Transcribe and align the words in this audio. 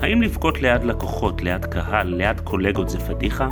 האם 0.00 0.22
לבכות 0.22 0.62
ליד 0.62 0.84
לקוחות, 0.84 1.42
ליד 1.42 1.64
קהל, 1.64 2.06
ליד 2.06 2.40
קולגות 2.40 2.88
זה 2.88 2.98
פדיחה? 2.98 3.48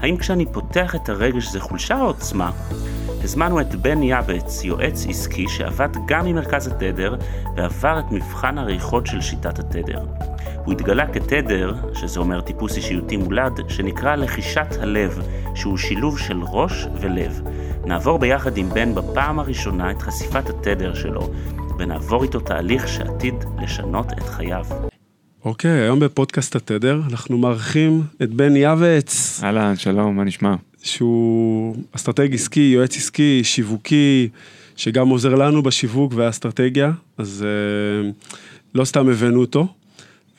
האם 0.00 0.16
כשאני 0.16 0.46
פותח 0.52 0.94
את 0.94 1.08
הרגש 1.08 1.46
זה 1.48 1.60
חולשה 1.60 2.00
או 2.00 2.06
עוצמה? 2.06 2.50
הזמנו 3.24 3.60
את 3.60 3.74
בן 3.74 4.02
יאבץ, 4.02 4.64
יועץ 4.64 5.06
עסקי 5.08 5.48
שעבד 5.48 5.88
גם 6.06 6.26
ממרכז 6.26 6.66
התדר 6.66 7.16
ועבר 7.56 7.98
את 7.98 8.04
מבחן 8.10 8.58
הריחות 8.58 9.06
של 9.06 9.20
שיטת 9.20 9.58
התדר. 9.58 10.04
הוא 10.64 10.72
התגלה 10.72 11.06
כתדר, 11.06 11.74
שזה 11.94 12.20
אומר 12.20 12.40
טיפוס 12.40 12.76
אישיותי 12.76 13.16
מולד, 13.16 13.60
שנקרא 13.68 14.14
לחישת 14.14 14.76
הלב, 14.80 15.22
שהוא 15.54 15.76
שילוב 15.76 16.18
של 16.18 16.40
ראש 16.42 16.86
ולב. 17.00 17.40
נעבור 17.84 18.18
ביחד 18.18 18.56
עם 18.56 18.68
בן 18.68 18.94
בפעם 18.94 19.38
הראשונה 19.38 19.90
את 19.90 20.02
חשיפת 20.02 20.50
התדר 20.50 20.94
שלו, 20.94 21.30
ונעבור 21.78 22.22
איתו 22.22 22.40
תהליך 22.40 22.88
שעתיד 22.88 23.34
לשנות 23.58 24.12
את 24.12 24.28
חייו. 24.28 24.93
אוקיי, 25.44 25.70
היום 25.70 26.00
בפודקאסט 26.00 26.56
התדר 26.56 27.00
אנחנו 27.10 27.38
מארחים 27.38 28.02
את 28.22 28.30
בן 28.30 28.56
יאבץ. 28.56 29.40
אהלן, 29.42 29.76
שלום, 29.76 30.16
מה 30.16 30.24
נשמע? 30.24 30.54
שהוא 30.82 31.76
אסטרטג 31.92 32.34
עסקי, 32.34 32.60
יועץ 32.60 32.96
עסקי, 32.96 33.40
שיווקי, 33.44 34.28
שגם 34.76 35.08
עוזר 35.08 35.34
לנו 35.34 35.62
בשיווק 35.62 36.12
והאסטרטגיה, 36.16 36.92
אז 37.18 37.44
אה, 37.46 38.10
לא 38.74 38.84
סתם 38.84 39.08
הבאנו 39.08 39.40
אותו. 39.40 39.66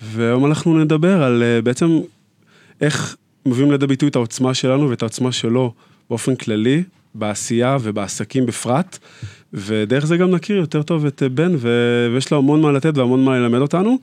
והיום 0.02 0.46
אנחנו 0.46 0.80
נדבר 0.80 1.24
על 1.24 1.44
אה, 1.44 1.62
בעצם 1.62 2.00
איך 2.82 3.16
מביאים 3.46 3.72
לידי 3.72 3.88
ביטוי 3.88 4.10
את 4.10 4.16
העוצמה 4.16 4.54
שלנו 4.54 4.90
ואת 4.90 5.02
העוצמה 5.02 5.32
שלו 5.32 5.74
באופן 6.10 6.36
כללי, 6.36 6.84
בעשייה 7.16 7.78
ובעסקים 7.82 8.46
בפרט, 8.46 8.98
ודרך 9.56 10.06
זה 10.06 10.18
גם 10.18 10.32
נכיר 10.32 10.58
יותר 10.58 10.84
טוב 10.84 11.06
את 11.06 11.24
בן, 11.24 11.56
ויש 11.60 12.32
לו 12.32 12.38
המון 12.38 12.62
מה 12.62 12.72
לתת 12.72 12.98
והמון 12.98 13.26
מה 13.26 13.40
ללמד 13.40 13.60
אותנו. 13.60 13.98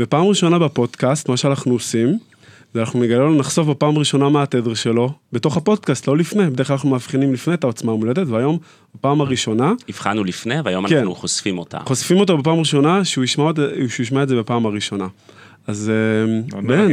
ופעם 0.00 0.26
ראשונה 0.26 0.58
בפודקאסט, 0.58 1.28
מה 1.28 1.36
שאנחנו 1.36 1.72
עושים, 1.72 2.18
זה 2.74 2.80
אנחנו 2.80 3.00
נגלה 3.00 3.18
לו, 3.18 3.34
נחשוף 3.34 3.68
בפעם 3.68 3.98
ראשונה 3.98 4.28
מה 4.28 4.42
התדר 4.42 4.74
שלו, 4.74 5.12
בתוך 5.32 5.56
הפודקאסט, 5.56 6.08
לא 6.08 6.16
לפני, 6.16 6.50
בדרך 6.50 6.66
כלל 6.66 6.74
אנחנו 6.74 6.90
מאבחנים 6.90 7.32
לפני 7.32 7.54
את 7.54 7.64
העוצמה 7.64 7.92
המולדת, 7.92 8.28
והיום, 8.28 8.58
בפעם 8.94 9.20
הראשונה... 9.20 9.72
הבחנו 9.88 10.24
לפני, 10.24 10.54
והיום 10.64 10.88
כן, 10.88 10.98
אנחנו 10.98 11.14
חושפים 11.14 11.58
אותה. 11.58 11.78
חושפים 11.84 12.20
אותו 12.20 12.38
בפעם 12.38 12.58
ראשונה, 12.58 13.04
שהוא 13.04 13.24
ישמע, 13.24 13.50
שהוא 13.88 14.04
ישמע 14.04 14.22
את 14.22 14.28
זה 14.28 14.36
בפעם 14.36 14.66
הראשונה. 14.66 15.06
אז 15.66 15.90
אה, 15.90 16.60
בן, 16.60 16.88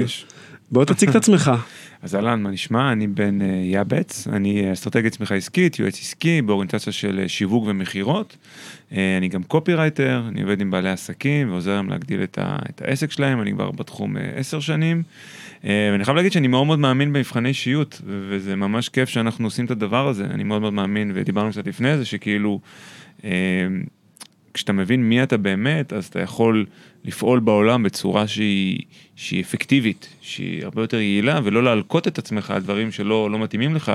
בוא 0.71 0.85
תציג 0.85 1.09
את 1.09 1.15
עצמך. 1.15 1.51
אז 2.03 2.15
אהלן, 2.15 2.41
מה 2.41 2.51
נשמע? 2.51 2.91
אני 2.91 3.07
בן 3.07 3.41
אה, 3.41 3.47
יאבץ, 3.47 4.27
אני 4.27 4.73
אסטרטגית 4.73 5.13
צמיחה 5.13 5.35
עסקית, 5.35 5.79
יועץ 5.79 5.99
עסקי 5.99 6.41
באוריינטציה 6.41 6.93
של 6.93 7.19
אה, 7.23 7.27
שיווק 7.27 7.63
ומכירות. 7.67 8.37
אני 8.91 9.27
גם 9.27 9.43
קופירייטר, 9.43 10.23
אני 10.27 10.41
עובד 10.41 10.61
עם 10.61 10.71
בעלי 10.71 10.89
עסקים 10.89 11.51
ועוזר 11.51 11.75
להם 11.75 11.89
להגדיל 11.89 12.23
את, 12.23 12.37
ה, 12.37 12.57
את 12.69 12.81
העסק 12.81 13.11
שלהם, 13.11 13.41
אני 13.41 13.51
כבר 13.51 13.71
בתחום 13.71 14.15
עשר 14.35 14.59
שנים. 14.59 15.03
ואני 15.63 16.05
חייב 16.05 16.17
להגיד 16.17 16.31
שאני 16.31 16.47
מאוד 16.47 16.67
מאוד 16.67 16.79
מאמין 16.79 17.13
במבחני 17.13 17.49
אישיות, 17.49 18.01
וזה 18.05 18.55
ממש 18.55 18.89
כיף 18.89 19.09
שאנחנו 19.09 19.47
עושים 19.47 19.65
את 19.65 19.71
הדבר 19.71 20.07
הזה, 20.07 20.25
אני 20.25 20.43
מאוד 20.43 20.61
מאוד 20.61 20.73
מאמין, 20.73 21.11
ודיברנו 21.15 21.51
קצת 21.51 21.67
לפני 21.67 21.97
זה, 21.97 22.05
שכאילו... 22.05 22.59
כשאתה 24.53 24.73
מבין 24.73 25.03
מי 25.03 25.23
אתה 25.23 25.37
באמת, 25.37 25.93
אז 25.93 26.05
אתה 26.05 26.19
יכול 26.19 26.65
לפעול 27.05 27.39
בעולם 27.39 27.83
בצורה 27.83 28.27
שהיא, 28.27 28.79
שהיא 29.15 29.41
אפקטיבית, 29.41 30.15
שהיא 30.21 30.63
הרבה 30.63 30.81
יותר 30.81 30.97
יעילה, 30.97 31.39
ולא 31.43 31.63
להלקוט 31.63 32.07
את 32.07 32.17
עצמך 32.17 32.51
על 32.51 32.61
דברים 32.61 32.91
שלא 32.91 33.31
לא 33.31 33.39
מתאימים 33.39 33.75
לך. 33.75 33.91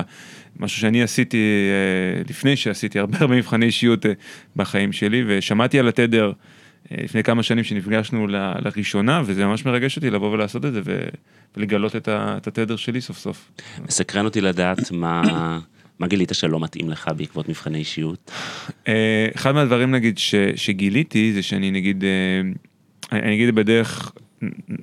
משהו 0.60 0.80
שאני 0.80 1.02
עשיתי 1.02 1.36
אה, 1.36 2.22
לפני 2.28 2.56
שעשיתי 2.56 2.98
הרבה 2.98 3.18
הרבה 3.20 3.36
מבחני 3.36 3.66
אישיות 3.66 4.06
אה, 4.06 4.12
בחיים 4.56 4.92
שלי, 4.92 5.24
ושמעתי 5.26 5.78
על 5.78 5.88
התדר 5.88 6.32
אה, 6.92 6.96
לפני 7.04 7.22
כמה 7.22 7.42
שנים 7.42 7.64
שנפגשנו 7.64 8.26
לראשונה, 8.64 9.22
וזה 9.24 9.46
ממש 9.46 9.64
מרגש 9.64 9.96
אותי 9.96 10.10
לבוא 10.10 10.30
ולעשות 10.30 10.64
את 10.64 10.72
זה 10.72 10.80
ולגלות 11.56 11.96
את 11.96 12.48
התדר 12.48 12.76
שלי 12.76 13.00
סוף 13.00 13.18
סוף. 13.18 13.50
מסקרן 13.86 14.24
אותי 14.24 14.40
לדעת 14.40 14.92
מה... 14.92 15.58
מה 15.98 16.06
גילית 16.06 16.30
שלא 16.32 16.60
מתאים 16.60 16.90
לך 16.90 17.10
בעקבות 17.16 17.48
מבחני 17.48 17.78
אישיות? 17.78 18.30
אה, 18.88 19.28
אחד 19.34 19.52
מהדברים 19.52 19.90
נגיד 19.90 20.18
ש, 20.18 20.34
שגיליתי 20.56 21.32
זה 21.32 21.42
שאני 21.42 21.70
נגיד, 21.70 22.04
אה, 22.04 23.18
אני 23.18 23.34
אגיד 23.34 23.54
בדרך, 23.54 24.12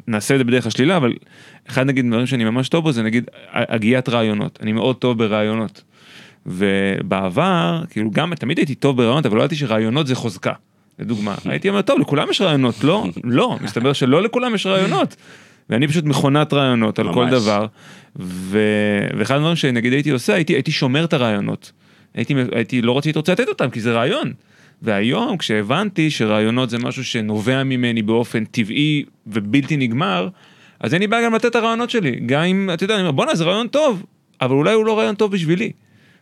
נעשה 0.08 0.34
את 0.34 0.40
זה 0.40 0.44
בדרך 0.44 0.68
השלילה, 0.68 0.98
אבל 0.98 1.14
אחד 1.70 1.86
נגיד 1.86 2.06
דברים 2.08 2.26
שאני 2.26 2.44
ממש 2.44 2.70
טוב 2.70 2.84
בו 2.84 2.92
זה 2.92 3.04
נגיד 3.04 3.30
הגיית 3.52 4.10
רעיונות, 4.10 4.60
אני 4.62 4.72
מאוד 4.72 4.96
טוב 4.96 5.18
ברעיונות. 5.18 5.84
ובעבר, 6.46 7.84
כאילו 7.90 8.12
גם 8.12 8.36
תמיד 8.36 8.58
הייתי 8.58 8.76
טוב 8.76 8.98
ברעיונות, 8.98 9.26
אבל 9.26 9.38
לא 9.38 9.42
ידעתי 9.42 9.56
שרעיונות 9.56 10.08
זה 10.08 10.16
חוזקה. 10.16 10.54
לדוגמה, 11.00 11.36
הייתי 11.46 11.70
אומר, 11.70 11.82
טוב, 11.82 12.00
לכולם 12.00 12.30
יש 12.30 12.42
רעיונות, 12.42 12.84
לא, 12.84 13.06
לא, 13.24 13.58
מסתבר 13.62 13.94
שלא 13.94 14.24
לכולם 14.24 14.56
יש 14.56 14.66
רעיונות. 14.66 15.16
ואני 15.70 15.88
פשוט 15.88 16.06
מכונת 16.06 16.54
רעיונות 16.54 17.00
על 17.00 17.06
ממש. 17.06 17.16
כל 17.16 17.30
דבר. 17.30 17.66
ו... 18.20 18.60
ואחד 19.18 19.36
הדברים 19.36 19.56
שנגיד 19.56 19.94
הייתי 19.94 20.10
עושה, 20.10 20.34
הייתי, 20.34 20.54
הייתי 20.54 20.72
שומר 20.72 21.04
את 21.04 21.14
הרעיונות. 21.14 21.72
הייתי, 22.14 22.34
הייתי 22.52 22.82
לא 22.82 22.98
רציתי 22.98 23.20
לתת 23.20 23.48
אותם, 23.48 23.70
כי 23.70 23.82
זה 23.82 23.92
רעיון. 23.92 24.34
והיום 24.82 25.38
כשהבנתי 25.38 26.12
שרעיונות 26.12 26.70
זה 26.70 26.78
משהו 26.78 27.04
שנובע 27.04 27.64
ממני 27.64 28.02
באופן 28.02 28.46
טבעי 28.46 29.04
ובלתי 29.28 29.78
נגמר, 29.78 30.28
אז 30.80 30.94
אין 30.94 31.02
לי 31.02 31.08
בעיה 31.08 31.26
גם 31.26 31.36
לתת 31.36 31.46
את 31.46 31.56
הרעיונות 31.56 31.90
שלי. 31.90 32.20
גם 32.26 32.44
אם, 32.44 32.70
אתה 32.74 32.84
יודע, 32.84 32.94
אני 32.94 33.02
אומר, 33.02 33.12
בואנה, 33.12 33.36
זה 33.36 33.44
רעיון 33.44 33.68
טוב, 33.68 34.04
אבל 34.42 34.56
אולי 34.56 34.74
הוא 34.74 34.86
לא 34.86 34.98
רעיון 34.98 35.16
טוב 35.16 35.32
בשבילי. 35.32 35.72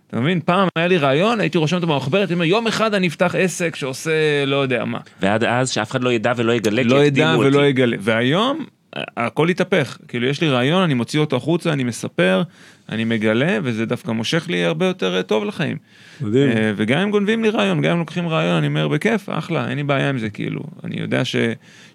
אתה 0.07 0.19
מבין? 0.19 0.39
פעם 0.45 0.67
היה 0.75 0.87
לי 0.87 0.97
רעיון, 0.97 1.39
הייתי 1.39 1.57
רושם 1.57 1.75
אותו 1.75 1.87
במחברת, 1.87 2.27
אני 2.27 2.33
אומר, 2.33 2.45
יום 2.45 2.67
אחד 2.67 2.93
אני 2.93 3.07
אפתח 3.07 3.35
עסק 3.37 3.75
שעושה 3.75 4.45
לא 4.45 4.55
יודע 4.55 4.85
מה. 4.85 4.99
ועד 5.21 5.43
אז 5.43 5.69
שאף 5.69 5.91
אחד 5.91 6.03
לא 6.03 6.13
ידע 6.13 6.33
ולא 6.35 6.53
יגלה, 6.53 6.83
לא 6.83 7.05
ידע 7.05 7.35
ולא 7.39 7.65
יגלה. 7.65 7.97
והיום 7.99 8.65
הכל 8.95 9.49
התהפך, 9.49 9.97
כאילו 10.07 10.27
יש 10.27 10.41
לי 10.41 10.49
רעיון, 10.49 10.83
אני 10.83 10.93
מוציא 10.93 11.19
אותו 11.19 11.35
החוצה, 11.35 11.73
אני 11.73 11.83
מספר, 11.83 12.43
אני 12.89 13.03
מגלה, 13.03 13.57
וזה 13.63 13.85
דווקא 13.85 14.11
מושך 14.11 14.49
לי 14.49 14.63
הרבה 14.63 14.85
יותר 14.85 15.17
אה, 15.17 15.23
טוב 15.23 15.43
לחיים. 15.43 15.77
מדהים. 16.21 16.49
אה, 16.49 16.73
וגם 16.75 17.01
אם 17.01 17.11
גונבים 17.11 17.43
לי 17.43 17.49
רעיון, 17.49 17.81
גם 17.81 17.91
אם 17.91 17.99
לוקחים 17.99 18.27
רעיון, 18.27 18.55
אני 18.55 18.67
אומר, 18.67 18.87
בכיף, 18.87 19.29
אחלה, 19.29 19.69
אין 19.69 19.77
לי 19.77 19.83
בעיה 19.83 20.09
עם 20.09 20.19
זה, 20.19 20.29
כאילו. 20.29 20.61
אני 20.83 20.99
יודע 20.99 21.25
ש, 21.25 21.35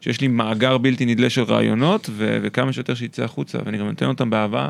שיש 0.00 0.20
לי 0.20 0.28
מאגר 0.28 0.78
בלתי 0.78 1.06
נדלה 1.06 1.30
של 1.30 1.42
רעיונות, 1.42 2.10
ו, 2.12 2.38
וכמה 2.42 2.72
שיותר 2.72 2.94
שיצא 2.94 3.24
החוצה, 3.24 3.58
ואני 3.64 3.78
גם 3.78 3.86
נותן 3.86 4.06
אותם 4.06 4.30
באהבה. 4.30 4.68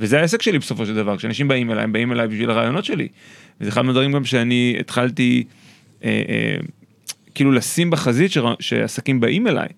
וזה 0.00 0.20
העסק 0.20 0.42
שלי 0.42 0.58
בסופו 0.58 0.86
של 0.86 0.94
דבר, 0.94 1.16
כשאנשים 1.16 1.48
באים 1.48 1.70
אליי, 1.70 1.84
הם 1.84 1.92
באים 1.92 2.12
אליי 2.12 2.28
בשביל 2.28 2.50
הרעיונות 2.50 2.84
שלי. 2.84 3.08
וזה 3.60 3.70
אחד 3.70 3.82
מהדברים 3.82 4.12
גם 4.12 4.24
שאני 4.24 4.76
התחלתי, 4.80 5.44
אה, 6.04 6.22
אה, 6.28 6.56
כאילו 7.34 7.52
לשים 7.52 7.90
בחזית 7.90 8.32
שעסקים 8.60 9.20
באים 9.20 9.46
אליי. 9.46 9.68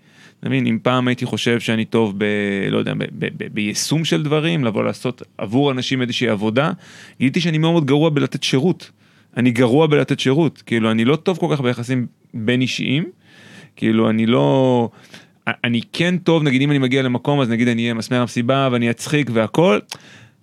אתה 0.42 0.50
מבין, 0.50 0.66
אם 0.66 0.78
פעם 0.82 1.08
הייתי 1.08 1.26
חושב 1.26 1.60
שאני 1.60 1.84
טוב 1.84 2.14
ב... 2.18 2.24
לא 2.70 2.78
יודע, 2.78 2.94
ב, 2.94 3.04
ב, 3.18 3.26
ב, 3.36 3.54
ביישום 3.54 4.04
של 4.04 4.22
דברים, 4.22 4.64
לבוא 4.64 4.84
לעשות 4.84 5.22
עבור 5.38 5.70
אנשים 5.70 6.02
איזושהי 6.02 6.28
עבודה, 6.28 6.72
גיליתי 7.18 7.40
שאני 7.40 7.58
מאוד 7.58 7.72
מאוד 7.72 7.84
גרוע 7.84 8.10
בלתת 8.10 8.42
שירות. 8.42 8.90
אני 9.36 9.50
גרוע 9.50 9.86
בלתת 9.86 10.20
שירות, 10.20 10.62
כאילו 10.66 10.90
אני 10.90 11.04
לא 11.04 11.16
טוב 11.16 11.38
כל 11.38 11.46
כך 11.50 11.60
ביחסים 11.60 12.06
בין 12.34 12.60
אישיים, 12.60 13.04
כאילו 13.76 14.10
אני 14.10 14.26
לא... 14.26 14.88
אני 15.46 15.80
כן 15.92 16.18
טוב, 16.18 16.42
נגיד 16.42 16.62
אם 16.62 16.70
אני 16.70 16.78
מגיע 16.78 17.02
למקום 17.02 17.40
אז 17.40 17.48
נגיד 17.48 17.68
אני 17.68 17.82
אהיה 17.82 17.94
מסמר 17.94 18.20
המסיבה 18.20 18.68
ואני 18.72 18.90
אצחיק 18.90 19.30
והכל, 19.32 19.78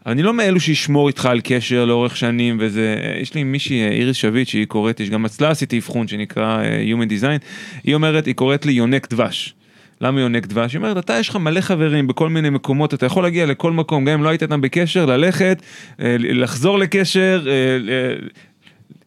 אני 0.06 0.24
לא 0.24 0.34
מאלו 0.34 0.60
שישמור 0.60 1.08
איתך 1.08 1.26
על 1.26 1.42
קשר 1.44 1.86
לאורך 1.86 2.18
שנים 2.18 2.58
וזה, 2.60 2.96
יש 3.22 3.34
לי 3.34 3.44
מישהי, 3.44 3.88
איריס 3.88 4.18
שביט, 4.18 4.48
שהיא 4.48 4.66
קוראת, 4.66 5.00
יש 5.00 5.10
גם 5.10 5.26
אצלה 5.26 5.50
עשיתי 5.50 5.78
אבחון 5.78 6.08
שנקרא 6.08 6.64
uh, 6.64 6.96
Human 6.96 7.10
Design, 7.10 7.46
היא 7.84 7.96
אומרת, 7.96 8.26
היא 8.26 8.36
קוראת 8.36 8.66
לי 8.66 8.72
יונק 8.72 9.10
דבש. 9.10 9.56
למה 10.02 10.22
יונק 10.22 10.48
דבש? 10.48 10.74
היא 10.74 10.80
אומרת, 10.80 10.98
אתה 10.98 11.14
יש 11.20 11.30
לך 11.30 11.36
מלא 11.36 11.62
חברים 11.62 12.08
בכל 12.08 12.30
מיני 12.30 12.50
מקומות, 12.50 12.94
אתה 12.94 13.06
יכול 13.06 13.24
להגיע 13.24 13.46
לכל 13.46 13.72
מקום, 13.72 14.06
גם 14.06 14.14
אם 14.14 14.24
לא 14.24 14.30
היית 14.30 14.44
איתם 14.44 14.62
בקשר, 14.62 15.06
ללכת, 15.06 15.62
אה, 16.02 16.16
לחזור 16.20 16.80
לקשר, 16.80 17.46
אה, 17.48 18.16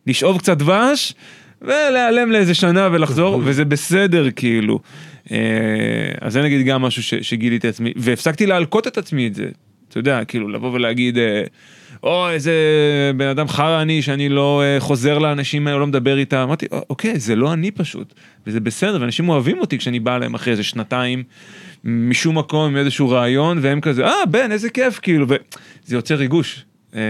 לשאוב 0.07 0.39
קצת 0.39 0.57
דבש, 0.59 1.15
ולהיעלם 1.63 2.33
לאיזה 2.33 2.55
שנה 2.55 2.89
ולחזור, 2.93 3.41
וזה 3.45 3.65
בסדר 3.65 4.31
כאילו. 4.31 4.81
אה, 5.33 5.39
אז 6.21 6.33
זה 6.33 6.43
נגיד 6.43 6.67
גם 6.67 6.83
משהו 6.83 7.03
שגיליתי 7.23 7.69
עצמי, 7.69 7.93
והפסקתי 7.97 8.47
להלקוט 8.47 8.87
את 8.87 8.99
עצמי 8.99 9.27
את 9.27 9.35
זה. 9.35 9.47
אתה 9.89 9.99
יודע, 9.99 10.25
כאילו 10.25 10.49
לבוא 10.49 10.71
ולהגיד, 10.73 11.19
או 12.03 12.31
איזה 12.31 12.53
בן 13.17 13.27
אדם 13.27 13.49
חרא 13.49 13.83
אני 13.83 14.03
שאני 14.03 14.29
לא 14.29 14.63
uh, 14.63 14.81
חוזר 14.81 15.19
לאנשים 15.19 15.67
האלה, 15.67 15.79
לא 15.79 15.87
מדבר 15.87 16.19
איתם, 16.19 16.37
אמרתי, 16.37 16.67
אוקיי, 16.91 17.19
זה 17.19 17.37
לא 17.37 17.53
אני 17.53 17.71
פשוט, 17.71 18.15
וזה 18.47 18.61
בסדר, 18.61 18.99
ואנשים 19.01 19.29
אוהבים 19.29 19.59
אותי 19.59 19.79
כשאני 19.79 20.01
בא 20.01 20.17
אליהם 20.17 20.35
אחרי 20.35 20.51
איזה 20.51 20.63
שנתיים, 20.63 21.23
משום 21.85 22.39
מקום 22.39 22.71
עם 22.71 22.77
איזשהו 22.77 23.09
רעיון, 23.09 23.59
והם 23.63 23.81
כזה, 23.81 24.07
אה, 24.07 24.27
בן, 24.31 24.53
איזה 24.53 24.71
כיף, 24.71 24.99
כאילו, 24.99 25.27
וזה 25.29 25.97
יוצר 25.97 26.15
ריגוש. 26.15 26.65
אה, 26.95 27.01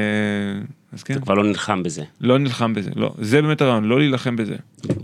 אז 0.92 1.02
כן. 1.02 1.14
אתה 1.14 1.22
כבר 1.22 1.34
לא 1.34 1.44
נלחם 1.44 1.82
בזה. 1.82 2.04
לא 2.20 2.38
נלחם 2.38 2.74
בזה, 2.74 2.90
לא. 2.96 3.14
זה 3.18 3.42
באמת 3.42 3.60
הרעיון, 3.60 3.84
לא 3.84 3.98
להילחם 3.98 4.36
בזה. 4.36 4.56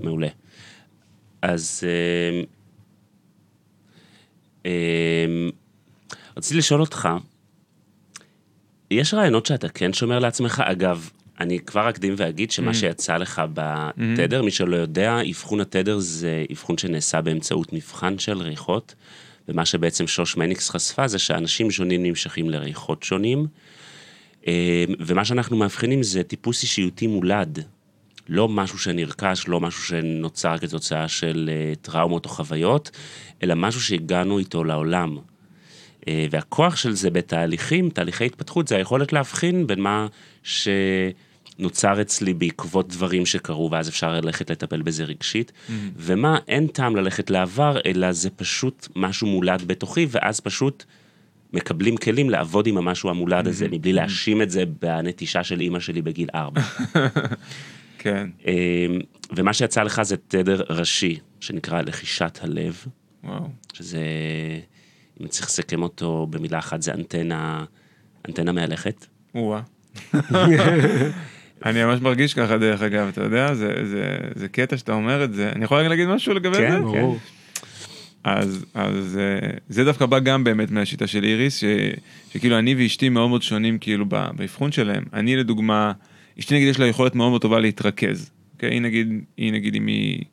מעולה. 0.03 0.29
אז 1.43 1.85
אה, 1.87 2.43
אה, 4.67 5.49
רציתי 6.37 6.59
לשאול 6.59 6.81
אותך, 6.81 7.09
יש 8.91 9.15
רעיונות 9.15 9.47
שאתה 9.47 9.69
כן 9.69 9.93
שומר 9.93 10.19
לעצמך? 10.19 10.63
אגב, 10.67 11.11
אני 11.41 11.59
כבר 11.59 11.91
אקדים 11.91 12.15
ואגיד 12.17 12.51
שמה 12.51 12.71
mm. 12.71 12.75
שיצא 12.75 13.17
לך 13.17 13.43
בתדר, 13.53 14.41
mm. 14.41 14.45
מי 14.45 14.51
שלא 14.51 14.77
יודע, 14.77 15.19
אבחון 15.31 15.61
התדר 15.61 15.99
זה 15.99 16.45
אבחון 16.53 16.79
שנעשה 16.79 17.21
באמצעות 17.21 17.73
מבחן 17.73 18.19
של 18.19 18.39
ריחות, 18.39 18.95
ומה 19.49 19.67
שבעצם 19.67 20.07
שוש 20.07 20.37
מניקס 20.37 20.71
חשפה 20.71 21.09
זה 21.09 21.19
שאנשים 21.19 21.71
שונים 21.71 22.03
נמשכים 22.03 22.51
לריחות 22.51 23.03
שונים, 23.03 23.47
אה, 24.47 24.85
ומה 24.99 25.25
שאנחנו 25.25 25.57
מאבחנים 25.57 26.03
זה 26.03 26.23
טיפוס 26.23 26.63
אישיותי 26.63 27.07
מולד, 27.07 27.65
לא 28.29 28.49
משהו 28.49 28.79
שנרכש, 28.79 29.49
לא 29.49 29.61
משהו 29.61 29.83
שנוצר 29.83 30.59
כתוצאה 30.59 31.09
של 31.09 31.51
אה, 31.53 31.75
טראומות 31.83 32.25
או 32.25 32.31
חוויות, 32.31 32.91
אלא 33.43 33.55
משהו 33.55 33.81
שהגענו 33.81 34.39
איתו 34.39 34.65
לעולם. 34.65 35.19
אה, 36.09 36.27
והכוח 36.31 36.77
של 36.77 36.93
זה 36.93 37.11
בתהליכים, 37.11 37.91
תהליכי 37.91 38.27
התפתחות, 38.27 38.69
זה 38.69 38.77
היכולת 38.77 39.13
להבחין 39.13 39.67
בין 39.67 39.81
מה 39.81 40.07
שנוצר 40.43 42.01
אצלי 42.01 42.35
בעקבות 42.35 42.89
דברים 42.89 43.27
שקרו, 43.27 43.71
ואז 43.71 43.89
אפשר 43.89 44.13
ללכת 44.13 44.51
לטפל 44.51 44.83
בזה 44.83 45.05
רגשית, 45.05 45.53
mm-hmm. 45.53 45.73
ומה 45.97 46.39
אין 46.49 46.67
טעם 46.67 46.97
ללכת 46.97 47.31
לעבר, 47.31 47.79
אלא 47.87 48.13
זה 48.13 48.31
פשוט 48.31 48.89
משהו 48.97 49.27
מולד 49.27 49.63
בתוכי, 49.67 50.07
ואז 50.11 50.41
פשוט 50.41 50.85
מקבלים 51.53 51.97
כלים 51.97 52.31
לעבוד 52.31 52.67
עם 52.67 52.79
המשהו 52.79 53.11
המולד 53.11 53.47
הזה, 53.47 53.67
mm-hmm. 53.67 53.69
מבלי 53.75 53.93
להאשים 53.93 54.43
את 54.43 54.51
זה 54.51 54.65
בנטישה 54.83 55.45
של 55.45 55.61
אימא 55.61 55.81
שלי 55.81 56.03
בגיל 56.03 56.29
ארבע. 56.35 56.61
כן. 57.99 58.29
אמ, 58.47 58.53
ומה 59.37 59.53
שיצא 59.53 59.83
לך 59.83 60.03
זה 60.03 60.17
תדר 60.17 60.63
ראשי, 60.71 61.19
שנקרא 61.41 61.83
לחישת 61.83 62.39
הלב. 62.43 62.85
וואו. 63.25 63.49
שזה, 63.73 64.01
אם 65.21 65.27
צריך 65.27 65.47
לסכם 65.47 65.83
אותו 65.83 66.27
במילה 66.31 66.59
אחת, 66.59 66.83
זה 66.83 66.95
אנטנה, 66.95 67.65
אנטנה 68.29 68.53
מהלכת. 68.53 69.07
וואה. 69.35 69.61
אני 71.67 71.85
ממש 71.85 72.01
מרגיש 72.01 72.35
ככה 72.35 72.59
דרך 72.59 72.83
אגב, 72.83 73.09
אתה 73.09 73.23
יודע, 73.23 73.55
זה, 73.55 73.73
זה, 73.85 74.17
זה 74.35 74.49
קטע 74.49 74.77
שאתה 74.77 74.93
אומר 74.93 75.25
את 75.25 75.35
זה. 75.35 75.51
אני 75.55 75.65
יכול 75.65 75.83
להגיד 75.83 76.09
משהו 76.09 76.35
לגבי 76.35 76.57
כן, 76.57 76.71
זה? 76.71 76.77
כן, 76.77 76.83
ברור. 76.83 77.19
אז, 78.25 78.65
אז 78.75 79.19
אה, 79.21 79.49
זה 79.69 79.85
דווקא 79.85 80.07
בא 80.07 80.19
גם 80.19 80.45
באמת 80.45 80.71
מהשיטה 80.71 81.07
של 81.07 81.25
איריס, 81.25 81.57
ש, 81.57 81.65
שכאילו 82.33 82.59
אני 82.59 82.75
ואשתי 82.75 83.09
מאוד 83.09 83.29
מאוד 83.29 83.43
שונים 83.43 83.79
כאילו 83.79 84.07
באבחון 84.07 84.73
שלהם. 84.73 85.05
אני 85.13 85.37
לדוגמה, 85.37 85.93
אשתי 86.39 86.55
נגיד 86.55 86.69
יש 86.69 86.81
לה 86.81 86.87
יכולת 86.87 87.15
מאוד 87.15 87.31
מאוד 87.31 87.41
טובה 87.43 87.59
להתרכז. 87.59 88.31
אוקיי? 88.55 88.71
היא 88.71 88.81
נגיד, 88.81 89.09
היא 89.37 89.53
נגיד 89.53 89.75
אם 89.75 89.87
היא, 89.87 90.25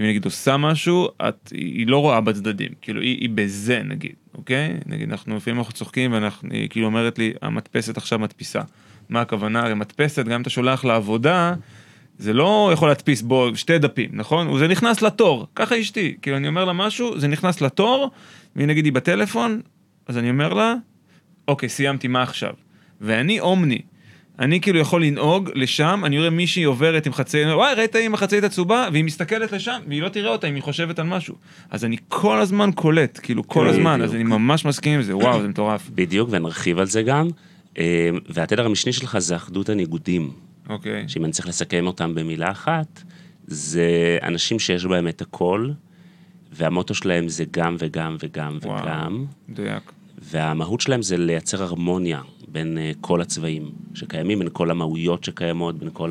אם 0.00 0.04
נגיד 0.04 0.24
עושה 0.24 0.56
משהו, 0.56 1.08
את, 1.28 1.50
היא 1.54 1.86
לא 1.86 1.98
רואה 1.98 2.20
בצדדים, 2.20 2.68
כאילו 2.80 3.00
היא, 3.00 3.18
היא 3.20 3.30
בזה 3.34 3.82
נגיד, 3.84 4.12
אוקיי? 4.34 4.76
נגיד 4.86 5.10
אנחנו 5.10 5.36
לפעמים 5.36 5.58
אנחנו 5.58 5.72
צוחקים 5.72 6.12
ואנחנו, 6.12 6.48
היא 6.52 6.68
כאילו 6.68 6.86
אומרת 6.86 7.18
לי, 7.18 7.32
המדפסת 7.42 7.96
עכשיו 7.96 8.18
מדפיסה. 8.18 8.60
מה 9.08 9.20
הכוונה? 9.20 9.60
הרי 9.60 9.74
מדפסת, 9.74 10.24
גם 10.24 10.32
אם 10.32 10.42
אתה 10.42 10.50
שולח 10.50 10.84
לעבודה, 10.84 11.54
זה 12.18 12.32
לא 12.32 12.70
יכול 12.72 12.88
להדפיס 12.88 13.22
בו 13.22 13.50
שתי 13.54 13.78
דפים, 13.78 14.10
נכון? 14.12 14.58
זה 14.58 14.68
נכנס 14.68 15.02
לתור, 15.02 15.46
ככה 15.54 15.80
אשתי, 15.80 16.16
כאילו 16.22 16.36
אני 16.36 16.48
אומר 16.48 16.64
לה 16.64 16.72
משהו, 16.72 17.20
זה 17.20 17.28
נכנס 17.28 17.60
לתור, 17.60 18.10
והיא 18.56 18.68
נגיד 18.68 18.84
היא 18.84 18.92
בטלפון, 18.92 19.60
אז 20.06 20.18
אני 20.18 20.30
אומר 20.30 20.52
לה, 20.52 20.74
אוקיי, 21.48 21.68
סיימתי, 21.68 22.08
מה 22.08 22.22
עכשיו? 22.22 22.54
ואני 23.00 23.40
אומני. 23.40 23.80
אני 24.38 24.60
כאילו 24.60 24.78
יכול 24.78 25.04
לנהוג 25.04 25.50
לשם, 25.54 26.02
אני 26.04 26.18
רואה 26.18 26.30
מישהי 26.30 26.64
עוברת 26.64 27.06
עם 27.06 27.12
חצאית, 27.12 27.46
וואי, 27.46 27.74
ראית 27.74 27.96
עם 27.96 28.14
החצאית 28.14 28.44
הצהובה, 28.44 28.88
והיא 28.92 29.04
מסתכלת 29.04 29.52
לשם, 29.52 29.80
והיא 29.88 30.02
לא 30.02 30.08
תראה 30.08 30.30
אותה 30.30 30.46
אם 30.46 30.54
היא 30.54 30.62
חושבת 30.62 30.98
על 30.98 31.06
משהו. 31.06 31.34
אז 31.70 31.84
אני 31.84 31.96
כל 32.08 32.38
הזמן 32.38 32.70
קולט, 32.74 33.20
כאילו 33.22 33.48
כל 33.48 33.68
הזמן, 33.68 34.02
אז 34.02 34.14
אני 34.14 34.24
ממש 34.24 34.64
מסכים 34.64 34.92
עם 34.92 35.02
זה, 35.02 35.16
וואו, 35.16 35.42
זה 35.42 35.48
מטורף. 35.48 35.90
בדיוק, 35.94 36.28
ונרחיב 36.32 36.78
על 36.78 36.86
זה 36.86 37.02
גם. 37.02 37.28
אה, 37.78 38.10
והתדר 38.28 38.66
המשני 38.66 38.92
שלך 38.92 39.18
זה 39.18 39.36
אחדות 39.36 39.68
הניגודים. 39.68 40.30
אוקיי. 40.68 41.04
שאם 41.08 41.24
אני 41.24 41.32
צריך 41.32 41.48
לסכם 41.48 41.86
אותם 41.86 42.14
במילה 42.14 42.50
אחת, 42.50 43.02
זה 43.46 44.18
אנשים 44.22 44.58
שיש 44.58 44.86
בהם 44.86 45.08
את 45.08 45.20
הכל, 45.22 45.70
והמוטו 46.52 46.94
שלהם 46.94 47.28
זה 47.28 47.44
גם 47.50 47.76
וגם 47.78 48.16
וגם 48.20 48.58
וואו, 48.62 48.82
וגם. 48.82 49.24
מדויק. 49.48 49.92
והמהות 50.18 50.80
שלהם 50.80 51.02
זה 51.02 51.16
לייצר 51.16 51.62
הרמוניה 51.62 52.20
בין 52.48 52.78
uh, 52.78 52.96
כל 53.00 53.20
הצבעים 53.20 53.70
שקיימים, 53.94 54.38
בין 54.38 54.48
כל 54.52 54.70
המהויות 54.70 55.24
שקיימות, 55.24 55.78
בין 55.78 55.88
כל 55.92 56.10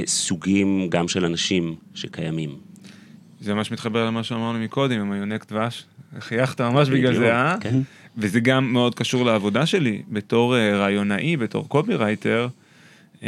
הסוגים 0.00 0.86
גם 0.90 1.08
של 1.08 1.24
אנשים 1.24 1.74
שקיימים. 1.94 2.56
זה 3.40 3.54
ממש 3.54 3.72
מתחבר 3.72 4.06
למה 4.06 4.22
שאמרנו 4.22 4.58
מקודם, 4.58 5.00
עם 5.00 5.12
היונק 5.12 5.52
דבש. 5.52 5.84
חייכת 6.18 6.60
ממש 6.60 6.88
בגלל 6.88 7.14
זה, 7.14 7.34
אה? 7.34 7.56
כן. 7.60 7.80
וזה 8.16 8.40
גם 8.40 8.72
מאוד 8.72 8.94
קשור 8.94 9.24
לעבודה 9.24 9.66
שלי, 9.66 10.02
בתור 10.08 10.54
uh, 10.54 10.58
רעיונאי, 10.74 11.36
בתור 11.36 11.68
קובי 11.68 11.94
רייטר. 11.94 12.48
Uh, 13.20 13.24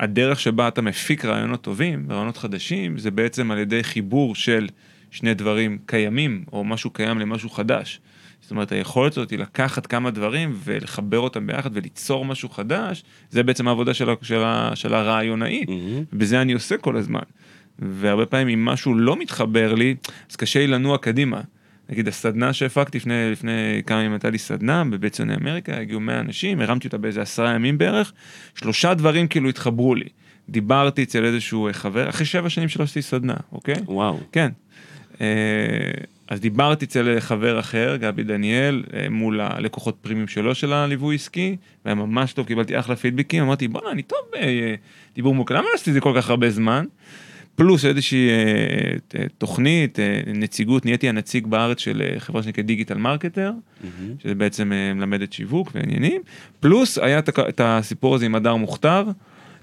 הדרך 0.00 0.40
שבה 0.40 0.68
אתה 0.68 0.82
מפיק 0.82 1.24
רעיונות 1.24 1.62
טובים 1.62 2.04
ורעיונות 2.08 2.36
חדשים, 2.36 2.98
זה 2.98 3.10
בעצם 3.10 3.50
על 3.50 3.58
ידי 3.58 3.84
חיבור 3.84 4.34
של 4.34 4.68
שני 5.10 5.34
דברים 5.34 5.78
קיימים, 5.86 6.44
או 6.52 6.64
משהו 6.64 6.90
קיים 6.90 7.18
למשהו 7.18 7.50
חדש. 7.50 8.00
זאת 8.46 8.50
אומרת, 8.50 8.72
היכולת 8.72 9.12
הזאת 9.12 9.30
היא 9.30 9.38
לקחת 9.38 9.86
כמה 9.86 10.10
דברים 10.10 10.52
ולחבר 10.64 11.18
אותם 11.18 11.46
ביחד 11.46 11.70
וליצור 11.72 12.24
משהו 12.24 12.48
חדש, 12.48 13.04
זה 13.30 13.42
בעצם 13.42 13.68
העבודה 13.68 13.94
של, 13.94 14.08
של, 14.22 14.42
של 14.74 14.94
הרעיונאי, 14.94 15.64
mm-hmm. 15.66 15.72
ובזה 16.12 16.42
אני 16.42 16.52
עושה 16.52 16.76
כל 16.76 16.96
הזמן. 16.96 17.20
והרבה 17.78 18.26
פעמים 18.26 18.48
אם 18.48 18.64
משהו 18.64 18.94
לא 18.94 19.16
מתחבר 19.18 19.74
לי, 19.74 19.94
אז 20.30 20.36
קשה 20.36 20.58
לי 20.58 20.66
לנוע 20.66 20.98
קדימה. 20.98 21.40
נגיד 21.88 22.08
הסדנה 22.08 22.52
שהפקתי 22.52 22.98
לפני, 22.98 23.30
לפני 23.32 23.82
כמה 23.86 23.98
ימים 23.98 24.12
הייתה 24.12 24.30
לי 24.30 24.38
סדנה 24.38 24.84
בבית 24.84 25.12
ציוני 25.12 25.34
אמריקה, 25.34 25.80
הגיעו 25.80 26.00
100 26.00 26.20
אנשים, 26.20 26.60
הרמתי 26.60 26.86
אותה 26.86 26.98
באיזה 26.98 27.22
עשרה 27.22 27.50
ימים 27.54 27.78
בערך, 27.78 28.12
שלושה 28.54 28.94
דברים 28.94 29.28
כאילו 29.28 29.48
התחברו 29.48 29.94
לי. 29.94 30.08
דיברתי 30.48 31.02
אצל 31.02 31.24
איזשהו 31.24 31.68
חבר, 31.72 32.08
אחרי 32.08 32.26
שבע 32.26 32.50
שנים 32.50 32.68
שלא 32.68 32.84
עשיתי 32.84 33.02
סדנה, 33.02 33.34
אוקיי? 33.52 33.74
וואו. 33.86 34.20
כן. 34.32 34.52
אה, 35.20 35.26
אז 36.28 36.40
דיברתי 36.40 36.84
אצל 36.84 37.20
חבר 37.20 37.60
אחר, 37.60 37.96
גבי 37.96 38.22
דניאל, 38.22 38.84
אה, 38.94 39.08
מול 39.10 39.40
הלקוחות 39.40 39.96
פרימיום 40.00 40.28
שלו 40.28 40.54
של 40.54 40.72
הליווי 40.72 41.14
עסקי, 41.14 41.56
והיה 41.84 41.94
ממש 41.94 42.32
טוב, 42.32 42.46
קיבלתי 42.46 42.78
אחלה 42.78 42.96
פידבקים, 42.96 43.42
אמרתי 43.42 43.68
בואנה 43.68 43.90
אני 43.90 44.02
טוב 44.02 44.18
בדיבור 45.12 45.34
מול 45.34 45.43
קהל, 45.43 45.56
למה 45.56 45.66
לא 45.66 45.74
עשיתי 45.74 45.90
את 45.90 45.94
זה 45.94 46.00
כל 46.00 46.12
כך 46.16 46.30
הרבה 46.30 46.50
זמן? 46.50 46.84
פלוס 47.54 47.84
איזושהי 47.84 48.28
אה, 48.28 49.24
תוכנית, 49.38 49.98
נציגות, 50.26 50.84
נהייתי 50.84 51.08
הנציג 51.08 51.46
בארץ 51.46 51.78
של 51.78 52.02
חברה 52.18 52.42
שנקראת 52.42 52.66
Digital 52.66 52.98
Marketer. 52.98 53.52
שזה 54.22 54.34
בעצם 54.34 54.72
מלמדת 54.94 55.32
שיווק 55.32 55.70
ועניינים, 55.74 56.22
פלוס 56.60 56.98
היה 56.98 57.18
את 57.18 57.60
הסיפור 57.64 58.14
הזה 58.14 58.26
עם 58.26 58.34
הדר 58.34 58.56
מוכתר. 58.56 59.04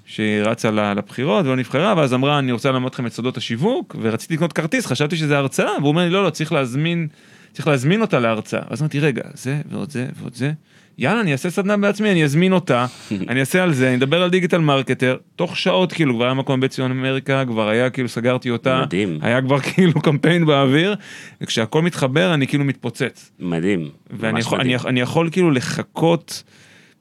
שהיא 0.06 0.42
רצה 0.42 0.72
לבחירות 0.72 1.46
ולא 1.46 1.56
נבחרה, 1.56 1.94
ואז 1.98 2.14
אמרה, 2.14 2.40
אני 2.40 2.52
רוצה 2.52 2.72
ללמד 2.72 2.90
אתכם 2.90 3.06
את 3.06 3.14
סודות 3.14 3.38
השיווק, 3.38 3.96
ורציתי 4.02 4.34
לקנות 4.34 4.54
כרטיס, 4.54 4.86
חשבתי 4.86 5.16
שזה 5.16 5.38
הרצאה, 5.38 5.72
והוא 5.78 5.88
אומר 5.88 6.04
לי, 6.04 6.10
לא, 6.10 6.24
לא, 6.24 6.30
צריך 6.30 6.52
להזמין, 6.52 7.08
צריך 7.52 7.68
להזמין 7.68 8.02
אותה 8.02 8.20
להרצאה. 8.20 8.62
אז 8.70 8.82
אמרתי, 8.82 9.00
רגע, 9.00 9.24
זה 9.34 9.62
ועוד 9.70 9.92
זה 9.92 10.08
ועוד 10.20 10.34
זה, 10.34 10.52
יאללה, 10.98 11.22
אני 11.22 11.32
אעשה 11.32 11.50
סדנה 11.50 11.78
בעצמי, 11.78 12.12
אני 12.12 12.24
אזמין 12.24 12.54
אותה, 12.54 12.86
אני 13.30 13.40
אעשה 13.40 13.64
על 13.64 13.74
זה, 13.74 13.88
אני 13.88 13.96
אדבר 13.96 14.24
על 14.24 14.30
Digital 14.30 14.58
Marketer, 14.58 15.18
תוך 15.36 15.58
שעות 15.58 15.94
כאילו 15.94 16.16
כבר 16.16 16.26
היה 16.26 16.34
מקום 16.34 16.60
בבית 16.60 16.72
ציון 16.72 16.92
אמריקה, 16.92 17.44
כבר 17.46 17.70
היה 17.70 17.90
כאילו 17.90 18.10
סגרתי 18.10 18.50
אותה, 18.50 18.82
מדהים, 18.82 19.20
היה 19.22 19.42
כבר 19.42 19.60
כאילו 19.70 20.02
קמפיין 20.02 20.46
באוויר, 20.46 20.96
וכשהכל 21.42 21.82
מתחבר 21.82 22.34
אני 22.34 22.48
כאילו 22.48 22.64
מתפוצץ. 22.64 23.32
מדהים, 23.40 23.90
ואני 24.10 24.40
יכול, 24.40 24.60
מדהים. 24.60 24.76
אני, 24.76 24.90
אני 24.90 25.02
יכול 25.02 25.30
כאילו 25.32 25.52
לחכות 25.52 26.44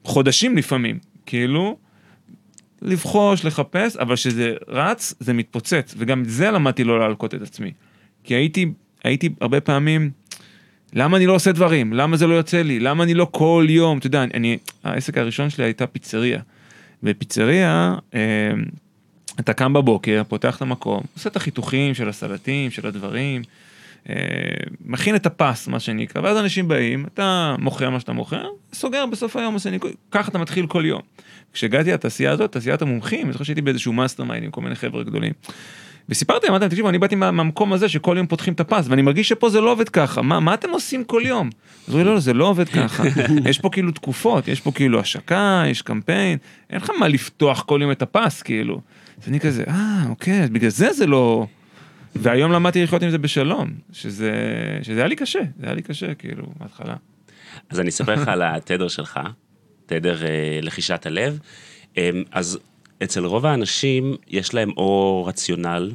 חודשים 0.05 0.57
לפעמים, 0.57 0.99
כאילו, 1.27 1.77
לבחוש, 2.83 3.45
לחפש, 3.45 3.97
אבל 3.97 4.15
כשזה 4.15 4.55
רץ, 4.69 5.15
זה 5.21 5.33
מתפוצץ, 5.33 5.95
וגם 5.99 6.23
את 6.23 6.31
זה 6.31 6.51
למדתי 6.51 6.85
לא 6.85 6.99
להלקות 6.99 7.35
את 7.35 7.43
עצמי. 7.43 7.73
כי 8.25 8.35
הייתי, 8.35 8.73
הייתי 9.05 9.29
הרבה 9.41 9.61
פעמים, 9.61 10.11
למה 10.93 11.17
אני 11.17 11.27
לא 11.27 11.35
עושה 11.35 11.53
דברים? 11.53 11.93
למה 11.93 12.17
זה 12.17 12.27
לא 12.27 12.35
יוצא 12.35 12.63
לי? 12.63 12.81
למה 12.81 13.05
אני 13.05 13.15
לא 13.15 13.27
כל 13.31 13.67
יום? 13.69 13.99
אתה 13.99 14.07
יודע, 14.07 14.25
אני, 14.35 14.59
העסק 14.85 15.19
הראשון 15.19 15.51
שלי 15.51 15.65
הייתה 15.65 15.87
פיצריה. 15.87 16.41
בפיצריה, 17.03 17.95
אה, 18.15 18.21
אתה 19.41 19.53
קם 19.53 19.73
בבוקר, 19.73 20.23
פותח 20.29 20.57
את 20.57 20.63
המקום, 20.63 21.03
עושה 21.15 21.29
את 21.31 21.37
החיתוכים 21.37 21.95
של 21.95 22.09
הסלטים, 22.09 22.71
של 22.71 22.87
הדברים, 22.87 23.43
מכין 24.85 25.15
את 25.15 25.27
הפס, 25.27 25.69
מה 25.69 25.81
שנקרא, 25.81 26.23
ואז 26.23 26.37
אנשים 26.39 26.69
באים, 26.69 27.07
אתה 27.15 27.57
מוכר 27.59 27.91
מה 27.91 28.01
שאתה 28.01 28.13
מוכר, 28.13 28.47
סוגר 28.73 29.07
בסוף 29.07 29.37
היום, 29.37 29.57
ככה 30.11 30.31
אתה 30.31 30.39
מתחיל 30.39 30.67
כל 30.67 30.83
יום. 30.87 31.01
כשהגעתי 31.53 31.93
לתעשייה 31.93 32.31
הזאת, 32.31 32.53
תעשיית 32.53 32.83
המומחים, 32.83 33.25
אני 33.25 33.33
זוכר 33.33 33.45
שהייתי 33.45 33.63
באיזשהו 33.63 33.93
mastermind 33.93 34.45
עם 34.45 34.51
כל 34.51 34.61
מיני 34.61 34.75
חבר'ה 34.75 35.03
גדולים. 35.03 35.33
וסיפרתי, 36.09 36.49
אמרתי 36.49 36.61
להם, 36.61 36.71
תקשיבו, 36.71 36.89
אני 36.89 36.99
באתי 36.99 37.15
מהמקום 37.15 37.73
הזה 37.73 37.89
שכל 37.89 38.15
יום 38.17 38.27
פותחים 38.27 38.55
את 38.55 38.61
הפס, 38.61 38.87
ואני 38.89 39.03
מרגיש 39.03 39.29
שפה 39.29 39.49
זה 39.49 39.61
לא 39.61 39.73
עובד 39.73 39.89
ככה, 39.89 40.23
מה, 40.23 40.41
מה 40.41 40.55
אתם 40.55 40.71
עושים 40.71 41.05
כל 41.05 41.23
יום? 41.25 41.51
אז 41.89 41.95
הוא 41.95 42.03
לא, 42.03 42.15
לא, 42.15 42.21
זה 42.21 42.33
לא 42.33 42.45
עובד 42.45 42.69
ככה. 42.69 43.05
יש 43.51 43.59
פה 43.59 43.71
כאילו 43.71 43.93
תקופות, 43.93 44.49
יש 44.49 44.61
פה 44.61 44.73
כאילו 44.73 45.01
השקה, 45.01 45.63
יש 45.67 45.83
קמפיין, 45.83 46.39
אין 46.71 46.81
לך 46.81 46.91
מה 46.99 47.09
לפתוח 47.09 47.63
כל 47.63 47.79
יום 47.83 47.91
את 47.91 48.03
הפס, 48.03 48.43
כאילו. 48.43 48.81
אז 49.23 49.29
אני 49.29 49.41
כזה, 49.41 49.65
אה, 49.69 50.03
אוקיי, 50.09 50.49
בגלל 50.53 50.71
זה 50.71 50.93
זה 50.93 51.07
לא... 51.07 51.47
והיום 52.15 52.53
למדתי 52.53 52.83
לחיות 52.83 53.03
עם 53.03 53.11
זה 53.11 53.19
בשלום, 53.19 53.71
שזה, 53.93 54.33
שזה 54.83 55.01
היה 55.01 55.09
לי 55.09 55.17
קשה, 55.17 55.41
זה 55.61 55.67
היה 55.67 55.75
לי 55.75 55.83
קשה, 55.83 56.15
כאילו, 56.15 56.47
מההתחלה. 56.61 56.97
אז 57.71 57.81
אני 57.81 57.89
אספר 57.89 58.15
לך 58.15 58.29
על 58.29 58.43
התדר 58.43 58.89
שלך, 58.89 59.21
תדר 59.87 60.27
אה, 60.27 60.59
לחישת 60.63 61.07
הלב. 61.07 61.39
אה, 61.99 62.11
אז 62.31 62.59
אצל 63.03 63.25
רוב 63.25 63.47
האנשים 63.47 64.17
יש 64.29 64.55
להם 64.55 64.71
או 64.77 65.25
רציונל 65.29 65.93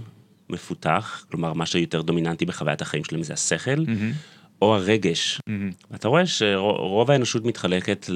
מפותח, 0.49 1.25
כלומר 1.31 1.53
מה 1.53 1.65
שיותר 1.65 2.01
דומיננטי 2.01 2.45
בחוויית 2.45 2.81
החיים 2.81 3.03
שלהם 3.03 3.23
זה 3.23 3.33
השכל, 3.33 3.85
mm-hmm. 3.85 4.61
או 4.61 4.75
הרגש. 4.75 5.39
Mm-hmm. 5.39 5.95
אתה 5.95 6.07
רואה 6.07 6.25
שרוב 6.25 7.11
האנושות 7.11 7.45
מתחלקת 7.45 8.09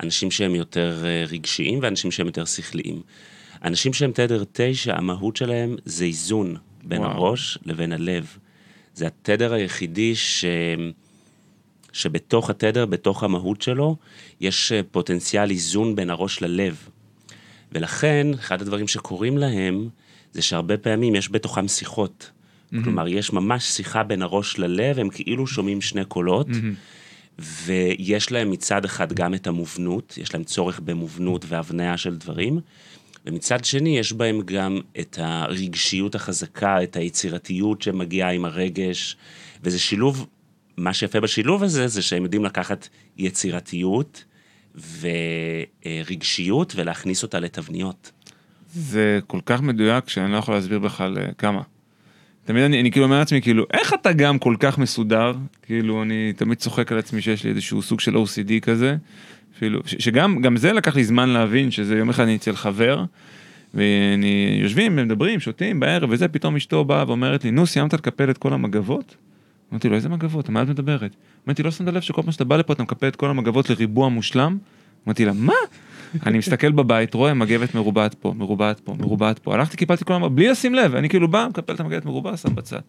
לאנשים 0.00 0.30
שהם 0.30 0.54
יותר 0.54 1.02
אה, 1.04 1.24
רגשיים 1.28 1.78
ואנשים 1.82 2.10
שהם 2.10 2.26
יותר 2.26 2.44
שכליים. 2.44 3.02
אנשים 3.64 3.92
שהם 3.92 4.12
תדר 4.12 4.44
תשע, 4.52 4.96
המהות 4.96 5.36
שלהם 5.36 5.76
זה 5.84 6.04
איזון 6.04 6.56
בין 6.86 7.00
וואו. 7.00 7.10
הראש 7.10 7.58
לבין 7.66 7.92
הלב. 7.92 8.36
זה 8.94 9.06
התדר 9.06 9.52
היחידי 9.52 10.14
ש... 10.14 10.44
שבתוך 11.92 12.50
התדר, 12.50 12.86
בתוך 12.86 13.22
המהות 13.22 13.62
שלו, 13.62 13.96
יש 14.40 14.72
אה, 14.72 14.80
פוטנציאל 14.90 15.50
איזון 15.50 15.96
בין 15.96 16.10
הראש 16.10 16.42
ללב. 16.42 16.88
ולכן, 17.72 18.26
אחד 18.34 18.62
הדברים 18.62 18.88
שקורים 18.88 19.38
להם, 19.38 19.88
זה 20.32 20.42
שהרבה 20.42 20.76
פעמים 20.76 21.14
יש 21.14 21.30
בתוכם 21.32 21.68
שיחות. 21.68 22.30
Mm-hmm. 22.30 22.84
כלומר, 22.84 23.08
יש 23.08 23.32
ממש 23.32 23.64
שיחה 23.64 24.02
בין 24.02 24.22
הראש 24.22 24.58
ללב, 24.58 24.98
הם 24.98 25.08
כאילו 25.08 25.46
שומעים 25.46 25.80
שני 25.80 26.04
קולות, 26.04 26.48
mm-hmm. 26.48 27.42
ויש 27.42 28.32
להם 28.32 28.50
מצד 28.50 28.84
אחד 28.84 29.12
גם 29.12 29.34
את 29.34 29.46
המובנות, 29.46 30.18
יש 30.20 30.34
להם 30.34 30.44
צורך 30.44 30.80
במובנות 30.80 31.44
והבניה 31.48 31.96
של 31.96 32.16
דברים, 32.16 32.60
ומצד 33.26 33.64
שני 33.64 33.98
יש 33.98 34.12
בהם 34.12 34.40
גם 34.44 34.80
את 35.00 35.18
הרגשיות 35.22 36.14
החזקה, 36.14 36.82
את 36.82 36.96
היצירתיות 36.96 37.82
שמגיעה 37.82 38.32
עם 38.32 38.44
הרגש, 38.44 39.16
וזה 39.62 39.78
שילוב, 39.78 40.26
מה 40.76 40.94
שיפה 40.94 41.20
בשילוב 41.20 41.62
הזה, 41.62 41.88
זה 41.88 42.02
שהם 42.02 42.22
יודעים 42.22 42.44
לקחת 42.44 42.88
יצירתיות 43.18 44.24
ורגשיות 45.86 46.72
ולהכניס 46.76 47.22
אותה 47.22 47.40
לתבניות. 47.40 48.12
זה 48.74 49.20
כל 49.26 49.40
כך 49.46 49.60
מדויק 49.60 50.08
שאני 50.08 50.32
לא 50.32 50.36
יכול 50.36 50.54
להסביר 50.54 50.78
בכלל 50.78 51.18
אה, 51.18 51.32
כמה. 51.38 51.62
תמיד 52.44 52.62
אני, 52.62 52.80
אני 52.80 52.90
כאילו 52.90 53.06
אומר 53.06 53.18
לעצמי 53.18 53.42
כאילו 53.42 53.64
איך 53.72 53.94
אתה 53.94 54.12
גם 54.12 54.38
כל 54.38 54.56
כך 54.60 54.78
מסודר 54.78 55.32
כאילו 55.62 56.02
אני 56.02 56.32
תמיד 56.36 56.58
צוחק 56.58 56.92
על 56.92 56.98
עצמי 56.98 57.22
שיש 57.22 57.44
לי 57.44 57.50
איזשהו 57.50 57.82
סוג 57.82 58.00
של 58.00 58.16
OCD 58.16 58.60
כזה 58.62 58.96
אפילו 59.56 59.80
שגם 59.86 60.40
גם 60.40 60.56
זה 60.56 60.72
לקח 60.72 60.96
לי 60.96 61.04
זמן 61.04 61.28
להבין 61.28 61.70
שזה 61.70 61.98
יום 61.98 62.08
אחד 62.08 62.22
אני 62.22 62.36
אצל 62.36 62.56
חבר 62.56 63.04
ואני 63.74 64.58
יושבים 64.62 64.96
מדברים 64.96 65.40
שותים 65.40 65.80
בערב 65.80 66.10
וזה 66.10 66.28
פתאום 66.28 66.56
אשתו 66.56 66.84
באה 66.84 67.04
ואומרת 67.06 67.44
לי 67.44 67.50
נו 67.50 67.66
סיימת 67.66 67.92
לקפל 67.92 68.30
את 68.30 68.38
כל 68.38 68.52
המגבות. 68.52 69.16
אמרתי 69.72 69.88
לו 69.88 69.96
איזה 69.96 70.08
מגבות 70.08 70.48
מה 70.48 70.62
את 70.62 70.68
מדברת? 70.68 71.16
אמרתי 71.46 71.62
לא 71.62 71.70
שמת 71.70 71.88
לב 71.88 72.00
שכל 72.00 72.22
פעם 72.22 72.32
שאתה 72.32 72.44
בא 72.44 72.56
לפה 72.56 72.72
אתה 72.72 72.82
מקפל 72.82 73.08
את 73.08 73.16
כל 73.16 73.30
המגבות 73.30 73.70
לריבוע 73.70 74.08
מושלם? 74.08 74.58
אמרתי 75.06 75.24
לה 75.24 75.32
מה? 75.32 75.52
אני 76.26 76.38
מסתכל 76.38 76.72
בבית, 76.72 77.14
רואה 77.14 77.34
מגבת 77.34 77.74
מרובעת 77.74 78.14
פה, 78.14 78.34
מרובעת 78.36 78.80
פה, 78.80 78.94
מרובעת 78.98 79.38
פה. 79.38 79.54
הלכתי, 79.54 79.76
קיפלתי 79.76 80.04
כל 80.04 80.12
המגבת, 80.12 80.32
בלי 80.32 80.48
לשים 80.48 80.74
לב, 80.74 80.94
אני 80.94 81.08
כאילו 81.08 81.28
בא, 81.28 81.46
מקפל 81.50 81.74
את 81.74 81.80
המגבת 81.80 82.04
מרובע, 82.04 82.36
שם 82.36 82.54
בצד. 82.54 82.80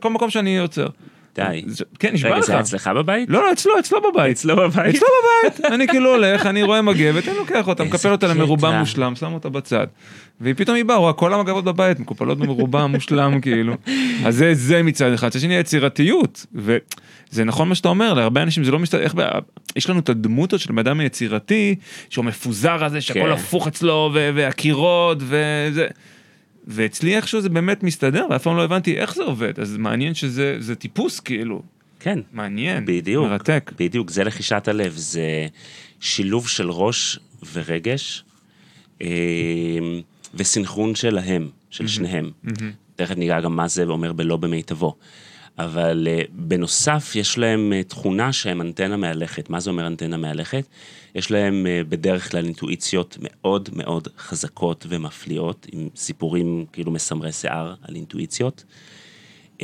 כל 0.00 0.10
מקום 0.10 0.30
שאני 0.30 0.58
עוצר. 0.58 0.86
די. 1.34 1.64
כן, 1.98 2.14
נשבע 2.14 2.30
לך. 2.30 2.36
רגע, 2.36 2.46
זה 2.46 2.60
אצלך 2.60 2.90
בבית? 2.96 3.28
לא, 3.28 3.42
לא, 3.42 3.52
אצלו, 3.52 3.78
אצלו 3.78 3.98
בבית. 4.12 4.36
אצלו 4.36 4.56
בבית. 4.56 4.94
אצלו 4.94 5.08
בבית. 5.44 5.64
אני 5.64 5.88
כאילו 5.88 6.10
הולך, 6.14 6.46
אני 6.46 6.62
רואה 6.62 6.82
מגבת, 6.82 7.28
אני 7.28 7.36
לוקח 7.36 7.68
אותה, 7.68 7.84
מקפל 7.88 8.12
אותה 8.12 8.26
למרובע 8.26 8.78
מושלם, 8.78 9.16
שם 9.16 9.32
אותה 9.32 9.48
בצד. 9.48 9.86
ופתאום 10.40 10.76
היא 10.76 10.84
באה, 10.84 10.96
רואה 10.96 11.12
כל 11.12 11.34
המגבות 11.34 11.64
בבית 11.64 12.00
מקופלות 12.00 12.38
במרובע 12.38 12.86
מושלם, 12.94 13.40
כאילו. 13.40 13.74
אז 14.24 14.36
זה, 14.36 14.54
זה 14.54 14.82
מצד 14.82 15.12
אחד. 15.12 15.26
מצד 15.26 15.40
שני, 15.40 15.54
יצירתיות. 15.54 16.46
וזה 16.54 17.44
נכון 17.44 17.68
מה 17.68 17.74
שאתה 17.74 17.88
אומר, 17.88 18.14
להרבה 18.14 18.42
אנשים 18.42 18.64
זה 18.64 18.70
לא 18.70 18.78
מסתדר, 18.78 19.00
איך, 19.00 19.14
יש 19.76 19.90
לנו 19.90 20.00
את 20.00 20.08
הדמות 20.08 20.54
של 20.58 20.72
בן 20.72 21.00
היצירתי, 21.00 21.74
שהוא 22.10 22.24
מפוזר 22.24 22.84
הזה, 22.84 23.00
שהכל 23.00 23.20
כן. 23.20 23.30
הפוך 23.30 23.66
אצלו, 23.66 24.10
והקירות, 24.12 25.18
וזה. 25.20 25.86
ואצלי 26.66 27.16
איכשהו 27.16 27.40
זה 27.40 27.48
באמת 27.48 27.82
מסתדר, 27.82 28.26
ואף 28.30 28.42
פעם 28.42 28.56
לא 28.56 28.64
הבנתי 28.64 28.98
איך 28.98 29.14
זה 29.14 29.22
עובד, 29.22 29.60
אז 29.60 29.76
מעניין 29.76 30.14
שזה 30.14 30.74
טיפוס 30.78 31.20
כאילו. 31.20 31.62
כן. 32.00 32.18
מעניין, 32.32 32.86
בדיוק, 32.86 33.26
מרתק. 33.26 33.72
בדיוק, 33.78 34.10
זה 34.10 34.24
לחישת 34.24 34.68
הלב, 34.68 34.92
זה 34.96 35.46
שילוב 36.00 36.48
של 36.48 36.70
ראש 36.70 37.18
ורגש, 37.52 38.24
אה, 39.02 39.08
וסנכרון 40.34 40.94
שלהם, 40.94 41.48
של 41.70 41.86
שניהם. 41.86 42.30
תכף 42.96 43.16
ניגע 43.16 43.40
גם 43.40 43.56
מה 43.56 43.68
זה 43.68 43.84
אומר 43.84 44.12
בלא 44.12 44.36
במיטבו. 44.36 44.96
אבל 45.58 46.08
uh, 46.10 46.30
בנוסף 46.32 47.12
יש 47.14 47.38
להם 47.38 47.72
uh, 47.72 47.88
תכונה 47.88 48.32
שהם 48.32 48.60
אנטנה 48.60 48.96
מהלכת. 48.96 49.50
מה 49.50 49.60
זה 49.60 49.70
אומר 49.70 49.86
אנטנה 49.86 50.16
מהלכת? 50.16 50.64
יש 51.14 51.30
להם 51.30 51.66
uh, 51.66 51.88
בדרך 51.88 52.30
כלל 52.30 52.44
אינטואיציות 52.44 53.16
מאוד 53.20 53.68
מאוד 53.72 54.08
חזקות 54.18 54.86
ומפליאות, 54.88 55.66
עם 55.72 55.88
סיפורים 55.96 56.66
כאילו 56.72 56.92
מסמרי 56.92 57.32
שיער 57.32 57.74
על 57.82 57.94
אינטואיציות. 57.94 58.64
Um, 59.58 59.62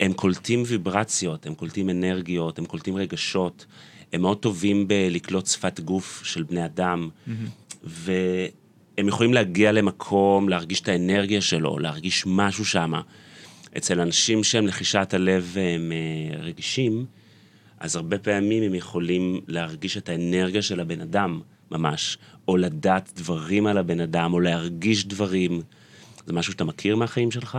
הם 0.00 0.12
קולטים 0.12 0.62
ויברציות, 0.66 1.46
הם 1.46 1.54
קולטים 1.54 1.90
אנרגיות, 1.90 2.58
הם 2.58 2.66
קולטים 2.66 2.96
רגשות, 2.96 3.66
הם 4.12 4.20
מאוד 4.20 4.38
טובים 4.38 4.88
בלקלוט 4.88 5.46
שפת 5.46 5.80
גוף 5.80 6.22
של 6.24 6.42
בני 6.42 6.64
אדם, 6.64 7.08
mm-hmm. 7.08 7.30
והם 7.84 9.08
יכולים 9.08 9.34
להגיע 9.34 9.72
למקום, 9.72 10.48
להרגיש 10.48 10.80
את 10.80 10.88
האנרגיה 10.88 11.40
שלו, 11.40 11.78
להרגיש 11.78 12.24
משהו 12.26 12.64
שמה. 12.64 13.00
אצל 13.76 14.00
אנשים 14.00 14.44
שהם 14.44 14.66
לחישת 14.66 15.14
הלב 15.14 15.50
והם 15.52 15.92
אה, 15.92 16.40
רגישים, 16.40 17.06
אז 17.80 17.96
הרבה 17.96 18.18
פעמים 18.18 18.62
הם 18.62 18.74
יכולים 18.74 19.40
להרגיש 19.48 19.96
את 19.96 20.08
האנרגיה 20.08 20.62
של 20.62 20.80
הבן 20.80 21.00
אדם 21.00 21.40
ממש, 21.70 22.18
או 22.48 22.56
לדעת 22.56 23.12
דברים 23.16 23.66
על 23.66 23.78
הבן 23.78 24.00
אדם, 24.00 24.32
או 24.32 24.40
להרגיש 24.40 25.06
דברים. 25.06 25.62
זה 26.26 26.32
משהו 26.32 26.52
שאתה 26.52 26.64
מכיר 26.64 26.96
מהחיים 26.96 27.30
שלך? 27.30 27.58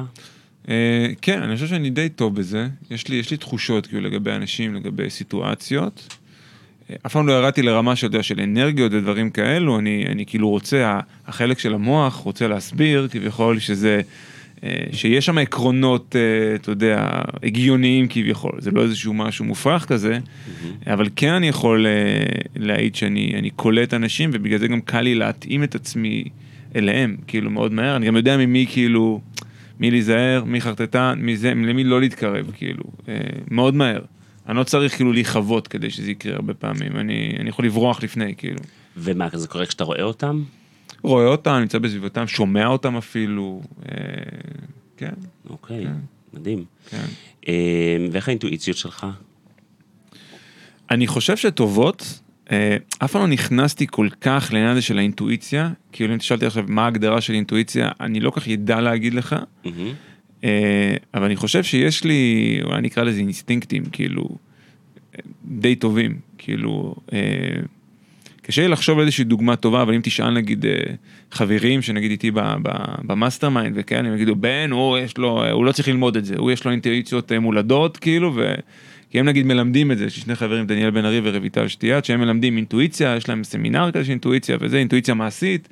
אה, 0.70 1.08
כן, 1.22 1.42
אני 1.42 1.56
חושב 1.56 1.68
שאני 1.68 1.90
די 1.90 2.10
טוב 2.10 2.36
בזה. 2.36 2.68
יש 2.92 3.08
לי, 3.08 3.16
יש 3.16 3.32
לי 3.32 3.38
תחושות 3.38 3.88
כאילו 3.88 4.02
לגבי 4.02 4.32
אנשים, 4.32 4.76
לגבי 4.76 5.10
סיטואציות. 5.10 6.18
אה, 6.90 6.96
אף 7.06 7.14
פעם 7.14 7.28
לא 7.28 7.34
ירדתי 7.34 7.62
לרמה 7.62 7.96
של, 7.96 8.22
של 8.22 8.40
אנרגיות 8.42 8.94
ודברים 8.94 9.30
כאלו, 9.30 9.80
אני, 9.80 10.06
אני 10.08 10.26
כאילו 10.26 10.50
רוצה, 10.50 11.00
החלק 11.28 11.60
של 11.60 11.74
המוח 11.74 12.16
רוצה 12.16 12.48
להסביר 12.48 13.08
כביכול 13.12 13.60
שזה 13.60 14.02
שיש 14.92 15.26
שם 15.26 15.38
עקרונות, 15.38 16.16
אה, 16.16 16.56
אתה 16.56 16.72
יודע, 16.72 17.22
הגיוניים 17.44 18.08
כביכול, 18.10 18.52
זה 18.58 18.72
לא 18.72 18.84
איזשהו 18.84 19.14
משהו 19.14 19.46
מופרך 19.46 19.86
כזה, 19.86 20.18
mm-hmm. 20.18 20.94
אבל 20.94 21.10
כן 21.16 21.34
אני 21.34 21.48
יכול 21.48 21.88
אה, 21.88 21.92
להעיד 22.56 22.96
שאני 22.96 23.50
קולט 23.56 23.94
אנשים 23.94 24.30
ובגלל 24.34 24.60
זה 24.60 24.68
גם 24.68 24.82
קל 24.82 25.02
לי 25.02 25.16
להתאים 25.16 25.64
את 25.64 25.76
עצמי 25.76 26.24
אליהם, 26.76 27.18
כאילו 27.28 27.52
מאוד 27.52 27.74
מהר, 27.74 27.96
אני 27.96 28.06
גם 28.06 28.16
יודע 28.16 28.38
ממי 28.38 28.66
כאילו, 28.70 29.22
מי 29.80 29.92
להיזהר, 29.92 30.44
מי 30.44 30.62
חרטטן, 30.62 31.20
מי 31.22 31.38
זה, 31.38 31.50
למי 31.50 31.84
לא 31.84 32.02
להתקרב, 32.02 32.52
כאילו, 32.58 32.84
מאוד 33.52 33.76
מהר. 33.76 34.02
אני 34.48 34.58
לא 34.58 34.64
צריך 34.64 34.96
כאילו 34.96 35.14
להיחוות 35.14 35.68
כדי 35.68 35.90
שזה 35.90 36.12
יקרה 36.12 36.36
הרבה 36.36 36.54
פעמים, 36.54 36.96
אני, 36.96 37.36
אני 37.40 37.50
יכול 37.50 37.66
לברוח 37.66 38.04
לפני, 38.04 38.36
כאילו. 38.38 38.60
ומה, 38.98 39.28
זה 39.34 39.48
קורה 39.48 39.66
כשאתה 39.66 39.84
רואה 39.84 40.04
אותם? 40.04 40.44
רואה 41.04 41.26
אותם, 41.26 41.52
נמצא 41.52 41.78
בסביבתם, 41.78 42.28
שומע 42.28 42.68
אותם 42.68 42.96
אפילו, 42.96 43.62
אה, 43.90 43.96
כן. 44.98 45.14
אוקיי, 45.50 45.84
כן. 45.84 45.94
מדהים. 46.34 46.66
כן. 46.90 47.06
אה, 47.48 47.98
ואיך 48.12 48.28
האינטואיציות 48.28 48.78
שלך? 48.78 49.08
אני 50.92 51.08
חושב 51.08 51.38
שטובות, 51.38 52.20
אה, 52.52 52.78
אף 53.00 53.12
פעם 53.12 53.22
לא 53.22 53.28
נכנסתי 53.28 53.88
כל 53.90 54.08
כך 54.22 54.50
לעניין 54.54 54.72
הזה 54.72 54.82
של 54.82 54.98
האינטואיציה, 54.98 55.70
כאילו 55.92 56.14
אם 56.14 56.18
תשאל 56.18 56.33
אותי 56.33 56.46
עכשיו 56.46 56.66
מה 56.68 56.84
ההגדרה 56.84 57.22
של 57.22 57.34
אינטואיציה, 57.34 57.92
אני 58.00 58.20
לא 58.20 58.25
כל 58.25 58.32
כך 58.32 58.48
יודע 58.48 58.82
להגיד 58.82 59.14
לך, 59.14 59.36
mm-hmm. 59.66 60.48
אבל 61.14 61.24
אני 61.26 61.36
חושב 61.36 61.64
שיש 61.64 62.04
לי, 62.04 62.60
אולי 62.64 62.82
נקרא 62.82 63.04
לזה 63.04 63.20
אינסטינקטים, 63.20 63.86
כאילו, 63.86 64.30
די 65.46 65.76
טובים, 65.76 66.20
כאילו, 66.38 66.96
קשה 68.50 68.62
לי 68.62 68.68
לחשוב 68.68 69.00
על 69.00 69.06
איזושהי 69.06 69.24
דוגמה 69.24 69.56
טובה, 69.56 69.82
אבל 69.82 69.94
אם 69.94 70.02
תשאל 70.04 70.30
נגיד 70.30 70.66
אה, 70.66 70.72
חברים 71.32 71.82
שנגיד 71.82 72.12
איתי 72.12 72.32
ב 73.04 73.50
mastermind 73.50 73.76
וכאלה, 73.80 74.08
הם 74.08 74.16
יגידו, 74.16 74.36
בן, 74.36 74.72
הוא 74.72 74.98
יש 74.98 75.18
לו, 75.18 75.52
הוא 75.52 75.66
לא 75.66 75.72
צריך 75.72 75.88
ללמוד 75.88 76.18
את 76.18 76.26
זה, 76.26 76.36
הוא 76.38 76.52
יש 76.52 76.66
לו 76.66 76.72
אינטואיציות 76.72 77.32
אה, 77.32 77.40
מולדות, 77.40 77.98
כאילו, 77.98 78.32
ו... 78.36 78.54
כי 79.10 79.20
הם 79.20 79.26
נגיד 79.26 79.46
מלמדים 79.46 79.92
את 79.92 79.98
זה, 79.98 80.06
יש 80.06 80.20
שני 80.20 80.36
חברים, 80.36 80.66
דניאל 80.66 80.90
בן 80.90 81.06
ארי 81.06 81.22
ורויטל 81.24 81.68
שתיית, 81.68 82.06
שהם 82.06 82.20
מלמדים 82.20 82.58
אינטואיציה, 82.58 83.16
יש 83.16 83.30
להם 83.30 83.44
סמינר 83.44 83.92
כזה 83.92 84.06
של 84.06 84.12
אינטואיציה 84.12 84.58
וזה, 84.62 84.78
אינטואיציה 84.78 85.14
מעשית. 85.14 85.70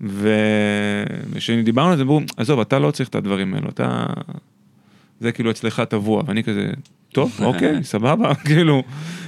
וכשדיברנו 0.00 1.90
על 1.90 1.96
זה, 1.96 2.02
אמרו, 2.02 2.20
עזוב, 2.36 2.60
אתה 2.60 2.78
לא 2.78 2.90
צריך 2.90 3.08
את 3.08 3.14
הדברים 3.14 3.54
האלו, 3.54 3.68
אתה... 3.68 4.06
זה 5.20 5.32
כאילו 5.32 5.50
אצלך 5.50 5.80
טבוע, 5.80 6.22
ואני 6.26 6.44
כזה, 6.44 6.70
טוב, 7.12 7.38
אוקיי, 7.48 7.84
סבבה, 7.84 8.34
כאילו, 8.46 8.82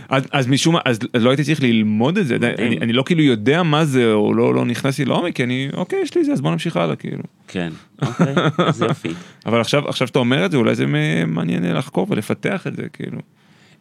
אז, 0.09 0.25
אז 0.33 0.47
משום 0.47 0.75
מה, 0.75 0.81
אז 0.85 0.99
לא 1.15 1.31
הייתי 1.31 1.45
צריך 1.45 1.63
ללמוד 1.63 2.19
את 2.19 2.27
זה, 2.27 2.37
אני, 2.59 2.79
אני 2.79 2.93
לא 2.93 3.03
כאילו 3.03 3.23
יודע 3.23 3.63
מה 3.63 3.85
זה, 3.85 4.13
או 4.13 4.35
לא, 4.35 4.55
לא 4.55 4.65
נכנסתי 4.65 5.05
לעומק, 5.05 5.37
כי 5.37 5.45
אני, 5.45 5.69
אוקיי, 5.73 5.99
יש 6.03 6.17
לי 6.17 6.25
זה, 6.25 6.33
אז 6.33 6.41
בוא 6.41 6.51
נמשיך 6.51 6.77
הלאה, 6.77 6.97
כאילו. 6.97 7.23
כן, 7.49 7.73
אוקיי, 8.03 8.35
זה 8.73 8.85
יופי. 8.85 9.09
אבל 9.47 9.61
עכשיו, 9.61 9.89
עכשיו 9.89 10.07
שאתה 10.07 10.19
אומר 10.19 10.47
את 10.47 10.51
זה, 10.51 10.57
אולי 10.57 10.75
זה 10.75 10.87
מעניין 11.27 11.75
לחקור 11.75 12.07
ולפתח 12.11 12.67
את 12.67 12.77
זה, 12.77 12.83
כאילו. 12.93 13.19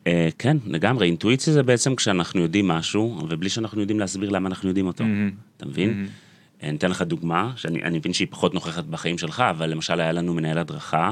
Uh, 0.01 0.07
כן, 0.37 0.57
לגמרי, 0.65 1.07
אינטואיציה 1.07 1.53
זה 1.53 1.63
בעצם 1.63 1.95
כשאנחנו 1.95 2.41
יודעים 2.41 2.67
משהו, 2.67 3.21
ובלי 3.29 3.49
שאנחנו 3.49 3.81
יודעים 3.81 3.99
להסביר 3.99 4.29
למה 4.29 4.49
אנחנו 4.49 4.69
יודעים 4.69 4.87
אותו, 4.87 5.03
mm-hmm. 5.03 5.57
אתה 5.57 5.65
מבין? 5.65 5.89
Mm-hmm. 5.89 6.65
אני 6.65 6.77
אתן 6.77 6.91
לך 6.91 7.01
דוגמה, 7.01 7.51
שאני 7.55 7.97
מבין 7.97 8.13
שהיא 8.13 8.27
פחות 8.31 8.53
נוכחת 8.53 8.85
בחיים 8.85 9.17
שלך, 9.17 9.43
אבל 9.49 9.69
למשל 9.69 9.99
היה 9.99 10.11
לנו 10.11 10.33
מנהל 10.33 10.57
הדרכה, 10.57 11.11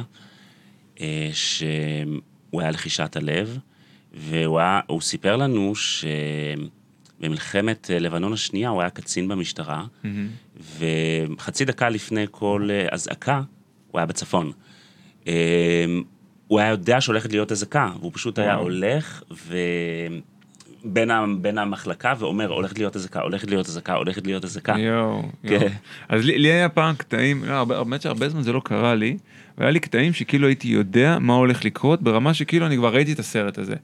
uh, 0.96 1.00
שהוא 2.50 2.62
היה 2.62 2.72
לחישת 2.72 3.16
הלב, 3.16 3.58
והוא 4.14 4.60
היה, 4.60 4.80
סיפר 5.02 5.36
לנו 5.36 5.74
שבמלחמת 7.20 7.90
לבנון 7.94 8.34
השנייה 8.34 8.70
הוא 8.70 8.82
היה 8.82 8.90
קצין 8.90 9.28
במשטרה, 9.28 9.86
mm-hmm. 10.04 10.08
וחצי 10.80 11.66
דקה 11.66 11.90
לפני 11.90 12.26
כל 12.32 12.70
אזעקה, 12.92 13.42
הוא 13.92 14.00
היה 14.00 14.06
בצפון. 14.06 14.52
הוא 16.48 16.60
היה 16.60 16.70
יודע 16.70 17.02
שהולכת 17.02 17.32
להיות 17.32 17.52
אזעקה, 17.52 17.92
והוא 18.00 18.12
פשוט 18.14 18.40
היה 18.40 18.56
הולך 18.56 19.24
ו... 19.32 19.58
בין, 20.84 21.12
ה, 21.12 21.26
בין 21.42 21.58
המחלקה 21.58 22.14
ואומר 22.20 22.52
הולכת 22.52 22.78
להיות 22.78 22.96
אזעקה, 22.96 23.22
הולכת 23.22 23.50
להיות 23.50 23.68
אזעקה, 23.68 23.94
הולכת 23.94 24.28
להיות 24.28 24.46
אזעקה. 24.46 24.76
יואו, 24.78 25.24
כן. 25.44 25.54
יואו. 25.54 25.68
אז 26.10 26.26
לי, 26.26 26.38
לי 26.38 26.52
היה 26.52 26.70
פעם 26.70 26.96
קטעים, 26.96 27.44
לא, 27.46 27.54
הרבה, 27.54 27.84
באמת 27.84 28.02
שהרבה 28.02 28.30
זמן 28.30 28.42
זה 28.42 28.54
לא 28.54 28.62
קרה 28.64 28.96
לי, 28.96 29.18
והיה 29.58 29.72
לי 29.72 29.80
קטעים 29.80 30.14
שכאילו 30.14 30.48
הייתי 30.48 30.68
יודע 30.68 31.18
מה 31.20 31.34
הולך 31.34 31.66
לקרות 31.66 32.02
ברמה 32.02 32.34
שכאילו 32.34 32.66
אני 32.66 32.78
כבר 32.78 32.94
ראיתי 32.94 33.14
את 33.14 33.20
הסרט 33.20 33.58
הזה. 33.58 33.76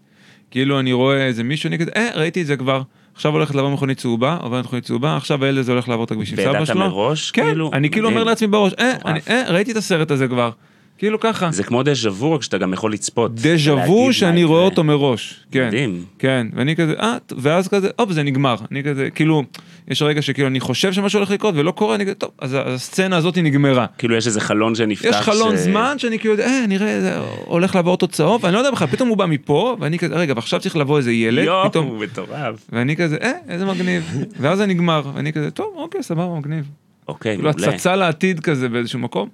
כאילו 0.51 0.79
אני 0.79 0.93
רואה 0.93 1.25
איזה 1.25 1.43
מישהו, 1.43 1.67
אני 1.67 1.77
כזה, 1.77 1.91
אה, 1.95 2.09
ראיתי 2.15 2.41
את 2.41 2.47
זה 2.47 2.57
כבר. 2.57 2.81
עכשיו 3.15 3.31
הולכת 3.31 3.55
לעבור 3.55 3.71
מכונית 3.71 3.97
צהובה, 3.97 4.37
עוברת 4.41 4.65
מכונית 4.65 4.83
צהובה, 4.85 5.17
עכשיו 5.17 5.45
הילד 5.45 5.57
הזה 5.57 5.71
הולך 5.71 5.89
לעבור 5.89 6.05
את 6.05 6.11
הכביש 6.11 6.31
עם 6.31 6.35
סבא 6.35 6.45
שלו. 6.45 6.59
וידעת 6.59 6.75
מראש? 6.75 7.31
כן, 7.31 7.43
כאילו, 7.43 7.71
אני 7.73 7.89
כאילו 7.89 8.09
אומר 8.09 8.23
לעצמי 8.23 8.47
בראש, 8.47 8.73
אה, 8.79 8.93
אני, 9.05 9.19
אה, 9.29 9.43
ראיתי 9.47 9.71
את 9.71 9.77
הסרט 9.77 10.11
הזה 10.11 10.27
כבר. 10.27 10.51
כאילו 10.97 11.19
ככה. 11.19 11.51
זה 11.51 11.63
כמו 11.63 11.83
דז'ה 11.83 12.09
וו, 12.09 12.33
רק 12.33 12.43
שאתה 12.43 12.57
גם 12.57 12.73
יכול 12.73 12.93
לצפות. 12.93 13.35
דז'ה 13.35 13.73
וו 13.73 14.13
שאני 14.13 14.43
רואה 14.43 14.61
אותו 14.61 14.83
מראש. 14.83 15.45
כן. 15.51 15.67
מדהים. 15.67 16.03
כן, 16.19 16.47
ואני 16.53 16.75
כזה, 16.75 16.93
אה, 16.99 17.17
ואז 17.37 17.67
כזה, 17.67 17.89
הופ, 17.99 18.11
זה 18.11 18.23
נגמר. 18.23 18.55
אני 18.71 18.83
כזה, 18.83 19.09
כאילו, 19.09 19.43
יש 19.87 20.01
רגע 20.01 20.21
שכאילו 20.21 20.47
אני 20.47 20.59
חושב 20.59 20.93
שמשהו 20.93 21.19
הולך 21.19 21.31
לקרות 21.31 21.55
ולא 21.57 21.71
קורה, 21.71 21.95
אני 21.95 22.05
כזה, 22.05 22.15
טוב, 22.15 22.31
אז 22.41 22.57
הסצנה 22.59 23.17
הזאת 23.17 23.37
נגמרה. 23.37 23.85
כאילו 23.97 24.15
יש 24.15 24.27
איזה 24.27 24.41
חלון 24.41 24.75
שנפתח. 24.75 25.07
יש 25.09 25.15
חלון 25.15 25.57
ש... 25.57 25.59
זמן 25.59 25.99
שאני 25.99 26.19
כאילו, 26.19 26.39
אה, 26.39 26.65
נראה, 26.67 27.01
זה 27.01 27.17
הולך 27.45 27.75
לעבור 27.75 27.91
אותו 27.91 28.07
צהוב, 28.07 28.43
ואני 28.43 28.53
לא 28.53 28.59
יודע 28.59 28.71
בכלל, 28.71 28.87
פתאום 28.87 29.09
הוא 29.09 29.17
בא 29.17 29.25
מפה, 29.25 29.77
ואני 29.79 29.99
כזה, 29.99 30.15
רגע, 30.15 30.33
ועכשיו 30.35 30.59
צריך 30.59 30.75
לבוא 30.75 30.97
איזה 30.97 31.11
ילד, 31.11 31.45
יואו, 31.45 31.69
פתאום... 31.69 31.99
מטורף. 32.03 32.55
ואני 32.71 32.95
כזה, 32.95 33.17
אה, 33.21 33.31
איזה 33.49 33.65
מגניב. 33.65 34.03
ואז 34.41 34.57
זה 34.57 34.65
נגמר, 34.65 35.01
ואני 35.13 35.33
כזה, 35.33 35.51
טוב, 35.51 35.73
אוקיי, 35.75 36.03
סבבה, 36.03 36.39
מגניב. 36.39 36.65
אוקיי, 37.07 37.35
כאילו 37.35 37.49
הצצה 37.49 37.95
לעתיד 37.95 38.39
כזה 38.39 38.69
באיזשהו 38.69 38.99
מקום. 38.99 39.29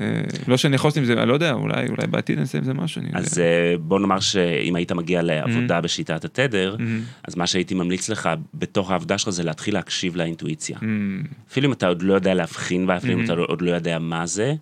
אה, 0.00 0.06
לא 0.48 0.56
שאני 0.56 0.74
יכול 0.74 0.88
לעשות 0.88 0.98
עם 0.98 1.04
זה, 1.04 1.12
אני 1.12 1.28
לא 1.28 1.34
יודע, 1.34 1.52
אולי, 1.52 1.86
אולי 1.88 2.06
בעתיד 2.06 2.38
נעשה 2.38 2.58
עם 2.58 2.64
זה 2.64 2.74
משהו, 2.74 3.00
אני 3.00 3.10
אז 3.14 3.38
יודע. 3.38 3.50
אה, 3.50 3.74
בוא 3.78 4.00
נאמר 4.00 4.20
שאם 4.20 4.76
היית 4.76 4.92
מגיע 4.92 5.22
לעבודה 5.22 5.78
mm-hmm. 5.78 5.80
בשיטת 5.80 6.24
התדר, 6.24 6.76
mm-hmm. 6.78 7.22
אז 7.28 7.36
מה 7.36 7.46
שהייתי 7.46 7.74
ממליץ 7.74 8.08
לך 8.08 8.28
בתוך 8.54 8.90
העבודה 8.90 9.18
שלך 9.18 9.30
זה 9.30 9.44
להתחיל 9.44 9.74
להקשיב 9.74 10.16
לאינטואיציה. 10.16 10.78
Mm-hmm. 10.78 11.50
אפילו 11.50 11.68
אם 11.68 11.72
אתה 11.72 11.88
עוד 11.88 12.02
לא 12.02 12.14
יודע 12.14 12.34
להבחין 12.34 12.86
בה, 12.86 12.96
אפילו 12.96 13.12
אם. 13.12 13.24
אתה 13.24 13.32
עוד 13.32 13.62
לא 13.62 13.70
יודע 13.70 13.98
מה 13.98 14.26
זה, 14.26 14.54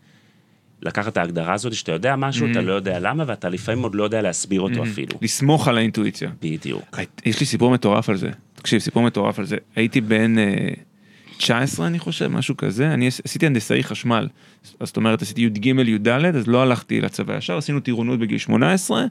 לקחת 0.83 1.13
את 1.13 1.17
ההגדרה 1.17 1.55
הזאת 1.55 1.75
שאתה 1.75 1.93
יודע 1.93 2.17
משהו. 2.17 2.51
אתה 2.51 2.61
לא 2.61 2.73
יודע 2.73 2.99
למה, 2.99 3.25
ואתה 3.27 3.49
לפעמים 3.49 3.83
עוד 3.83 3.95
לא 3.95 4.05
יודע 4.05 4.23
להסביר 4.23 4.61
אותו. 4.61 4.83
אפילו. 4.83 5.19
לסמוך 5.23 5.69
על 5.69 5.79
האינטואיציה. 5.79 6.31
בדיוק. 6.43 6.99
יש 7.27 7.41
לי 7.41 7.47
סיפור 7.47 7.71
מטורף 7.71 8.09
על 8.09 8.17
זה. 8.17 8.31
תקשיב, 8.55 8.79
סיפור 8.79 9.03
מטורף 9.03 9.39
על 9.39 9.45
זה. 9.45 9.57
הייתי 9.77 10.01
בן... 10.01 10.35
19 11.43 11.87
אני 11.87 11.99
חושב, 11.99 12.27
משהו 12.27 12.57
כזה, 12.57 12.95
אני 12.95 13.07
עשיתי 13.07 13.47
הנדסאי 13.47 13.83
חשמל, 13.83 14.29
זאת 14.81 14.97
אומרת 14.97 15.23
עשיתי 15.23 15.41
י"ג 15.41 15.67
י"ד, 15.67 16.09
אז 16.09 16.49
לא 16.49 16.63
הלכתי 16.63 17.01
לצבא 17.01 17.37
ישר, 17.37 17.57
עשינו 17.57 17.81
טירונות 17.81 18.19
בגיל 18.19 18.39
18, 18.39 19.05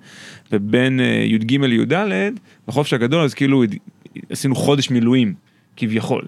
ובין 0.52 1.00
אה, 1.00 1.06
י"ג 1.06 1.52
י"ד, 1.52 1.94
בחופש 2.68 2.94
הגדול, 2.94 3.24
אז 3.24 3.34
כאילו 3.34 3.64
עשינו 4.30 4.56
חודש 4.56 4.90
מילואים, 4.90 5.34
כביכול. 5.78 6.22
Okay? 6.22 6.26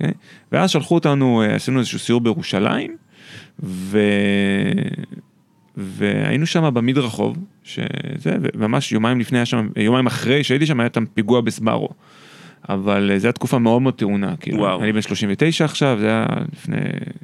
אוקיי? 0.00 0.14
ואז 0.52 0.70
שלחו 0.70 0.94
אותנו, 0.94 1.42
אה, 1.42 1.54
עשינו 1.54 1.78
איזשהו 1.78 1.98
סיור 1.98 2.20
בירושלים, 2.20 2.96
ו... 3.62 3.98
והיינו 5.76 6.46
שם 6.46 6.74
במדרחוב, 6.74 7.36
שזה, 7.64 8.36
וממש 8.42 8.92
יומיים 8.92 9.20
לפני, 9.20 9.46
שם, 9.46 9.68
יומיים 9.76 10.06
אחרי 10.06 10.44
שהייתי 10.44 10.66
שם, 10.66 10.80
היה 10.80 10.88
שם 10.94 11.04
פיגוע 11.14 11.40
בסברו. 11.40 11.88
אבל 12.68 13.10
אה, 13.10 13.18
זו 13.18 13.26
הייתה 13.26 13.38
תקופה 13.38 13.58
מאוד 13.58 13.82
מאוד 13.82 13.94
טעונה, 13.94 14.36
כאילו, 14.36 14.58
וואו. 14.58 14.82
אני 14.82 14.92
בן 14.92 15.02
39 15.02 15.64
עכשיו, 15.64 15.96
זה 16.00 16.06
היה 16.06 16.26
לפני 16.52 16.76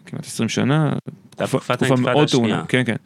כמעט 0.06 0.24
20 0.24 0.48
שנה, 0.48 0.92
תקופה, 1.30 1.76
תקופה 1.76 1.96
מאוד 1.96 2.28
טעונה, 2.30 2.64
כן 2.68 2.82
כן. 2.86 2.96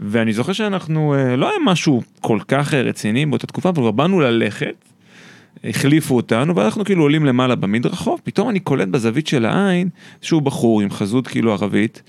ואני 0.00 0.32
זוכר 0.32 0.52
שאנחנו, 0.52 1.14
אה, 1.14 1.36
לא 1.36 1.48
היה 1.48 1.58
משהו 1.64 2.02
כל 2.20 2.38
כך 2.48 2.74
אה, 2.74 2.82
רציני 2.82 3.26
באותה 3.26 3.46
תקופה, 3.46 3.68
אבל 3.68 3.90
באנו 3.90 4.20
ללכת, 4.20 4.74
החליפו 5.64 6.16
אותנו, 6.16 6.56
ואנחנו 6.56 6.84
כאילו 6.84 7.02
עולים 7.02 7.24
למעלה 7.24 7.54
במדרחוב, 7.54 8.20
פתאום 8.24 8.50
אני 8.50 8.60
קולט 8.60 8.88
בזווית 8.88 9.26
של 9.26 9.44
העין, 9.44 9.88
איזשהו 10.20 10.40
בחור 10.40 10.80
עם 10.80 10.90
חזות 10.90 11.26
כאילו 11.26 11.52
ערבית, 11.52 12.02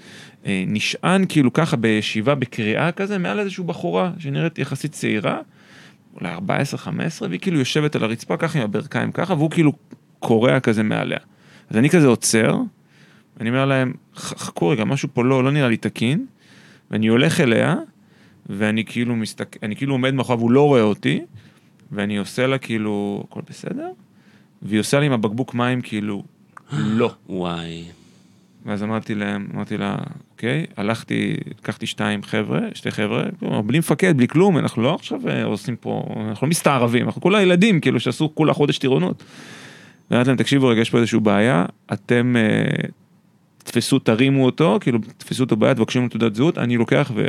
נשען 0.46 1.26
כאילו 1.30 1.54
ככה 1.54 1.78
בישיבה 1.78 2.36
בקריאה 2.36 2.92
כזה, 2.92 3.18
מעל 3.18 3.40
איזושהי 3.40 3.64
בחורה 3.64 4.12
שנראית 4.20 4.60
יחסית 4.60 4.92
צעירה. 4.92 5.38
אולי 6.22 6.36
14-15, 6.36 6.90
והיא 7.30 7.40
כאילו 7.40 7.60
יושבת 7.60 7.96
על 7.96 8.04
הרצפה 8.04 8.38
ככה 8.38 8.60
עם 8.60 8.66
הברכיים 8.66 9.12
ככה, 9.12 9.34
והוא 9.34 9.52
כאילו 9.52 9.74
קורע 10.20 10.60
כזה 10.60 10.84
מעליה. 10.84 11.20
אז 11.70 11.78
אני 11.78 11.90
כזה 11.90 12.08
עוצר, 12.08 12.58
אני 13.40 13.50
אומר 13.50 13.66
להם, 13.66 13.94
חכו 14.16 14.68
רגע, 14.68 14.86
משהו 14.86 15.10
פה 15.14 15.24
לא, 15.24 15.44
לא 15.44 15.52
נראה 15.52 15.68
לי 15.68 15.78
תקין, 15.78 16.26
ואני 16.92 17.08
הולך 17.08 17.40
אליה, 17.40 17.76
ואני 18.50 18.86
כאילו 18.86 19.16
מסתכל, 19.16 19.60
אני 19.64 19.76
כאילו 19.76 19.94
עומד 19.94 20.14
מאחוריו, 20.14 20.42
הוא 20.42 20.52
לא 20.52 20.68
רואה 20.68 20.82
אותי, 20.82 21.22
ואני 21.92 22.18
עושה 22.18 22.48
לה 22.48 22.58
כאילו, 22.58 23.24
הכל 23.30 23.42
בסדר? 23.50 23.90
והיא 24.62 24.80
עושה 24.80 25.00
לי 25.00 25.06
עם 25.06 25.12
הבקבוק 25.12 25.54
מים 25.54 25.82
כאילו, 25.82 26.24
לא. 26.72 27.12
וואי. 27.30 27.84
ואז 28.66 28.84
אמרתי 28.84 29.16
להם, 29.16 29.48
אמרתי 29.54 29.78
לה, 29.78 29.96
אוקיי, 30.32 30.66
הלכתי, 30.78 31.38
לקחתי 31.60 31.86
שתיים 31.86 32.24
חבר'ה, 32.24 32.60
שתי 32.74 32.92
חבר'ה, 32.92 33.24
בלי 33.66 33.80
מפקד, 33.80 34.18
בלי 34.18 34.28
כלום, 34.28 34.58
אנחנו 34.58 34.82
לא 34.82 34.96
עכשיו 34.96 35.30
אה, 35.30 35.44
עושים 35.44 35.76
פה, 35.76 36.04
אנחנו 36.30 36.48
לא 36.48 36.50
מסתערבים, 36.50 37.06
אנחנו 37.06 37.22
כולה 37.22 37.42
ילדים, 37.42 37.80
כאילו 37.80 38.00
שעשו 38.00 38.36
כולה 38.36 38.54
חודש 38.54 38.78
טירונות. 38.78 39.24
ואמרתי 40.12 40.30
להם, 40.30 40.38
תקשיבו 40.38 40.68
רגע, 40.68 40.82
יש 40.82 40.90
פה 40.90 40.98
איזושהי 40.98 41.20
בעיה, 41.20 41.66
אתם 41.94 42.36
אה, 42.38 42.90
תפסו, 43.64 44.00
תרימו 44.00 44.46
אותו, 44.46 44.78
כאילו, 44.82 45.00
תפסו 45.18 45.44
אותו 45.44 45.56
ביד, 45.56 45.78
תבקשו 45.78 46.00
ממנו 46.00 46.10
תעודת 46.10 46.36
זהות, 46.36 46.58
אני 46.58 46.78
לוקח 46.78 47.12
ו, 47.16 47.28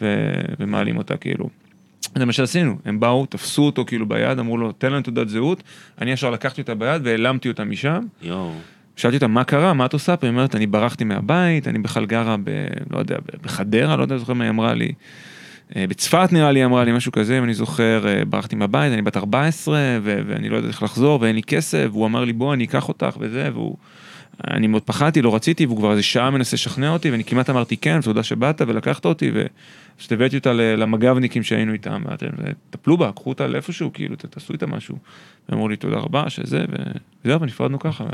ו, 0.00 0.32
ומעלים 0.60 0.96
אותה, 0.96 1.16
כאילו. 1.16 1.48
זה 2.14 2.24
מה 2.24 2.32
שעשינו, 2.32 2.76
הם 2.84 3.00
באו, 3.00 3.26
תפסו 3.26 3.62
אותו 3.62 3.84
כאילו 3.84 4.08
ביד, 4.08 4.38
אמרו 4.38 4.58
לו, 4.58 4.72
תן 4.72 4.92
לנו 4.92 5.02
תעודת 5.02 5.28
זהות, 5.28 5.62
אני 6.00 6.12
ישר 6.12 6.30
לקחתי 6.30 6.60
אותה 6.60 6.74
ביד 6.74 7.02
והעלמתי 7.04 7.48
אותה 7.48 7.64
משם. 7.64 8.00
יואו. 8.22 8.52
שאלתי 8.96 9.16
אותה 9.16 9.26
מה 9.26 9.44
קרה, 9.44 9.72
מה 9.72 9.86
את 9.86 9.92
עושה 9.92 10.16
פה? 10.16 10.26
היא 10.26 10.32
אומרת, 10.32 10.54
אני 10.54 10.66
ברחתי 10.66 11.04
מהבית, 11.04 11.68
אני 11.68 11.78
בכלל 11.78 12.06
גרה 12.06 12.36
ב... 12.44 12.66
לא 12.90 12.98
יודע, 12.98 13.16
בחדרה, 13.42 13.96
לא 13.96 14.02
יודע, 14.02 14.18
זוכר 14.18 14.32
מה 14.32 14.44
היא 14.44 14.50
אמרה 14.50 14.74
לי. 14.74 14.92
אה, 15.76 15.84
בצפת 15.88 16.28
נראה 16.32 16.52
לי 16.52 16.64
אמרה 16.64 16.84
לי 16.84 16.92
משהו 16.92 17.12
כזה, 17.12 17.38
אם 17.38 17.44
אני 17.44 17.54
זוכר, 17.54 18.08
אה, 18.08 18.24
ברחתי 18.24 18.56
מהבית, 18.56 18.92
אני 18.92 19.02
בת 19.02 19.16
14, 19.16 19.78
ו- 20.02 20.20
ואני 20.26 20.48
לא 20.48 20.56
יודע 20.56 20.68
איך 20.68 20.82
לחזור, 20.82 21.20
ואין 21.22 21.36
לי 21.36 21.42
כסף, 21.42 21.86
והוא 21.92 22.06
אמר 22.06 22.24
לי 22.24 22.32
בוא 22.32 22.54
אני 22.54 22.64
אקח 22.64 22.88
אותך 22.88 23.16
וזה, 23.20 23.50
והוא... 23.52 23.76
אני 24.44 24.66
מאוד 24.66 24.82
פחדתי, 24.82 25.22
לא 25.22 25.34
רציתי, 25.34 25.66
והוא 25.66 25.78
כבר 25.78 25.90
איזה 25.90 26.02
שעה 26.02 26.30
מנסה 26.30 26.56
לשכנע 26.56 26.90
אותי, 26.90 27.10
ואני 27.10 27.24
כמעט 27.24 27.50
אמרתי 27.50 27.76
כן, 27.76 28.00
תודה 28.00 28.22
שבאת 28.22 28.62
ולקחת 28.66 29.04
אותי, 29.04 29.30
ופשוט 29.34 30.12
הבאתי 30.12 30.36
אותה 30.36 30.52
למג"בניקים 30.52 31.42
שהיינו 31.42 31.72
איתם, 31.72 32.02
טפלו 32.70 32.96
בה, 32.96 33.12
קחו 33.12 33.30
אותה 33.30 33.46
לאיפשהו, 33.46 33.92
כאילו, 33.92 34.16
תעשו 34.16 34.52
איתה 34.52 34.66
משהו. 34.66 34.96
ואמרו 35.48 35.68
לי 35.68 35.76
תודה 35.76 35.96
רבה, 35.96 36.30
שזה, 36.30 36.64
וזהו, 37.24 37.40
ונפרדנו 37.40 37.78
ככה. 37.78 38.04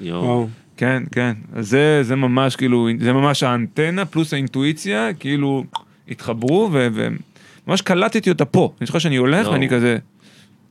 יואו. 0.00 0.48
כן, 0.76 1.02
כן, 1.12 1.32
זה, 1.58 2.02
זה 2.02 2.16
ממש 2.16 2.56
כאילו, 2.56 2.88
זה 3.00 3.12
ממש 3.12 3.42
האנטנה 3.42 4.04
פלוס 4.04 4.32
האינטואיציה, 4.32 5.14
כאילו, 5.14 5.64
התחברו, 6.08 6.70
וממש 6.72 7.82
קלטתי 7.82 8.30
אותה 8.30 8.44
פה. 8.44 8.72
אני 8.80 8.86
זוכר 8.86 8.98
שאני 8.98 9.16
הולך 9.16 9.48
ואני 9.48 9.68
כזה... 9.68 9.98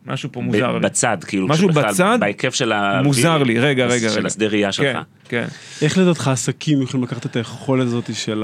משהו 0.07 0.29
פה 0.31 0.41
מוזר 0.41 0.73
לי. 0.73 0.79
בצד, 0.79 1.17
כאילו, 1.27 1.47
משהו 1.47 1.69
בצד, 1.69 2.17
בהיקף 2.19 2.53
של 2.53 2.71
ה... 2.71 3.01
מוזר 3.03 3.43
לי, 3.43 3.59
רגע, 3.59 3.85
רגע, 3.85 4.09
של 4.09 4.25
השדה 4.25 4.47
ראייה 4.47 4.71
שלך. 4.71 4.85
כן, 4.85 5.01
כן. 5.29 5.47
איך 5.81 5.97
לדעתך 5.97 6.27
עסקים 6.27 6.81
יכולים 6.81 7.03
לקחת 7.03 7.25
את 7.25 7.35
היכולת 7.35 7.87
הזאת 7.87 8.15
של 8.15 8.43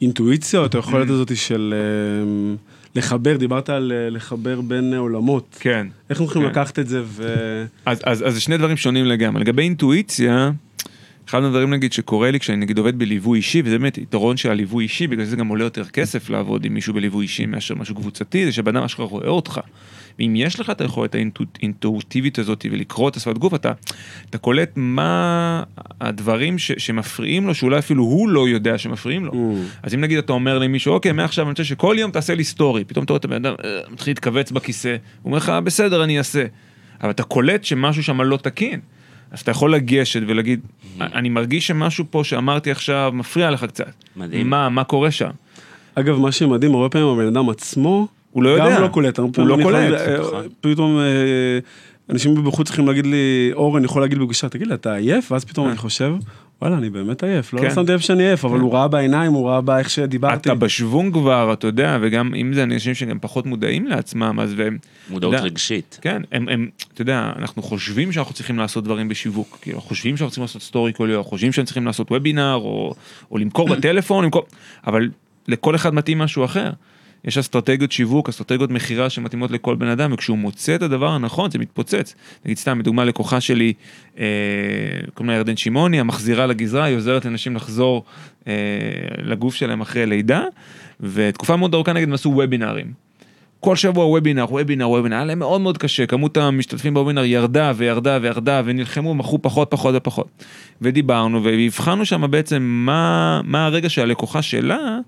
האינטואיציה, 0.00 0.58
אמ, 0.58 0.62
או 0.62 0.66
את 0.66 0.74
היכולת 0.74 1.10
הזאת 1.10 1.36
של 1.36 1.74
אמ, 2.22 2.56
לחבר, 2.94 3.36
דיברת 3.36 3.70
על 3.70 3.92
אה, 3.94 4.10
לחבר 4.10 4.60
בין 4.60 4.94
עולמות. 4.94 5.56
כן. 5.60 5.86
איך 6.10 6.20
אנחנו 6.20 6.24
יכולים 6.24 6.48
כן. 6.48 6.60
לקחת 6.60 6.78
את 6.78 6.88
זה 6.88 7.02
ו... 7.04 7.24
אז, 7.86 8.00
אז, 8.04 8.26
אז 8.26 8.34
זה 8.34 8.40
שני 8.40 8.58
דברים 8.58 8.76
שונים 8.76 9.04
לגמרי. 9.04 9.40
לגבי 9.40 9.62
אינטואיציה, 9.62 10.50
אחד 11.28 11.40
מהדברים 11.40 11.70
נגיד 11.70 11.92
שקורה 11.92 12.30
לי 12.30 12.40
כשאני 12.40 12.56
נגיד 12.56 12.78
עובד 12.78 12.98
בליווי 12.98 13.36
אישי, 13.36 13.62
וזה 13.64 13.78
באמת 13.78 13.98
יתרון 13.98 14.36
של 14.36 14.50
הליווי 14.50 14.84
אישי, 14.84 15.06
בגלל 15.06 15.24
זה 15.24 15.36
גם 15.36 15.48
עולה 15.48 15.64
יותר 15.64 15.84
כסף 15.84 16.30
לעבוד 16.30 16.64
עם 16.64 16.74
מישהו 16.74 16.94
בליווי 16.94 17.22
אישי 17.22 17.46
מאשר 17.46 17.74
משהו 17.74 17.94
קבוצתי, 17.94 18.44
זה 18.44 18.52
שבן 18.52 18.76
אדם 18.76 18.84
אשכרה 18.84 19.06
רואה 19.06 19.28
אותך. 19.28 19.60
ואם 20.18 20.34
יש 20.36 20.60
לך 20.60 20.70
את 20.70 20.80
היכולת 20.80 21.14
האינטואיטיבית 21.14 22.38
הזאת 22.38 22.66
ולקרוא 22.70 23.08
את 23.08 23.16
השפת 23.16 23.38
גוף, 23.38 23.54
אתה, 23.54 23.72
אתה 24.30 24.38
קולט 24.38 24.72
מה 24.76 25.62
הדברים 26.00 26.58
ש, 26.58 26.72
שמפריעים 26.78 27.46
לו, 27.46 27.54
שאולי 27.54 27.78
אפילו 27.78 28.04
הוא 28.04 28.28
לא 28.28 28.48
יודע 28.48 28.78
שמפריעים 28.78 29.24
לו. 29.24 29.32
Mm. 29.32 29.36
אז 29.82 29.94
אם 29.94 30.00
נגיד 30.00 30.18
אתה 30.18 30.32
אומר 30.32 30.58
למישהו, 30.58 30.92
אוקיי, 30.92 31.12
מעכשיו 31.12 31.44
אני 31.44 31.50
רוצה 31.50 31.64
שכל 31.64 31.96
יום 31.98 32.10
תעשה 32.10 32.34
לי 32.34 32.44
סטורי, 32.44 32.84
פתאום 32.84 33.04
אתה 33.04 33.12
רואה 33.12 33.18
את 33.18 33.24
הבן 33.24 33.46
אדם 33.46 33.54
אה, 33.64 33.80
מתחיל 33.90 34.10
להתכווץ 34.10 34.50
בכיסא, 34.50 34.88
הוא 34.88 34.96
אומר 35.24 35.36
לך, 35.36 35.52
בסדר, 35.64 36.04
אני 36.04 36.18
אעשה. 36.18 36.44
אבל 37.02 37.10
אתה 37.10 37.22
קולט 37.22 37.64
שמשהו 37.64 38.02
שם 38.02 38.20
לא 38.20 38.36
תקין. 38.36 38.80
אז 39.30 39.40
אתה 39.40 39.50
יכול 39.50 39.74
לגשת 39.74 40.20
ולהגיד, 40.26 40.60
אני 41.00 41.28
מרגיש 41.28 41.66
שמשהו 41.66 42.04
פה 42.10 42.24
שאמרתי 42.24 42.70
עכשיו 42.70 43.10
מפריע 43.14 43.50
לך 43.50 43.64
קצת. 43.64 43.92
מדהים. 44.16 44.50
מה, 44.50 44.68
מה 44.68 44.84
קורה 44.84 45.10
שם? 45.10 45.30
אגב, 45.94 46.18
מה 46.18 46.32
שמדהים, 46.32 46.74
הרבה 46.74 46.88
פעמים 46.88 47.08
הבן 47.08 47.26
אדם 47.26 47.48
עצמו, 47.48 48.08
הוא 48.30 48.42
לא 48.42 48.48
יודע. 48.48 48.76
גם 48.76 48.82
לא 48.82 48.88
קולט. 48.88 49.18
הוא 49.18 49.30
לא 49.36 49.58
קולט, 49.62 49.92
אה, 50.00 50.18
נכון. 50.18 50.44
פתאום 50.60 50.98
אה, 50.98 51.58
אנשים 52.10 52.44
בחוץ 52.44 52.66
צריכים 52.66 52.86
להגיד 52.86 53.06
לי, 53.06 53.50
אורן 53.52 53.84
יכול 53.84 54.02
להגיד 54.02 54.18
לי 54.18 54.24
בפגישה, 54.24 54.48
תגיד 54.48 54.66
לי, 54.66 54.74
אתה 54.74 54.94
עייף? 54.94 55.32
ואז 55.32 55.44
פתאום 55.44 55.68
אני 55.68 55.76
חושב, 55.76 56.14
וואלה, 56.62 56.78
אני 56.78 56.90
באמת 56.90 57.22
עייף. 57.22 57.52
לא 57.52 57.60
כן. 57.60 57.74
שמתי 57.74 57.92
לב 57.92 58.00
שאני 58.00 58.22
עייף, 58.22 58.44
אבל 58.44 58.60
הוא 58.60 58.74
ראה 58.74 58.88
בעיניים, 58.88 59.32
הוא 59.32 59.48
ראה 59.48 59.60
באיך 59.60 59.90
שדיברתי. 59.90 60.36
אתה 60.36 60.54
בשוונג 60.54 61.12
כבר, 61.12 61.52
אתה 61.52 61.66
יודע, 61.66 61.98
וגם 62.00 62.34
אם 62.34 62.52
זה 62.54 62.62
אנשים 62.62 62.94
שגם 62.94 63.18
פחות 63.20 63.46
מודעים 63.46 63.86
לעצמם, 63.86 64.40
אז 64.40 64.54
והם... 64.56 64.78
מודעות 65.10 65.32
יודע, 65.32 65.44
רגשית. 65.44 65.98
כן, 66.02 66.22
הם, 66.32 66.48
הם, 66.48 66.68
אתה 66.94 67.02
יודע, 67.02 67.32
אנחנו 67.38 67.62
חושבים 67.62 68.12
שאנחנו 68.12 68.34
צריכים 68.34 68.58
לעשות 68.58 68.84
דברים 68.84 69.08
בשיווק, 69.08 69.58
כאילו, 69.62 69.80
חושבים 69.80 70.16
שאנחנו 70.16 70.30
צריכים 70.30 70.42
לעשות 70.42 70.62
סטורי 70.62 70.92
כל 70.92 71.08
יום, 71.12 71.22
חושבים 71.22 71.52
שאנחנו 71.52 71.66
צריכים 71.66 71.86
לעשות 71.86 72.10
וובינר, 72.10 72.54
או, 72.54 72.94
או 73.30 73.38
למכור 73.38 73.68
בטלפון, 73.76 74.24
למכור, 74.24 74.46
אבל 74.86 75.08
לכל 75.48 75.74
אחד 75.74 75.94
מתאים 75.94 76.18
משהו 76.18 76.44
אחר. 76.44 76.70
יש 77.26 77.38
אסטרטגיות 77.38 77.92
שיווק, 77.92 78.28
אסטרטגיות 78.28 78.70
מכירה 78.70 79.10
שמתאימות 79.10 79.50
לכל 79.50 79.74
בן 79.74 79.86
אדם, 79.86 80.12
וכשהוא 80.12 80.38
מוצא 80.38 80.74
את 80.74 80.82
הדבר 80.82 81.08
הנכון, 81.08 81.50
זה 81.50 81.58
מתפוצץ. 81.58 82.14
נגיד 82.44 82.58
סתם, 82.58 82.78
לדוגמה, 82.78 83.04
לקוחה 83.04 83.40
שלי, 83.40 83.72
אה, 84.18 84.24
קוראים 85.14 85.30
לה 85.30 85.36
ירדן 85.36 85.56
שמעוני, 85.56 86.00
המחזירה 86.00 86.46
לגזרה, 86.46 86.84
היא 86.84 86.96
עוזרת 86.96 87.24
לנשים 87.24 87.56
לחזור 87.56 88.04
אה, 88.48 88.52
לגוף 89.22 89.54
שלהם 89.54 89.80
אחרי 89.80 90.06
לידה, 90.06 90.42
ותקופה 91.00 91.56
מאוד 91.56 91.74
ארוכה 91.74 91.92
נגיד 91.92 92.08
הם 92.08 92.14
עשו 92.14 92.30
וובינארים. 92.30 93.06
כל 93.60 93.76
שבוע 93.76 94.06
וובינר, 94.06 94.46
וובינר, 94.50 94.88
וובינר, 94.88 95.16
היה 95.16 95.24
להם 95.24 95.38
מאוד 95.38 95.60
מאוד 95.60 95.78
קשה, 95.78 96.06
כמות 96.06 96.36
המשתתפים 96.36 96.94
בוובינר 96.94 97.24
ירדה 97.24 97.72
וירדה 97.76 98.18
וירדה 98.22 98.62
ונלחמו, 98.64 99.14
מכרו 99.14 99.42
פחות 99.42 99.70
פחות 99.70 99.94
ופחות. 99.96 100.28
ודיברנו 100.82 101.44
והבחנו 101.44 102.04
שם 102.04 102.30
בעצם 102.30 102.62
מה, 102.62 103.40
מה 103.44 103.66
הרגע 103.66 103.88
שהלקוחה 103.88 104.42
שלה, 104.42 104.98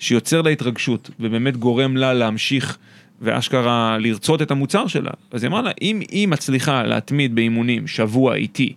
שיוצר 0.00 0.42
לה 0.42 0.50
התרגשות 0.50 1.10
ובאמת 1.20 1.56
גורם 1.56 1.96
לה 1.96 2.14
להמשיך 2.14 2.78
ואשכרה 3.20 3.98
לרצות 4.00 4.42
את 4.42 4.50
המוצר 4.50 4.86
שלה. 4.86 5.10
אז 5.32 5.42
היא 5.42 5.48
אמרה 5.48 5.62
לה, 5.62 5.70
אם 5.82 6.00
היא 6.10 6.28
מצליחה 6.28 6.82
להתמיד 6.82 7.34
באימונים 7.34 7.86
שבוע 7.86 8.34
איתי 8.34 8.72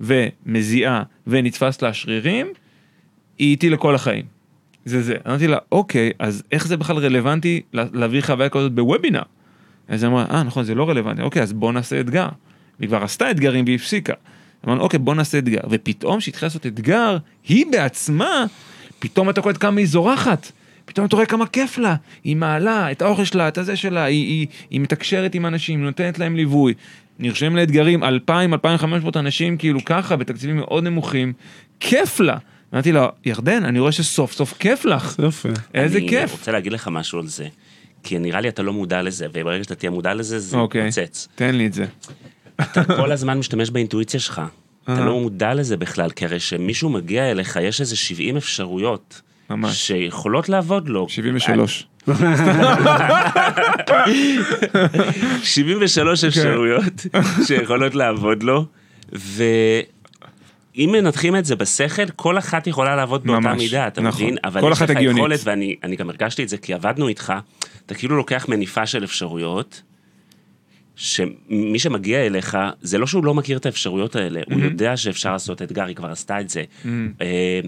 ומזיעה 0.00 1.02
ונתפס 1.26 1.82
לה 1.82 1.92
שרירים, 1.92 2.46
היא 3.38 3.50
איתי 3.50 3.70
לכל 3.70 3.94
החיים. 3.94 4.24
זה 4.84 5.02
זה. 5.02 5.14
אמרתי 5.26 5.46
לה, 5.46 5.58
אוקיי, 5.72 6.10
אז 6.18 6.42
איך 6.52 6.66
זה 6.66 6.76
בכלל 6.76 6.96
רלוונטי 6.98 7.60
לה- 7.72 7.84
להעביר 7.92 8.22
חוויה 8.22 8.48
כזאת 8.48 8.72
בוובינר? 8.72 9.22
אז 9.88 10.02
היא 10.02 10.10
אמרה, 10.10 10.24
אה, 10.30 10.42
נכון, 10.42 10.64
זה 10.64 10.74
לא 10.74 10.88
רלוונטי. 10.88 11.22
אוקיי, 11.22 11.42
אז 11.42 11.52
בוא 11.52 11.72
נעשה 11.72 12.00
אתגר. 12.00 12.28
והיא 12.78 12.88
כבר 12.88 13.02
עשתה 13.02 13.30
אתגרים 13.30 13.64
והיא 13.64 13.76
הפסיקה. 13.76 14.12
אמרנו, 14.66 14.80
אוקיי, 14.80 14.98
בוא 14.98 15.14
נעשה 15.14 15.38
אתגר. 15.38 15.60
ופתאום 15.70 16.18
כשהתחילה 16.18 16.46
לעשות 16.46 16.66
אתגר, 16.66 17.16
היא 17.48 17.64
בעצמה, 17.72 18.44
פתאום 18.98 19.30
אתה 19.30 19.42
קולט 19.42 19.56
כמה 19.60 19.78
היא 19.78 19.86
זורחת. 19.86 20.52
פתאום 20.90 21.06
אתה 21.06 21.16
רואה 21.16 21.26
כמה 21.26 21.46
כיף 21.46 21.78
לה, 21.78 21.94
היא 22.24 22.36
מעלה 22.36 22.90
את 22.90 23.02
האוכל 23.02 23.24
שלה, 23.24 23.48
את 23.48 23.58
הזה 23.58 23.76
שלה, 23.76 24.04
היא, 24.04 24.26
היא, 24.26 24.46
היא 24.70 24.80
מתקשרת 24.80 25.34
עם 25.34 25.46
אנשים, 25.46 25.78
היא 25.78 25.86
נותנת 25.86 26.18
להם 26.18 26.36
ליווי. 26.36 26.74
נרשמים 27.18 27.56
לאתגרים 27.56 28.04
2,000, 28.04 28.54
2,500 28.54 29.16
אנשים 29.16 29.56
כאילו 29.56 29.84
ככה, 29.84 30.16
בתקציבים 30.16 30.56
מאוד 30.56 30.84
נמוכים, 30.84 31.32
כיף 31.80 32.20
לה. 32.20 32.36
אמרתי 32.74 32.92
לה, 32.92 33.08
ירדן, 33.24 33.64
אני 33.64 33.78
רואה 33.78 33.92
שסוף 33.92 34.32
סוף 34.32 34.54
כיף 34.58 34.84
לך. 34.84 35.16
יפה. 35.28 35.48
איזה 35.74 35.98
אני 35.98 36.08
כיף. 36.08 36.32
רוצה 36.32 36.52
להגיד 36.52 36.72
לך 36.72 36.88
משהו 36.88 37.18
על 37.18 37.26
זה. 37.26 37.48
כי 38.02 38.18
נראה 38.18 38.40
לי 38.40 38.48
אתה 38.48 38.62
לא 38.62 38.72
מודע 38.72 39.02
לזה, 39.02 39.26
וברגע 39.32 39.64
שאתה 39.64 39.74
תהיה 39.74 39.90
מודע 39.90 40.14
לזה, 40.14 40.38
זה 40.38 40.56
אוקיי, 40.56 40.88
יתפוצץ. 40.88 41.28
תן 41.34 41.54
לי 41.54 41.66
את 41.66 41.72
זה. 41.72 41.86
אתה 42.60 42.84
כל 42.84 43.12
הזמן 43.12 43.38
משתמש 43.38 43.70
באינטואיציה 43.70 44.20
שלך. 44.20 44.42
אתה 44.84 44.92
אהה. 44.92 45.04
לא 45.04 45.20
מודע 45.20 45.54
לזה 45.54 45.76
בכלל, 45.76 46.10
כי 46.10 46.24
הרי 46.24 46.38
כשמישהו 46.38 46.90
מגיע 46.90 47.30
אליך, 47.30 47.58
יש 47.62 47.80
איזה 47.80 47.96
70 47.96 48.36
אפשרויות. 48.36 49.20
ממש. 49.50 49.86
שיכולות 49.86 50.48
לעבוד 50.48 50.88
לו. 50.88 51.08
73. 51.08 51.86
73 55.42 56.20
כן. 56.20 56.28
אפשרויות 56.28 56.92
שיכולות 57.46 57.94
לעבוד 57.94 58.42
לו, 58.42 58.66
ואם 59.12 60.90
מנתחים 60.92 61.36
את 61.36 61.44
זה 61.44 61.56
בשכל, 61.56 62.08
כל 62.16 62.38
אחת 62.38 62.66
יכולה 62.66 62.96
לעבוד 62.96 63.24
באותה 63.24 63.40
ממש, 63.40 63.62
מידה, 63.62 63.86
אתה 63.86 64.00
נכון. 64.00 64.22
מבין? 64.22 64.36
אבל 64.44 64.72
יש 64.72 64.82
לך 64.82 64.90
הגיונית. 64.90 65.18
יכולת, 65.18 65.40
ואני 65.44 65.76
אני 65.82 65.96
גם 65.96 66.10
הרגשתי 66.10 66.42
את 66.42 66.48
זה 66.48 66.58
כי 66.58 66.74
עבדנו 66.74 67.08
איתך, 67.08 67.32
אתה 67.86 67.94
כאילו 67.94 68.16
לוקח 68.16 68.46
מניפה 68.48 68.86
של 68.86 69.04
אפשרויות, 69.04 69.82
שמי 70.96 71.78
שמגיע 71.78 72.26
אליך, 72.26 72.58
זה 72.80 72.98
לא 72.98 73.06
שהוא 73.06 73.24
לא 73.24 73.34
מכיר 73.34 73.58
את 73.58 73.66
האפשרויות 73.66 74.16
האלה, 74.16 74.40
הוא 74.46 74.60
יודע 74.60 74.96
שאפשר 74.96 75.32
לעשות 75.32 75.62
אתגר, 75.62 75.84
היא 75.84 75.96
כבר 75.96 76.10
עשתה 76.10 76.40
את 76.40 76.48
זה. 76.48 76.64
אה, 77.20 77.60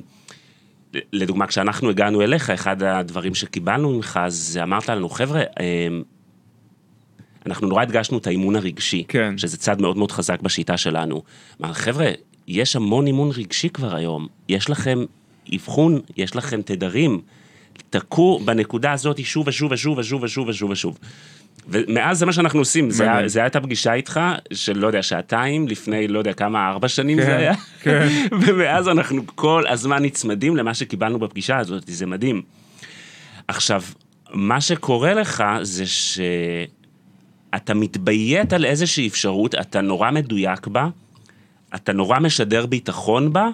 לדוגמה, 1.13 1.47
כשאנחנו 1.47 1.91
הגענו 1.91 2.23
אליך, 2.23 2.51
אחד 2.51 2.83
הדברים 2.83 3.35
שקיבלנו 3.35 3.91
ממך, 3.91 4.21
זה 4.29 4.63
אמרת 4.63 4.89
לנו, 4.89 5.09
חבר'ה, 5.09 5.41
אה, 5.41 5.89
אנחנו 7.47 7.69
נורא 7.69 7.83
הדגשנו 7.83 8.19
את 8.19 8.27
האימון 8.27 8.57
הרגשי, 8.57 9.05
כן. 9.09 9.39
שזה 9.39 9.57
צד 9.57 9.81
מאוד 9.81 9.97
מאוד 9.97 10.13
חזק 10.13 10.41
בשיטה 10.41 10.77
שלנו. 10.77 11.23
אמר, 11.63 11.73
חבר'ה, 11.73 12.11
יש 12.49 12.77
המון 12.77 13.07
אימון 13.07 13.31
רגשי 13.35 13.69
כבר 13.69 13.97
היום, 13.97 14.29
יש 14.49 14.71
לכם 14.71 14.99
אבחון, 15.55 16.01
יש 16.17 16.37
לכם 16.37 16.63
תדרים, 16.63 17.21
תקעו 17.91 18.41
בנקודה 18.45 18.93
הזאת 18.93 19.25
שוב 19.25 19.49
ושוב 19.49 19.73
ושוב 19.73 19.99
ושוב 19.99 20.23
ושוב 20.23 20.49
ושוב 20.49 20.71
ושוב. 20.71 20.99
ומאז 21.69 22.19
זה 22.19 22.27
מה 22.27 22.33
שאנחנו 22.33 22.59
עושים, 22.59 22.91
זה. 22.91 23.05
היה- 23.13 23.29
זה 23.29 23.43
הייתה 23.43 23.61
פגישה 23.61 23.93
איתך 23.93 24.21
של 24.53 24.79
לא 24.79 24.87
יודע, 24.87 25.03
שעתיים, 25.03 25.69
לפני 25.69 26.09
לא 26.09 26.19
יודע 26.19 26.33
כמה, 26.33 26.69
ארבע 26.69 26.89
שנים 26.89 27.19
כן, 27.19 27.25
זה 27.27 27.37
היה. 27.37 27.55
כן. 27.81 28.09
ומאז 28.47 28.89
אנחנו 28.89 29.23
כל 29.27 29.65
הזמן 29.69 30.03
נצמדים 30.03 30.57
למה 30.57 30.75
שקיבלנו 30.75 31.19
בפגישה 31.19 31.59
הזאת, 31.59 31.83
זה 31.87 32.07
מדהים. 32.07 32.43
עכשיו, 33.49 33.83
מה 34.33 34.61
שקורה 34.61 35.15
לך 35.15 35.45
זה 35.63 35.85
שאתה 35.87 37.75
מתביית 37.75 38.53
על 38.53 38.65
איזושהי 38.65 39.09
אפשרות, 39.09 39.55
אתה 39.55 39.81
נורא 39.81 40.11
מדויק 40.11 40.67
בה, 40.67 40.89
אתה 41.75 41.93
נורא 41.93 42.19
משדר 42.19 42.67
ביטחון 42.67 43.33
בה, 43.33 43.49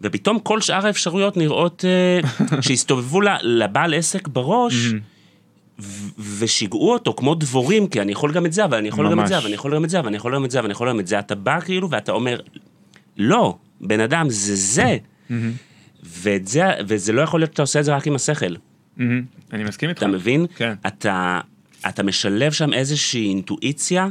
ופתאום 0.00 0.38
כל 0.38 0.60
שאר 0.60 0.86
האפשרויות 0.86 1.36
נראות 1.36 1.84
אה, 1.84 2.20
שהסתובבו 2.64 3.20
לבעל 3.42 3.94
עסק 3.94 4.28
בראש, 4.28 4.74
ושיגעו 6.38 6.92
אותו 6.92 7.14
כמו 7.14 7.34
דבורים, 7.34 7.86
כי 7.86 8.00
אני 8.00 8.12
יכול 8.12 8.32
גם 8.32 8.46
את 8.46 8.52
זה, 8.52 8.64
אבל 8.64 8.78
אני 8.78 8.88
יכול 8.88 9.10
גם 9.10 9.20
את 9.20 9.26
זה, 9.26 9.34
ממש. 9.34 9.44
ואני 9.44 9.54
יכול 9.54 9.74
גם 9.74 9.84
את 9.84 9.90
זה, 9.90 10.00
ואני 10.04 10.16
יכול 10.16 10.34
גם 10.34 10.44
את 10.44 10.50
זה, 10.50 10.60
ואני 10.62 10.72
יכול 10.72 10.88
גם 10.88 11.00
את 11.00 11.06
זה. 11.06 11.18
אתה 11.18 11.34
בא 11.34 11.60
כאילו 11.60 11.90
ואתה 11.90 12.12
אומר, 12.12 12.40
לא, 13.16 13.58
בן 13.80 14.00
אדם, 14.00 14.30
זה 14.30 14.54
זה. 14.54 14.96
ואת 16.02 16.48
זה, 16.48 16.64
וזה 16.86 17.12
לא 17.12 17.22
יכול 17.22 17.40
להיות 17.40 17.50
שאתה 17.50 17.62
עושה 17.62 17.80
את 17.80 17.84
זה 17.84 17.96
רק 17.96 18.06
עם 18.06 18.14
השכל. 18.14 18.54
מהמם. 18.96 19.22
אני 19.52 19.64
מסכים 19.64 19.88
איתך. 19.88 19.98
אתה 19.98 20.10
מבין? 20.10 20.46
כן. 20.56 20.74
אתה, 20.86 21.40
אתה 21.88 22.02
משלב 22.02 22.52
שם 22.52 22.72
איזושהי 22.72 23.28
אינטואיציה 23.28 24.08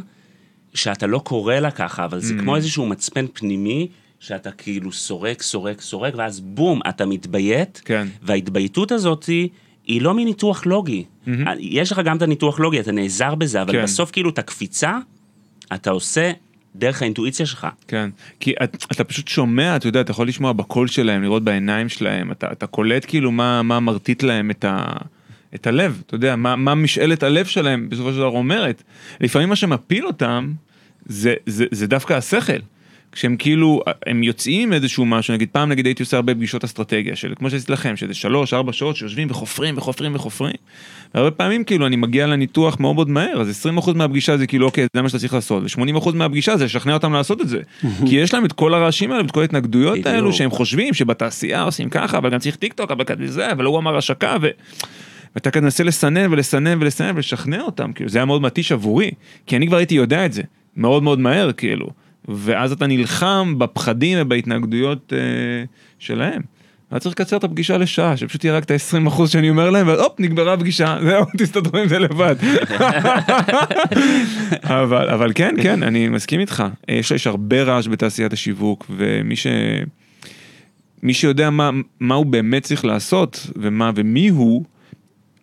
שאתה 0.74 1.08
לא 1.08 1.20
קורא 1.20 1.56
לה 1.56 1.72
ככה, 1.72 2.06
אבל 2.06 2.20
זה 2.20 2.34
כמו 2.40 2.56
איזשהו 2.56 2.86
מצפן 2.86 3.26
פנימי, 3.34 3.88
שאתה 4.20 4.52
כאילו 4.52 4.92
סורק, 4.92 5.42
סורק, 5.42 5.82
סורק, 5.82 6.14
ואז 6.18 6.40
בום, 6.40 6.80
אתה 6.90 7.06
מתביית, 7.06 7.82
כן. 7.86 8.08
וההתבייתות 8.22 8.92
הזאת 8.92 9.26
היא, 9.26 9.50
היא 9.86 10.02
לא 10.02 10.14
מניתוח 10.14 10.66
לוגי. 10.66 11.06
יש 11.60 11.92
לך 11.92 12.02
גם 12.06 12.18
את 12.18 12.22
הניתוח 12.22 12.60
לוגי, 12.60 12.80
אתה 12.80 12.92
נעזר 12.92 13.36
בזה, 13.36 13.62
אבל 13.62 13.72
כן. 13.72 13.84
בסוף 13.84 14.12
כאילו 14.12 14.30
את 14.30 14.40
הקפיצה, 14.40 14.98
אתה 15.74 15.90
עושה 15.90 16.32
דרך 16.76 17.02
האינטואיציה 17.02 17.46
שלך. 17.46 17.68
כן, 17.88 18.10
כי 18.40 18.54
את, 18.64 18.86
אתה 18.92 19.04
פשוט 19.04 19.28
שומע, 19.28 19.76
אתה 19.76 19.88
יודע, 19.88 20.02
אתה 20.02 20.12
יכול 20.12 20.28
לשמוע 20.28 20.54
בקול 20.54 20.88
שלהם, 20.88 21.24
לראות 21.24 21.44
בעיניים 21.44 21.90
שלהם, 21.90 22.32
אתה, 22.32 22.52
אתה 22.52 22.68
קולט 22.68 23.06
כאילו 23.08 23.32
מה, 23.32 23.64
מה 23.64 23.80
מרטיט 23.80 24.24
להם 24.24 24.52
את, 24.52 24.66
ה, 24.66 24.86
את 25.56 25.68
הלב, 25.68 26.02
אתה 26.06 26.16
יודע, 26.16 26.36
מה, 26.36 26.56
מה 26.56 26.76
משאלת 26.76 27.24
הלב 27.24 27.46
שלהם 27.46 27.90
בסופו 27.90 28.12
של 28.12 28.18
דבר 28.18 28.28
אומרת. 28.28 28.84
לפעמים 29.22 29.50
מה 29.50 29.56
שמפיל 29.56 30.08
אותם 30.08 30.52
זה, 31.06 31.34
זה, 31.46 31.66
זה 31.72 31.88
דווקא 31.88 32.14
השכל. 32.14 32.60
כשהם 33.12 33.36
כאילו, 33.38 33.82
הם 34.06 34.24
יוצאים 34.24 34.74
איזשהו 34.74 35.06
משהו, 35.06 35.34
נגיד 35.34 35.50
פעם 35.52 35.70
נגיד 35.70 35.86
הייתי 35.86 36.04
עושה 36.04 36.18
הרבה 36.18 36.36
פגישות 36.36 36.64
אסטרטגיה 36.64 37.16
של, 37.16 37.34
כמו 37.36 37.50
שעשיתי 37.50 37.72
לכם, 37.72 37.96
שזה 37.96 38.14
שלוש, 38.14 38.54
ארבע 38.54 38.74
שעות 38.74 38.96
שיושבים 38.96 39.28
וחופרים 39.32 39.78
וחופרים 39.78 40.16
וחופרים. 40.16 40.56
והרבה 41.16 41.32
פעמים 41.32 41.64
כאילו 41.64 41.88
אני 41.88 41.96
מגיע 41.96 42.28
לניתוח 42.28 42.80
מאוד 42.80 42.96
מאוד 42.96 43.10
מהר, 43.10 43.42
אז 43.42 43.66
20% 43.80 43.94
מהפגישה 43.94 44.38
זה 44.38 44.48
כאילו 44.48 44.66
אוקיי, 44.66 44.88
זה 44.96 45.02
מה 45.02 45.10
שאתה 45.10 45.20
צריך 45.20 45.34
לעשות, 45.34 45.64
ו-80% 45.64 46.12
מהפגישה 46.14 46.58
זה 46.58 46.66
לשכנע 46.66 46.94
אותם 46.94 47.14
לעשות 47.14 47.42
את 47.42 47.50
זה. 47.50 47.62
כי 48.08 48.16
יש 48.16 48.34
להם 48.34 48.46
את 48.46 48.54
כל 48.54 48.74
הרעשים 48.74 49.12
האלה, 49.12 49.24
את 49.24 49.32
כל 49.32 49.42
ההתנגדויות 49.42 50.06
האלו 50.06 50.34
שהם 50.34 50.50
חושבים 50.50 50.94
שבתעשייה 50.94 51.62
עושים 51.62 51.90
ככה, 51.90 52.18
אבל 52.18 52.30
גם 52.30 52.40
צריך 52.40 52.56
טיק 52.56 52.74
טוק, 52.74 52.92
אבל 52.92 53.04
כזה 53.04 53.28
זה, 53.28 53.52
אבל 53.52 53.66
הוא 53.66 53.80
אמר 53.80 53.98
השקה, 53.98 54.38
ו... 54.42 54.48
ואתה 55.36 55.52
כזה 55.52 55.62
מנסה 55.62 55.84
לסנן 55.84 56.34
ולסנן 56.34 56.82
ולסנן 56.82 57.16
ולשכנע 57.16 57.62
אותם, 57.62 57.94
כאילו 57.94 58.10
זה 58.10 58.18
היה 58.18 58.26
מאוד 58.26 58.42
מתיש 58.42 58.72
עבורי, 58.72 59.12
כי 59.46 59.56
אני 59.56 59.68
כבר 59.68 59.78
הייתי 59.78 59.96
יודע 59.96 60.26
את 60.26 60.34
זה, 60.34 60.42
מאוד 60.78 61.04
מאוד 61.04 61.20
מהר 61.20 61.52
כאילו. 61.52 61.90
ואז 62.28 62.72
אתה 62.72 62.88
נלחם 62.88 63.56
בפחדים 63.58 64.18
ובהתנגדויות 64.22 65.14
אה, 65.14 65.64
שלהם. 66.00 66.42
היה 66.92 67.00
צריך 67.00 67.16
לקצר 67.16 67.38
את 67.38 67.44
הפגישה 67.44 67.78
לשעה, 67.78 68.18
שפשוט 68.18 68.44
יהיה 68.44 68.58
רק 68.58 68.64
את 68.64 68.72
ה-20% 68.72 69.28
שאני 69.28 69.50
אומר 69.50 69.70
להם, 69.70 69.88
והופ, 69.88 70.20
נגמרה 70.20 70.54
הפגישה, 70.54 70.98
זהו, 71.06 71.26
תסתדרו 71.38 71.80
עם 71.80 71.88
זה 71.88 72.00
לבד. 72.00 72.36
אבל, 74.64 75.10
אבל 75.10 75.32
כן, 75.36 75.56
כן, 75.64 75.84
אני 75.84 76.10
מסכים 76.10 76.40
איתך. 76.40 76.64
יש, 76.88 77.12
יש 77.12 77.28
הרבה 77.28 77.64
רעש 77.64 77.88
בתעשיית 77.88 78.34
השיווק, 78.34 78.86
ומי 78.90 79.36
ש... 79.36 79.48
מי 81.04 81.14
שיודע 81.14 81.50
מה, 81.50 81.70
מה 82.00 82.16
הוא 82.16 82.26
באמת 82.26 82.64
צריך 82.64 82.86
לעשות, 82.86 83.48
ומה 83.56 83.92
ומי 83.96 84.30
הוא, 84.30 84.64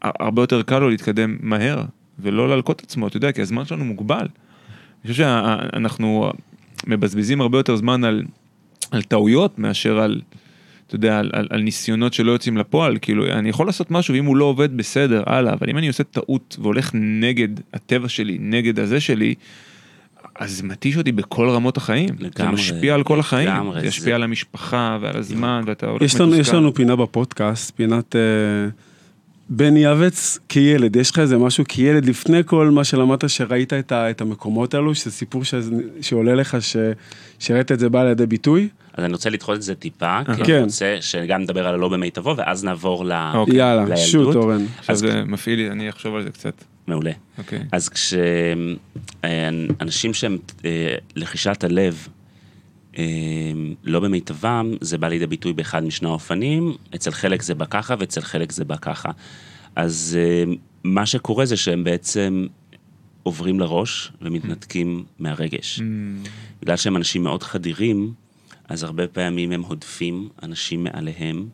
הרבה 0.03 0.43
יותר 0.43 0.63
קל 0.63 0.79
לו 0.79 0.89
להתקדם 0.89 1.37
מהר, 1.41 1.83
ולא 2.19 2.49
להלקות 2.49 2.83
עצמו, 2.83 3.07
אתה 3.07 3.17
יודע, 3.17 3.33
כי 3.33 3.41
הזמן 3.41 3.65
שלנו 3.65 3.85
מוגבל. 3.85 4.27
אני 5.05 5.13
חושב 5.13 5.25
שאנחנו 5.25 6.33
מבזבזים 6.87 7.41
הרבה 7.41 7.59
יותר 7.59 7.77
זמן 7.77 8.05
על, 8.05 8.23
על 8.91 9.03
טעויות 9.03 9.59
מאשר 9.59 9.99
על, 9.99 10.21
אתה 10.87 10.95
יודע, 10.95 11.19
על, 11.19 11.31
על, 11.33 11.47
על 11.51 11.61
ניסיונות 11.61 12.15
שלא 12.15 12.33
יוצאים 12.33 12.57
לפועל, 12.57 12.99
כאילו, 13.03 13.27
אני 13.27 13.49
יכול 13.49 13.67
לעשות 13.67 13.91
משהו, 13.91 14.15
ואם 14.15 14.25
הוא 14.25 14.37
לא 14.37 14.45
עובד 14.45 14.77
בסדר, 14.77 15.23
הלאה, 15.27 15.53
אבל 15.53 15.71
אם 15.71 15.79
אני 15.79 15.89
עושה 15.89 16.05
טעות 16.05 16.57
והולך 16.63 16.91
נגד 16.95 17.49
הטבע 17.75 18.09
שלי, 18.09 18.39
נגד 18.41 18.81
הזה 18.81 19.01
שלי, 19.01 19.35
אז 20.39 20.53
זה 20.53 20.63
מתיש 20.63 20.97
אותי 20.97 21.13
בכל 21.13 21.51
רמות 21.51 21.77
החיים. 21.77 22.09
לגמרי. 22.19 22.33
זה 22.37 22.45
משפיע 22.45 22.95
על 22.95 23.03
כל 23.03 23.21
החיים. 23.21 23.49
לגמרי. 23.49 23.81
זה 23.81 23.87
ישפיע 23.87 24.05
זה... 24.05 24.15
על 24.15 24.23
המשפחה 24.23 24.99
ועל 25.01 25.17
הזמן, 25.17 25.63
ואתה 25.67 25.87
הולך 25.87 26.03
מתוסכל. 26.03 26.41
יש 26.41 26.49
לנו 26.49 26.75
פינה 26.75 26.97
בפודקאסט, 26.97 27.77
פינת... 27.77 28.15
Uh... 28.15 28.88
בני 29.49 29.93
אבץ 29.93 30.39
כילד, 30.49 30.97
יש 30.97 31.11
לך 31.11 31.19
איזה 31.19 31.39
משהו 31.39 31.65
כילד 31.69 32.07
לפני 32.07 32.41
כל 32.47 32.71
מה 32.71 32.85
שלמדת 32.85 33.31
שראית 33.31 33.73
את, 33.73 33.93
ה, 33.93 34.11
את 34.11 34.21
המקומות 34.21 34.75
האלו, 34.75 34.95
שזה 34.95 35.11
סיפור 35.11 35.45
ש, 35.45 35.55
שעולה 36.01 36.35
לך 36.35 36.57
ש, 36.61 36.77
שראית 37.39 37.73
את 37.73 37.79
זה 37.79 37.89
בא 37.89 38.05
לידי 38.05 38.27
ביטוי? 38.27 38.69
אז 38.95 39.05
אני 39.05 39.13
רוצה 39.13 39.31
לדחות 39.31 39.57
את 39.57 39.63
זה 39.63 39.75
טיפה, 39.75 40.21
כי 40.37 40.45
כן. 40.45 40.55
אני 40.55 40.63
רוצה 40.63 40.97
שגם 41.01 41.41
נדבר 41.43 41.67
על 41.67 41.75
הלא 41.75 41.89
במיטבו 41.89 42.35
ואז 42.37 42.65
נעבור 42.65 43.05
ל... 43.05 43.13
אוקיי. 43.35 43.57
יאללה, 43.57 43.85
לילדות. 43.85 44.07
שוט 44.07 44.35
אורן. 44.35 44.67
אז 44.89 44.99
זה 44.99 45.23
מפעיל 45.25 45.59
לי, 45.59 45.71
אני 45.71 45.89
אחשוב 45.89 46.15
על 46.15 46.23
זה 46.23 46.31
קצת. 46.31 46.65
מעולה. 46.87 47.13
אוקיי. 47.39 47.61
אז 47.73 47.89
כשאנשים 49.23 50.15
שהם 50.15 50.39
אה, 50.65 50.95
לחישת 51.17 51.65
הלב, 51.65 52.09
לא 53.85 54.01
במיטבם, 54.01 54.73
זה 54.81 54.99
בא 54.99 55.09
לידי 55.09 55.27
ביטוי 55.27 55.53
באחד 55.53 55.85
משני 55.85 56.09
האופנים, 56.09 56.77
אצל 56.95 57.11
חלק 57.11 57.43
זה 57.43 57.55
בא 57.55 57.65
ככה 57.71 57.95
ואצל 57.99 58.21
חלק 58.21 58.53
זה 58.53 58.65
בא 58.65 58.77
ככה. 58.77 59.11
אז 59.77 60.19
אמ, 60.45 60.57
מה 60.85 61.07
שקורה 61.07 61.47
זה 61.47 61.57
שהם 61.57 61.85
בעצם 61.85 62.47
עוברים 63.23 63.61
לראש 63.61 64.13
ומתנתקים 64.23 65.05
מהרגש. 65.19 65.79
Mm. 65.79 66.29
בגלל 66.63 66.77
שהם 66.77 66.97
אנשים 66.97 67.23
מאוד 67.23 67.43
חדירים, 67.43 68.13
אז 68.69 68.83
הרבה 68.85 69.07
פעמים 69.07 69.53
הם 69.53 69.63
הודפים 69.63 70.29
אנשים 70.43 70.85
מעליהם, 70.85 71.49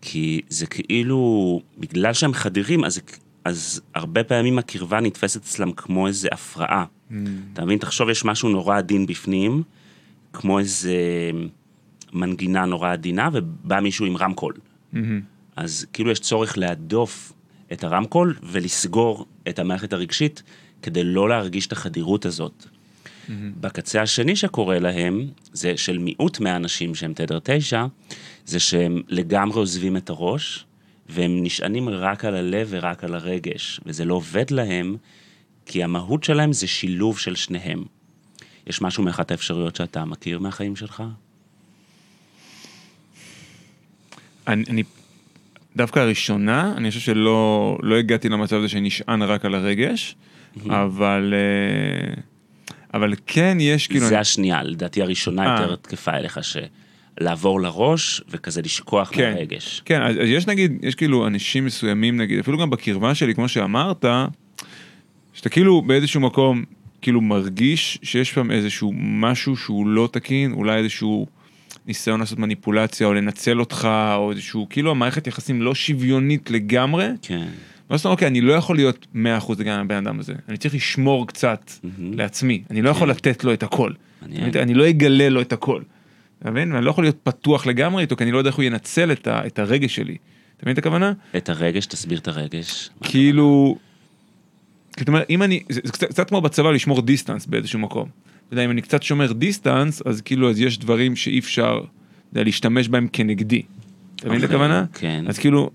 כי 0.00 0.40
זה 0.48 0.66
כאילו, 0.66 1.60
בגלל 1.78 2.12
שהם 2.12 2.34
חדירים, 2.34 2.84
אז, 2.84 3.00
אז 3.44 3.80
הרבה 3.94 4.24
פעמים 4.24 4.58
הקרבה 4.58 5.00
נתפסת 5.00 5.40
אצלם 5.42 5.72
כמו 5.72 6.06
איזה 6.06 6.28
הפרעה. 6.32 6.84
Mm. 6.84 7.14
אתה 7.52 7.64
מבין? 7.64 7.78
תחשוב, 7.78 8.08
יש 8.08 8.24
משהו 8.24 8.48
נורא 8.48 8.78
עדין 8.78 9.06
בפנים, 9.06 9.62
כמו 10.32 10.58
איזה 10.58 10.94
מנגינה 12.12 12.64
נורא 12.64 12.92
עדינה, 12.92 13.28
ובא 13.32 13.80
מישהו 13.80 14.06
עם 14.06 14.16
רמקול. 14.16 14.54
Mm-hmm. 14.54 14.96
אז 15.56 15.86
כאילו 15.92 16.10
יש 16.10 16.20
צורך 16.20 16.58
להדוף 16.58 17.32
את 17.72 17.84
הרמקול 17.84 18.34
ולסגור 18.42 19.26
את 19.48 19.58
המערכת 19.58 19.92
הרגשית, 19.92 20.42
כדי 20.82 21.04
לא 21.04 21.28
להרגיש 21.28 21.66
את 21.66 21.72
החדירות 21.72 22.26
הזאת. 22.26 22.66
Mm-hmm. 22.66 23.32
בקצה 23.60 24.02
השני 24.02 24.36
שקורה 24.36 24.78
להם, 24.78 25.26
זה 25.52 25.76
של 25.76 25.98
מיעוט 25.98 26.40
מהאנשים 26.40 26.94
שהם 26.94 27.12
תדר 27.12 27.38
תשע, 27.42 27.86
זה 28.46 28.60
שהם 28.60 29.02
לגמרי 29.08 29.58
עוזבים 29.58 29.96
את 29.96 30.10
הראש, 30.10 30.64
והם 31.08 31.42
נשענים 31.42 31.88
רק 31.88 32.24
על 32.24 32.34
הלב 32.34 32.68
ורק 32.70 33.04
על 33.04 33.14
הרגש, 33.14 33.80
וזה 33.86 34.04
לא 34.04 34.14
עובד 34.14 34.50
להם, 34.50 34.96
כי 35.66 35.84
המהות 35.84 36.24
שלהם 36.24 36.52
זה 36.52 36.66
שילוב 36.66 37.18
של 37.18 37.34
שניהם. 37.34 37.84
יש 38.68 38.82
משהו 38.82 39.02
מאחת 39.02 39.30
האפשרויות 39.30 39.76
שאתה 39.76 40.04
מכיר 40.04 40.38
מהחיים 40.38 40.76
שלך? 40.76 41.02
אני, 44.48 44.64
אני 44.68 44.82
דווקא 45.76 46.00
הראשונה, 46.00 46.74
אני 46.76 46.88
חושב 46.88 47.00
שלא 47.00 47.78
לא 47.82 47.96
הגעתי 47.96 48.28
למצב 48.28 48.56
הזה 48.56 48.68
שנשען 48.68 49.22
רק 49.22 49.44
על 49.44 49.54
הרגש, 49.54 50.16
אבל, 50.66 51.34
אה, 51.36 52.22
אבל 52.94 53.14
כן 53.26 53.58
יש 53.60 53.86
כאילו... 53.86 54.06
זה 54.06 54.20
השנייה, 54.20 54.62
לדעתי 54.62 55.02
הראשונה 55.02 55.56
아. 55.56 55.58
אה. 55.58 55.62
יותר 55.62 55.76
תקפה 55.76 56.10
אליך, 56.10 56.40
שלעבור 56.42 57.60
לראש 57.60 58.22
וכזה 58.30 58.62
לשכוח 58.62 59.10
כן, 59.14 59.32
מהרגש. 59.34 59.82
כן, 59.84 60.02
אז, 60.02 60.16
אז 60.16 60.28
יש 60.28 60.46
נגיד, 60.46 60.78
יש 60.82 60.94
כאילו 60.94 61.26
אנשים 61.26 61.64
מסוימים 61.64 62.16
נגיד, 62.16 62.38
אפילו 62.38 62.58
גם 62.58 62.70
בקרבה 62.70 63.14
שלי, 63.14 63.34
כמו 63.34 63.48
שאמרת, 63.48 64.04
שאתה 65.32 65.48
כאילו 65.48 65.82
באיזשהו 65.82 66.20
מקום 66.20 66.64
כאילו 67.02 67.20
מרגיש 67.20 67.98
שיש 68.02 68.30
שם 68.30 68.50
איזשהו 68.50 68.92
משהו 68.96 69.56
שהוא 69.56 69.86
לא 69.86 70.08
תקין, 70.12 70.52
אולי 70.52 70.78
איזשהו 70.78 71.26
ניסיון 71.86 72.20
לעשות 72.20 72.38
מניפולציה 72.38 73.06
או 73.06 73.14
לנצל 73.14 73.60
אותך, 73.60 73.88
או 74.16 74.30
איזשהו, 74.30 74.66
כאילו 74.70 74.90
המערכת 74.90 75.26
יחסים 75.26 75.62
לא 75.62 75.74
שוויונית 75.74 76.50
לגמרי. 76.50 77.06
כן. 77.22 77.46
ואז 77.90 78.00
אתה 78.00 78.08
אומר, 78.08 78.14
אוקיי, 78.14 78.28
אני 78.28 78.40
לא 78.40 78.52
יכול 78.52 78.76
להיות 78.76 79.06
100% 79.14 79.18
לגמרי 79.58 79.80
הבן 79.80 80.06
אדם 80.06 80.20
הזה, 80.20 80.34
אני 80.48 80.56
צריך 80.56 80.74
לשמור 80.74 81.26
קצת 81.26 81.70
mm-hmm. 81.70 81.86
לעצמי, 81.98 82.62
אני 82.70 82.82
לא 82.82 82.90
כן. 82.90 82.96
יכול 82.96 83.10
לתת 83.10 83.44
לו 83.44 83.52
את 83.52 83.62
הכל. 83.62 83.92
אני, 84.22 84.60
אני 84.62 84.74
לא 84.74 84.90
אגלה 84.90 85.28
לו 85.28 85.40
את 85.40 85.52
הכל. 85.52 85.82
אתה 86.38 86.50
מבין? 86.50 86.72
ואני 86.72 86.84
לא 86.84 86.90
יכול 86.90 87.04
להיות 87.04 87.16
פתוח 87.22 87.66
לגמרי 87.66 88.02
איתו, 88.02 88.16
כי 88.16 88.24
אני 88.24 88.32
לא 88.32 88.38
יודע 88.38 88.48
איך 88.48 88.56
הוא 88.56 88.64
ינצל 88.64 89.12
את, 89.12 89.26
ה, 89.26 89.46
את 89.46 89.58
הרגש 89.58 89.94
שלי. 89.94 90.16
אתה 90.56 90.64
מבין 90.64 90.72
את 90.72 90.78
הכוונה? 90.78 91.12
את 91.36 91.48
הרגש, 91.48 91.86
תסביר 91.86 92.18
את 92.18 92.28
הרגש. 92.28 92.90
כאילו, 93.02 93.78
זאת 94.98 95.08
אומרת, 95.08 95.30
אם 95.30 95.42
אני, 95.42 95.62
זה, 95.68 95.80
זה 95.84 95.92
קצת, 95.92 96.08
קצת 96.08 96.28
כמו 96.28 96.40
בצבא 96.40 96.70
לשמור 96.70 97.02
דיסטנס 97.02 97.46
באיזשהו 97.46 97.78
מקום. 97.78 98.08
אתה 98.46 98.54
יודע, 98.54 98.64
אם 98.64 98.70
אני 98.70 98.82
קצת 98.82 99.02
שומר 99.02 99.32
דיסטנס, 99.32 100.02
אז 100.06 100.20
כאילו, 100.20 100.50
אז 100.50 100.60
יש 100.60 100.78
דברים 100.78 101.16
שאי 101.16 101.38
אפשר, 101.38 101.78
אתה 101.78 101.86
יודע, 102.32 102.44
להשתמש 102.44 102.88
בהם 102.88 103.08
כנגדי. 103.12 103.62
אתה 104.16 104.28
מבין 104.28 104.38
את 104.38 104.44
אוקיי, 104.44 104.56
הכוונה? 104.56 104.84
כן. 104.92 105.24
אז 105.28 105.38
כאילו, 105.38 105.70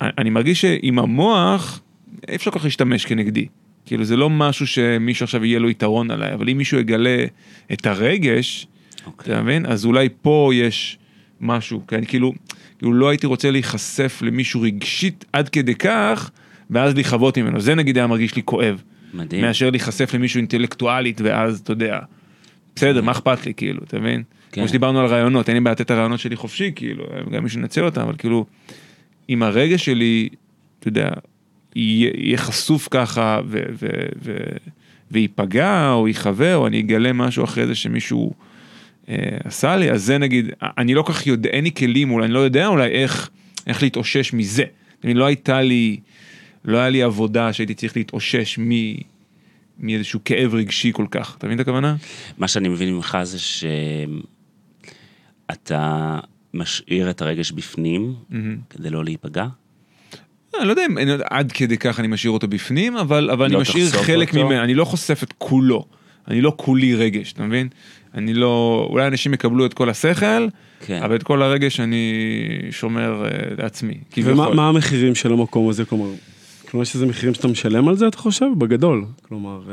אני 0.00 0.30
מרגיש 0.30 0.60
שעם 0.60 0.98
המוח, 0.98 1.80
אי 2.28 2.36
אפשר 2.36 2.50
כל 2.50 2.58
כך 2.58 2.64
להשתמש 2.64 3.06
כנגדי. 3.06 3.46
כאילו, 3.86 4.04
זה 4.04 4.16
לא 4.16 4.30
משהו 4.30 4.66
שמישהו 4.66 5.24
עכשיו 5.24 5.44
יהיה 5.44 5.58
לו 5.58 5.70
יתרון 5.70 6.10
עליי, 6.10 6.34
אבל 6.34 6.48
אם 6.48 6.58
מישהו 6.58 6.78
יגלה 6.78 7.24
את 7.72 7.86
הרגש, 7.86 8.66
אוקיי. 9.06 9.34
אתה 9.34 9.42
מבין? 9.42 9.66
אז 9.66 9.84
אולי 9.84 10.08
פה 10.22 10.50
יש 10.54 10.98
משהו, 11.40 11.82
כי 11.88 11.96
אני 11.96 12.06
כאילו, 12.06 12.32
כאילו 12.78 12.92
לא 12.92 13.08
הייתי 13.08 13.26
רוצה 13.26 13.50
להיחשף 13.50 14.22
למישהו 14.22 14.60
רגשית 14.60 15.24
עד 15.32 15.48
כדי 15.48 15.74
כך, 15.74 16.30
ואז 16.74 16.96
לכבות 16.96 17.38
ממנו, 17.38 17.60
זה 17.60 17.74
נגיד 17.74 17.96
היה 17.96 18.06
מרגיש 18.06 18.36
לי 18.36 18.42
כואב. 18.44 18.82
מדהים. 19.14 19.42
מאשר 19.42 19.70
להיחשף 19.70 20.14
למישהו 20.14 20.38
אינטלקטואלית, 20.38 21.20
ואז, 21.24 21.60
אתה 21.60 21.72
יודע, 21.72 21.98
בסדר, 22.76 23.02
מה 23.02 23.12
אכפת 23.12 23.46
לי, 23.46 23.54
כאילו, 23.54 23.82
אתה 23.84 23.98
מבין? 23.98 24.22
כן. 24.52 24.60
כמו 24.60 24.68
שדיברנו 24.68 25.00
על 25.00 25.06
רעיונות, 25.06 25.48
אין 25.48 25.56
לי 25.56 25.60
בעיה 25.60 25.72
לתת 25.72 25.80
את 25.80 25.90
הרעיונות 25.90 26.20
שלי 26.20 26.36
חופשי, 26.36 26.72
כאילו, 26.74 27.04
גם 27.30 27.42
מישהו 27.42 27.60
ינצל 27.60 27.84
אותם, 27.84 28.00
אבל 28.00 28.14
כאילו, 28.18 28.46
אם 29.28 29.42
הרגש 29.42 29.84
שלי, 29.84 30.28
אתה 30.80 30.88
יודע, 30.88 31.08
יהיה, 31.76 32.10
יהיה 32.16 32.38
חשוף 32.38 32.88
ככה, 32.90 33.40
ו, 33.46 33.62
ו, 33.72 33.86
ו, 34.22 34.36
וייפגע, 35.10 35.92
או 35.92 36.08
ייחווה, 36.08 36.54
או 36.54 36.66
אני 36.66 36.80
אגלה 36.80 37.12
משהו 37.12 37.44
אחרי 37.44 37.66
זה 37.66 37.74
שמישהו 37.74 38.32
אה, 39.08 39.16
עשה 39.44 39.76
לי, 39.76 39.90
אז 39.90 40.04
זה 40.04 40.18
נגיד, 40.18 40.46
אני 40.62 40.94
לא 40.94 41.02
כל 41.02 41.12
כך 41.12 41.26
יודע, 41.26 41.50
אין 41.50 41.64
לי 41.64 41.70
כלים, 41.72 42.10
אולי 42.10 42.24
אני 42.24 42.32
לא 42.32 42.38
יודע 42.38 42.66
אולי 42.66 42.88
איך, 42.88 43.30
איך 43.66 43.82
להתאושש 43.82 44.32
מזה. 44.32 44.64
אני 45.04 45.14
לא 45.14 45.24
הייתה 45.24 45.62
לי... 45.62 46.00
לא 46.64 46.78
היה 46.78 46.88
לי 46.88 47.02
עבודה 47.02 47.52
שהייתי 47.52 47.74
צריך 47.74 47.96
להתאושש 47.96 48.58
מ... 48.58 48.70
מאיזשהו 49.78 50.20
כאב 50.24 50.54
רגשי 50.54 50.90
כל 50.92 51.06
כך, 51.10 51.36
אתה 51.38 51.46
מבין 51.46 51.60
את 51.60 51.62
הכוונה? 51.62 51.96
מה 52.38 52.48
שאני 52.48 52.68
מבין 52.68 52.94
ממך 52.94 53.18
זה 53.22 53.38
שאתה 55.48 56.18
משאיר 56.54 57.10
את 57.10 57.22
הרגש 57.22 57.52
בפנים 57.52 58.14
mm-hmm. 58.30 58.34
כדי 58.70 58.90
לא 58.90 59.04
להיפגע? 59.04 59.46
אני 60.60 60.66
לא 60.66 60.72
יודע 60.72 60.82
אם 60.86 60.98
עד 61.30 61.52
כדי 61.52 61.78
כך 61.78 62.00
אני 62.00 62.08
משאיר 62.08 62.30
אותו 62.30 62.48
בפנים, 62.48 62.96
אבל, 62.96 63.30
אבל 63.30 63.50
לא 63.50 63.54
אני 63.54 63.62
משאיר 63.62 63.90
חלק 63.90 64.28
אותו. 64.28 64.46
ממנו, 64.46 64.64
אני 64.64 64.74
לא 64.74 64.84
חושף 64.84 65.22
את 65.22 65.34
כולו. 65.38 65.86
אני 66.28 66.40
לא 66.40 66.52
כולי 66.56 66.94
רגש, 66.94 67.32
אתה 67.32 67.42
מבין? 67.42 67.68
אני 68.14 68.34
לא, 68.34 68.86
אולי 68.90 69.06
אנשים 69.06 69.34
יקבלו 69.34 69.66
את 69.66 69.74
כל 69.74 69.90
השכל, 69.90 70.48
כן. 70.80 71.02
אבל 71.02 71.16
את 71.16 71.22
כל 71.22 71.42
הרגש 71.42 71.80
אני 71.80 72.12
שומר 72.70 73.26
uh, 73.26 73.62
לעצמי. 73.62 73.94
ומה 74.16 74.68
המחירים 74.68 75.14
של 75.14 75.32
המקום 75.32 75.68
הזה? 75.68 75.84
כלומר, 75.84 76.08
כלומר, 76.74 76.82
יש 76.82 76.94
איזה 76.94 77.06
מחירים 77.06 77.34
שאתה 77.34 77.48
משלם 77.48 77.88
על 77.88 77.96
זה, 77.96 78.08
אתה 78.08 78.18
חושב? 78.18 78.46
בגדול. 78.58 79.04
כלומר... 79.22 79.62
Uh... 79.66 79.70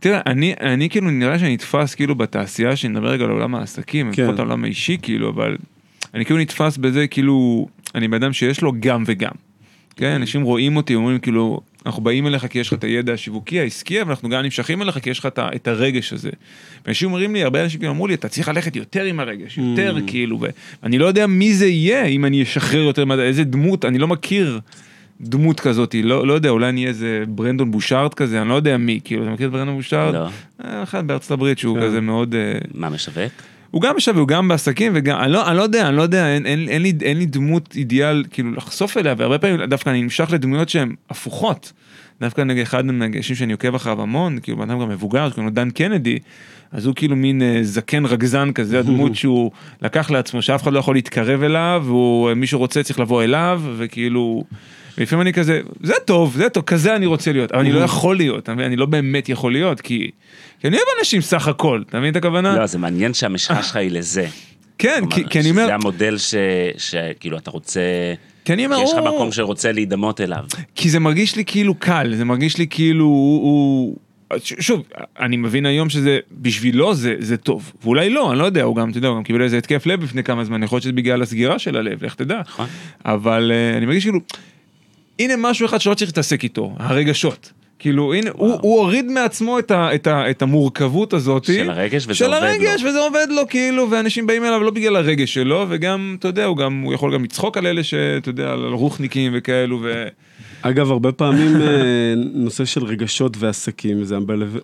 תראה, 0.00 0.20
אני, 0.26 0.54
אני 0.60 0.88
כאילו 0.88 1.10
נראה 1.10 1.38
שאני 1.38 1.54
נתפס 1.54 1.94
כאילו 1.94 2.14
בתעשייה, 2.14 2.76
שאני 2.76 2.92
מדבר 2.92 3.08
רגע 3.08 3.24
על 3.24 3.30
עולם 3.30 3.54
העסקים, 3.54 4.12
כן. 4.12 4.22
לפחות 4.22 4.38
על 4.38 4.46
העולם 4.46 4.64
האישי 4.64 4.98
כאילו, 5.02 5.30
אבל 5.30 5.56
אני 6.14 6.24
כאילו 6.24 6.40
נתפס 6.40 6.76
בזה 6.76 7.06
כאילו, 7.06 7.68
אני 7.94 8.08
בן 8.08 8.22
אדם 8.22 8.32
שיש 8.32 8.60
לו 8.60 8.72
גם 8.80 9.02
וגם. 9.06 9.32
כן, 9.96 10.10
אנשים 10.10 10.42
רואים 10.42 10.76
אותי, 10.76 10.94
אומרים 10.94 11.18
כאילו, 11.18 11.60
אנחנו 11.86 12.02
באים 12.02 12.26
אליך 12.26 12.46
כי 12.46 12.58
יש 12.58 12.68
לך 12.68 12.74
את 12.74 12.84
הידע 12.84 13.12
השיווקי, 13.12 13.60
העסקי, 13.60 14.02
אבל 14.02 14.10
אנחנו 14.10 14.28
גם 14.28 14.42
נמשכים 14.42 14.82
אליך 14.82 14.98
כי 14.98 15.10
יש 15.10 15.18
לך 15.18 15.28
את 15.36 15.68
הרגש 15.68 16.12
הזה. 16.12 16.30
ואנשים 16.86 17.08
אומרים 17.08 17.34
לי, 17.34 17.42
הרבה 17.42 17.64
אנשים 17.64 17.84
אמרו 17.84 18.06
לי, 18.06 18.14
אתה 18.14 18.28
צריך 18.28 18.48
ללכת 18.48 18.76
יותר 18.76 19.02
עם 19.02 19.20
הרגש, 19.20 19.58
יותר 19.58 19.96
mm. 19.96 20.10
כאילו, 20.10 20.40
ואני 20.82 20.98
לא 20.98 21.06
יודע 21.06 21.26
מי 21.26 21.54
זה 21.54 21.66
יהיה 21.66 22.04
אם 22.04 22.24
אני 22.24 22.42
אשחרר 22.42 22.80
יותר, 22.80 23.04
איזה 23.20 23.44
דמות, 23.44 23.84
אני 23.84 23.98
לא 23.98 24.08
מכיר. 24.08 24.60
דמות 25.20 25.60
כזאת, 25.60 25.94
לא, 26.02 26.26
לא 26.26 26.32
יודע, 26.32 26.50
אולי 26.50 26.68
אני 26.68 26.86
איזה 26.86 27.24
ברנדון 27.28 27.70
בושארט 27.70 28.14
כזה, 28.14 28.40
אני 28.40 28.48
לא 28.48 28.54
יודע 28.54 28.76
מי, 28.76 29.00
כאילו, 29.04 29.22
אתה 29.22 29.30
מכיר 29.30 29.46
את 29.46 29.52
ברנדון 29.52 29.76
בושארט? 29.76 30.14
לא. 30.14 30.28
אה, 30.64 30.82
אחד 30.82 31.06
בארצות 31.06 31.30
הברית 31.30 31.58
שהוא 31.58 31.78
כן. 31.78 31.82
כזה 31.82 32.00
מאוד... 32.00 32.34
אה, 32.34 32.58
מה 32.74 32.88
משווק? 32.88 33.32
הוא 33.70 33.82
גם 33.82 33.96
משווק, 33.96 34.18
הוא 34.18 34.28
גם 34.28 34.48
בעסקים, 34.48 34.92
וגם, 34.94 35.18
אני 35.20 35.32
לא, 35.32 35.48
אני 35.48 35.56
לא 35.56 35.62
יודע, 35.62 35.88
אני 35.88 35.96
לא 35.96 36.02
יודע, 36.02 36.34
אין, 36.34 36.46
אין, 36.46 36.68
אין, 36.68 36.82
לי, 36.82 36.92
אין 37.02 37.18
לי 37.18 37.26
דמות 37.26 37.74
אידיאל, 37.76 38.24
כאילו, 38.30 38.52
לחשוף 38.52 38.96
אליה, 38.96 39.14
והרבה 39.18 39.38
פעמים 39.38 39.64
דווקא 39.64 39.90
אני 39.90 40.02
נמשך 40.02 40.28
לדמויות 40.32 40.68
שהן 40.68 40.94
הפוכות. 41.10 41.72
דווקא 42.20 42.40
נגיד 42.40 42.62
אחד 42.62 42.86
מהאנשים 42.86 43.36
שאני 43.36 43.52
עוקב 43.52 43.74
אחריו 43.74 44.02
המון, 44.02 44.38
כאילו 44.42 44.58
בן 44.58 44.70
אדם 44.70 44.80
גם 44.80 44.88
מבוגר, 44.88 45.28
שקוראים 45.30 45.46
לו 45.46 45.54
דן 45.54 45.70
קנדי, 45.70 46.18
אז 46.72 46.86
הוא 46.86 46.94
כאילו 46.94 47.16
מין 47.16 47.42
אה, 47.42 47.58
זקן 47.62 48.06
רגזן 48.06 48.52
כזה, 48.52 48.78
הדמות 48.78 49.14
שהוא 49.20 49.50
לקח 49.82 50.10
לעצמו, 50.10 50.42
שאף 50.42 50.62
אחד 50.62 50.72
לא 50.72 50.78
יכול 50.78 50.94
להתקרב 50.94 51.42
אליו, 51.42 51.84
ומי 51.86 52.46
שרוצה 52.46 52.82
צריך 52.82 53.00
לבוא 53.00 53.22
אליו, 53.22 53.62
וכאילו... 53.76 54.44
לפעמים 54.98 55.22
אני 55.22 55.32
כזה, 55.32 55.60
זה 55.82 55.94
טוב, 56.04 56.36
זה 56.36 56.48
טוב, 56.48 56.64
כזה 56.64 56.96
אני 56.96 57.06
רוצה 57.06 57.32
להיות, 57.32 57.52
אבל 57.52 57.60
אני 57.60 57.72
לא 57.72 57.80
יכול 57.80 58.16
להיות, 58.16 58.42
אתה 58.42 58.54
מבין? 58.54 58.66
אני 58.66 58.76
לא 58.76 58.86
באמת 58.86 59.28
יכול 59.28 59.52
להיות, 59.52 59.80
כי, 59.80 60.10
כי 60.60 60.68
אני 60.68 60.76
אוהב 60.76 60.86
אנשים 60.98 61.20
סך 61.20 61.48
הכל, 61.48 61.82
אתה 61.88 61.98
מבין 61.98 62.10
את 62.10 62.16
הכוונה? 62.16 62.58
לא, 62.58 62.66
זה 62.66 62.78
מעניין 62.78 63.14
שהמשחה 63.14 63.62
שלך 63.62 63.76
היא 63.76 63.90
לזה. 63.90 64.26
כן, 64.78 65.04
כי, 65.10 65.24
כי 65.30 65.40
אני 65.40 65.50
אומר... 65.50 65.66
זה 65.66 65.74
המודל 65.74 66.16
שכאילו 66.76 67.38
אתה 67.38 67.50
רוצה... 67.50 67.80
כי 68.44 68.52
אני 68.52 68.66
אומר, 68.66 68.76
יש 68.82 68.92
לך 68.92 68.98
מקום 68.98 69.32
שרוצה 69.32 69.72
להידמות 69.72 70.20
אליו. 70.20 70.44
כי 70.74 70.90
זה 70.90 71.00
מרגיש 71.00 71.36
לי 71.36 71.44
כאילו 71.44 71.74
קל, 71.74 72.12
זה 72.14 72.24
מרגיש 72.24 72.58
לי 72.58 72.66
כאילו 72.66 73.04
הוא... 73.04 73.96
שוב, 74.40 74.82
אני 75.20 75.36
מבין 75.36 75.66
היום 75.66 75.88
שזה, 75.88 76.18
בשבילו 76.32 76.94
זה, 76.94 77.14
זה 77.18 77.36
טוב, 77.36 77.72
ואולי 77.82 78.10
לא, 78.10 78.30
אני 78.30 78.38
לא 78.38 78.44
יודע, 78.44 78.62
הוא 78.62 78.76
גם, 78.76 78.90
אתה 78.90 78.98
יודע, 78.98 79.08
הוא 79.08 79.16
גם 79.16 79.22
קיבל 79.22 79.42
איזה 79.42 79.58
התקף 79.58 79.86
לב 79.86 80.02
לפני 80.02 80.22
כמה 80.24 80.44
זמן, 80.44 80.62
יכול 80.62 80.76
להיות 80.76 80.82
שזה 80.82 80.92
בגלל 80.92 81.22
הסגירה 81.22 81.58
של 81.58 81.76
הלב, 81.76 82.04
לך 82.04 82.14
תדע. 82.14 82.40
נכון. 82.40 82.66
אבל 83.04 83.52
uh, 83.52 83.76
אני 83.76 83.86
מרגיש 83.86 84.04
כאילו, 84.04 84.20
הנה 85.18 85.34
משהו 85.36 85.66
אחד 85.66 85.80
שלא 85.80 85.94
צריך 85.94 86.10
להתעסק 86.10 86.44
איתו, 86.44 86.74
הרגשות. 86.78 87.52
כאילו, 87.78 88.14
הנה, 88.14 88.30
הוא, 88.32 88.58
הוא 88.62 88.78
הוריד 88.80 89.06
מעצמו 89.06 89.58
את, 89.58 89.70
ה, 89.70 89.94
את, 89.94 90.06
ה, 90.06 90.30
את 90.30 90.42
המורכבות 90.42 91.12
הזאת. 91.12 91.44
של 91.44 91.70
הרגש, 91.70 92.04
וזה 92.04 92.14
של 92.14 92.24
עובד 92.24 92.36
הרגש, 92.36 92.56
לו. 92.56 92.62
של 92.62 92.68
הרגש, 92.68 92.82
וזה 92.82 92.98
עובד 92.98 93.26
לו, 93.30 93.42
כאילו, 93.48 93.90
ואנשים 93.90 94.26
באים 94.26 94.44
אליו 94.44 94.62
לא 94.62 94.70
בגלל 94.70 94.96
הרגש 94.96 95.34
שלו, 95.34 95.66
וגם, 95.68 96.16
אתה 96.18 96.28
יודע, 96.28 96.44
הוא 96.44 96.56
גם, 96.56 96.80
הוא 96.80 96.94
יכול 96.94 97.14
גם 97.14 97.24
לצחוק 97.24 97.56
על 97.56 97.66
אלה 97.66 97.82
שאתה 97.82 98.28
יודע, 98.28 98.52
על 98.52 98.72
רוחניקים 98.72 99.32
וכאלו, 99.34 99.80
ו... 99.82 100.04
אגב, 100.62 100.90
הרבה 100.90 101.12
פעמים 101.12 101.56
אה, 101.62 102.14
נושא 102.16 102.64
של 102.64 102.84
רגשות 102.84 103.36
ועסקים, 103.38 104.04
זה, 104.04 104.16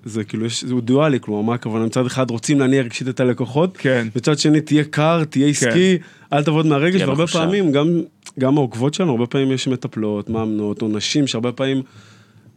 זה 0.05 0.25
כאילו, 0.25 0.47
יש, 0.47 0.65
זה 0.65 0.75
דואלי, 0.75 1.19
כלומר, 1.21 1.43
מה 1.43 1.55
הכוונה? 1.55 1.87
מצד 1.87 2.07
אחד 2.07 2.31
רוצים 2.31 2.61
להניע 2.61 2.83
רגשית 2.83 3.09
את 3.09 3.21
הלקוחות, 3.21 3.77
כן. 3.77 4.09
מצד 4.17 4.39
שני 4.39 4.61
תהיה 4.61 4.85
קר, 4.85 5.25
תהיה 5.25 5.47
עסקי, 5.47 5.99
כן. 5.99 6.37
אל 6.37 6.45
תעבוד 6.45 6.67
מהרגש, 6.67 7.01
והרבה 7.01 7.27
פעמים, 7.27 7.73
גם, 7.73 8.01
גם 8.39 8.59
העוקבות 8.59 8.95
שלנו, 8.95 9.11
הרבה 9.11 9.27
פעמים 9.27 9.53
יש 9.53 9.69
מטפלות, 9.69 10.31
מאמנות, 10.31 10.83
או 10.83 10.89
נשים 10.89 11.27
שהרבה 11.27 11.53
פעמים... 11.53 11.83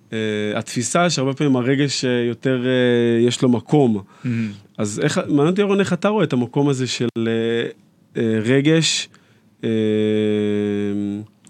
Uh, 0.05 0.13
התפיסה 0.55 1.09
שהרבה 1.09 1.33
פעמים 1.33 1.55
הרגש 1.55 2.05
uh, 2.05 2.07
יותר 2.27 2.63
uh, 2.63 3.27
יש 3.27 3.41
לו 3.41 3.49
מקום. 3.49 3.97
Mm-hmm. 3.97 4.27
אז 4.77 4.99
איך, 5.03 5.17
מעניין 5.27 5.47
אותי 5.47 5.61
ירון 5.61 5.79
איך 5.79 5.93
אתה 5.93 6.07
רואה 6.07 6.23
את 6.23 6.33
המקום 6.33 6.69
הזה 6.69 6.87
של 6.87 7.07
uh, 7.17 7.21
uh, 8.13 8.19
רגש. 8.43 9.09
Uh, 9.61 9.65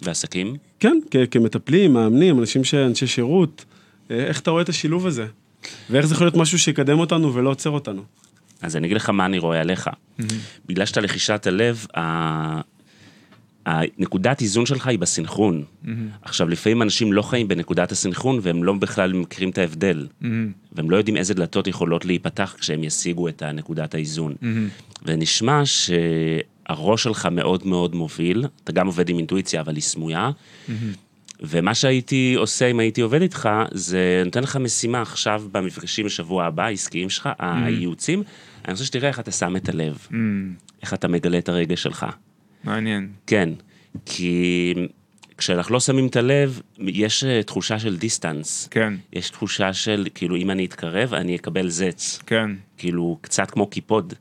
ועסקים? 0.01 0.55
כן, 0.79 0.97
כ- 1.11 1.15
כמטפלים, 1.31 1.93
מאמנים, 1.93 2.39
אנשים 2.39 2.63
שאנשי 2.63 3.07
שירות. 3.07 3.65
uh, 4.07 4.11
איך 4.11 4.39
אתה 4.39 4.51
רואה 4.51 4.61
את 4.61 4.69
השילוב 4.69 5.07
הזה? 5.07 5.25
ואיך 5.89 6.05
זה 6.05 6.13
יכול 6.15 6.27
להיות 6.27 6.37
משהו 6.37 6.59
שיקדם 6.59 6.99
אותנו 6.99 7.33
ולא 7.33 7.49
עוצר 7.49 7.69
אותנו? 7.69 8.01
אז 8.61 8.75
אני 8.75 8.87
אגיד 8.87 8.97
לך 8.97 9.09
מה 9.09 9.25
אני 9.25 9.37
רואה 9.37 9.61
עליך. 9.61 9.87
Mm-hmm. 9.87 10.23
בגלל 10.65 10.85
שאתה 10.85 11.01
לחישת 11.01 11.47
הלב, 11.47 11.85
הנקודת 13.65 14.41
איזון 14.41 14.65
שלך 14.65 14.87
היא 14.87 14.99
בסנכרון. 14.99 15.63
Mm-hmm. 15.63 15.89
עכשיו, 16.21 16.49
לפעמים 16.49 16.81
אנשים 16.81 17.13
לא 17.13 17.21
חיים 17.21 17.47
בנקודת 17.47 17.91
הסנכרון 17.91 18.39
והם 18.41 18.63
לא 18.63 18.73
בכלל 18.73 19.13
מכירים 19.13 19.49
את 19.49 19.57
ההבדל. 19.57 20.07
Mm-hmm. 20.07 20.25
והם 20.71 20.89
לא 20.89 20.97
יודעים 20.97 21.17
איזה 21.17 21.33
דלתות 21.33 21.67
יכולות 21.67 22.05
להיפתח 22.05 22.55
כשהם 22.59 22.83
ישיגו 22.83 23.27
את 23.27 23.43
נקודת 23.43 23.95
האיזון. 23.95 24.33
Mm-hmm. 24.41 25.03
ונשמע 25.05 25.61
שהראש 25.65 27.03
שלך 27.03 27.25
מאוד 27.31 27.67
מאוד 27.67 27.95
מוביל, 27.95 28.45
אתה 28.63 28.71
גם 28.71 28.87
עובד 28.87 29.09
עם 29.09 29.17
אינטואיציה, 29.17 29.61
אבל 29.61 29.75
היא 29.75 29.83
סמויה. 29.83 30.29
Mm-hmm. 30.29 30.71
ומה 31.41 31.75
שהייתי 31.75 32.33
עושה 32.37 32.67
אם 32.67 32.79
הייתי 32.79 33.01
עובד 33.01 33.21
איתך, 33.21 33.49
זה 33.71 34.21
נותן 34.25 34.43
לך 34.43 34.55
משימה 34.55 35.01
עכשיו 35.01 35.43
במפגשים 35.51 36.05
בשבוע 36.05 36.45
הבא, 36.45 36.63
העסקיים 36.63 37.09
שלך, 37.09 37.27
mm-hmm. 37.27 37.43
הייעוצים, 37.43 38.23
אני 38.65 38.71
רוצה 38.71 38.85
שתראה 38.85 39.07
איך 39.07 39.19
אתה 39.19 39.31
שם 39.31 39.55
את 39.55 39.69
הלב, 39.69 39.97
mm-hmm. 40.09 40.15
איך 40.81 40.93
אתה 40.93 41.07
מגלה 41.07 41.37
את 41.37 41.49
הרגש 41.49 41.83
שלך. 41.83 42.05
מעניין. 42.65 43.09
כן, 43.27 43.49
כי 44.05 44.73
כשאנחנו 45.37 45.73
לא 45.73 45.79
שמים 45.79 46.07
את 46.07 46.15
הלב, 46.15 46.61
יש 46.79 47.23
אה, 47.23 47.43
תחושה 47.43 47.79
של 47.79 47.97
דיסטנס. 47.97 48.67
כן. 48.71 48.93
יש 49.13 49.29
תחושה 49.29 49.73
של, 49.73 50.07
כאילו, 50.15 50.35
אם 50.35 50.51
אני 50.51 50.65
אתקרב, 50.65 51.13
אני 51.13 51.35
אקבל 51.35 51.69
זץ. 51.69 52.19
כן. 52.25 52.51
כאילו, 52.77 53.17
קצת 53.21 53.51
כמו 53.51 53.67
קיפוד. 53.67 54.13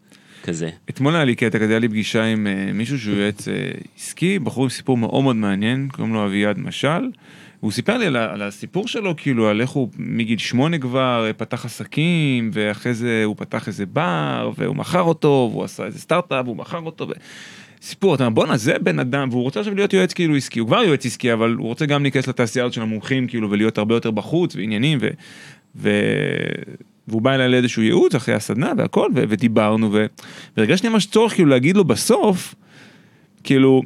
כזה. 0.42 0.70
אתמול 0.90 1.14
היה 1.14 1.24
לי 1.24 1.34
קטע 1.34 1.58
כזה, 1.58 1.72
היה 1.72 1.78
לי 1.78 1.88
פגישה 1.88 2.24
עם 2.24 2.46
uh, 2.46 2.72
מישהו 2.72 2.98
שהוא 2.98 3.16
יועץ 3.16 3.48
uh, 3.48 3.50
עסקי, 3.98 4.38
בחור 4.38 4.64
עם 4.64 4.70
סיפור 4.70 4.96
מאוד 4.96 5.22
מאוד 5.22 5.36
מעניין, 5.36 5.88
קוראים 5.92 6.14
לו 6.14 6.26
אביעד 6.26 6.58
משל. 6.58 7.10
הוא 7.60 7.72
סיפר 7.72 7.98
לי 7.98 8.06
על, 8.06 8.16
על 8.16 8.42
הסיפור 8.42 8.88
שלו, 8.88 9.14
כאילו, 9.16 9.48
על 9.48 9.60
איך 9.60 9.70
הוא 9.70 9.88
מגיל 9.98 10.38
שמונה 10.38 10.78
כבר 10.78 11.30
פתח 11.36 11.64
עסקים, 11.64 12.50
ואחרי 12.52 12.94
זה 12.94 13.22
הוא 13.24 13.36
פתח 13.36 13.68
איזה 13.68 13.86
בר, 13.86 14.50
והוא 14.56 14.76
מכר 14.76 15.02
אותו, 15.02 15.48
והוא 15.52 15.64
עשה 15.64 15.84
איזה 15.84 15.98
סטארט-אפ, 15.98 16.44
והוא 16.44 16.56
מכר 16.56 16.80
אותו. 16.80 17.08
ו... 17.08 17.12
סיפור, 17.84 18.14
אתה 18.14 18.26
אומר 18.26 18.34
בואנה 18.34 18.56
זה 18.56 18.78
בן 18.82 18.98
אדם, 18.98 19.28
והוא 19.30 19.42
רוצה 19.42 19.60
עכשיו 19.60 19.74
להיות 19.74 19.92
יועץ 19.92 20.12
כאילו 20.12 20.36
עסקי, 20.36 20.58
הוא 20.58 20.68
כבר 20.68 20.82
יועץ 20.82 21.06
עסקי, 21.06 21.32
אבל 21.32 21.54
הוא 21.58 21.66
רוצה 21.66 21.86
גם 21.86 22.02
להיכנס 22.02 22.26
לתעשייה 22.26 22.64
הזאת 22.64 22.74
של 22.74 22.82
המומחים 22.82 23.26
כאילו 23.26 23.50
ולהיות 23.50 23.78
הרבה 23.78 23.94
יותר 23.94 24.10
בחוץ 24.10 24.56
ועניינים 24.56 24.98
ו... 25.00 25.08
ו... 25.76 25.90
והוא 27.08 27.22
בא 27.22 27.34
אליי 27.34 27.48
לאיזשהו 27.48 27.82
ייעוץ 27.82 28.14
אחרי 28.14 28.34
הסדנה 28.34 28.72
והכל 28.78 29.10
ו... 29.14 29.24
ודיברנו 29.28 29.92
ו... 29.92 30.06
והרגשתי 30.56 30.88
ממש 30.88 31.06
צורך 31.06 31.34
כאילו 31.34 31.48
להגיד 31.48 31.76
לו 31.76 31.84
בסוף, 31.84 32.54
כאילו 33.44 33.82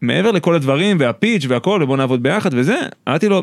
מעבר 0.00 0.30
לכל 0.30 0.54
הדברים 0.54 0.96
והפיץ' 1.00 1.44
והכל 1.48 1.80
ובוא 1.82 1.96
נעבוד 1.96 2.22
ביחד 2.22 2.50
וזה, 2.52 2.76
אמרתי 3.08 3.28
לו, 3.28 3.42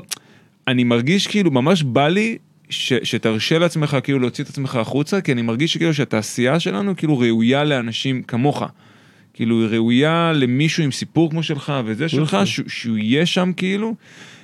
אני 0.67 0.83
מרגיש 0.83 1.27
כאילו 1.27 1.51
ממש 1.51 1.83
בא 1.83 2.07
לי 2.07 2.37
ש, 2.69 2.93
שתרשה 3.03 3.59
לעצמך 3.59 3.97
כאילו 4.03 4.19
להוציא 4.19 4.43
את 4.43 4.49
עצמך 4.49 4.75
החוצה, 4.75 5.21
כי 5.21 5.31
אני 5.31 5.41
מרגיש 5.41 5.73
שכאילו 5.73 5.93
שהתעשייה 5.93 6.59
שלנו 6.59 6.95
כאילו 6.95 7.19
ראויה 7.19 7.63
לאנשים 7.63 8.23
כמוך. 8.23 8.63
כאילו 9.35 9.61
היא 9.61 9.69
ראויה 9.69 10.31
למישהו 10.35 10.83
עם 10.83 10.91
סיפור 10.91 11.29
כמו 11.29 11.43
שלך 11.43 11.73
וזה 11.85 12.09
שלך, 12.09 12.33
נכון. 12.33 12.45
שהוא 12.67 12.97
יהיה 12.97 13.25
שם 13.25 13.51
כאילו. 13.57 13.95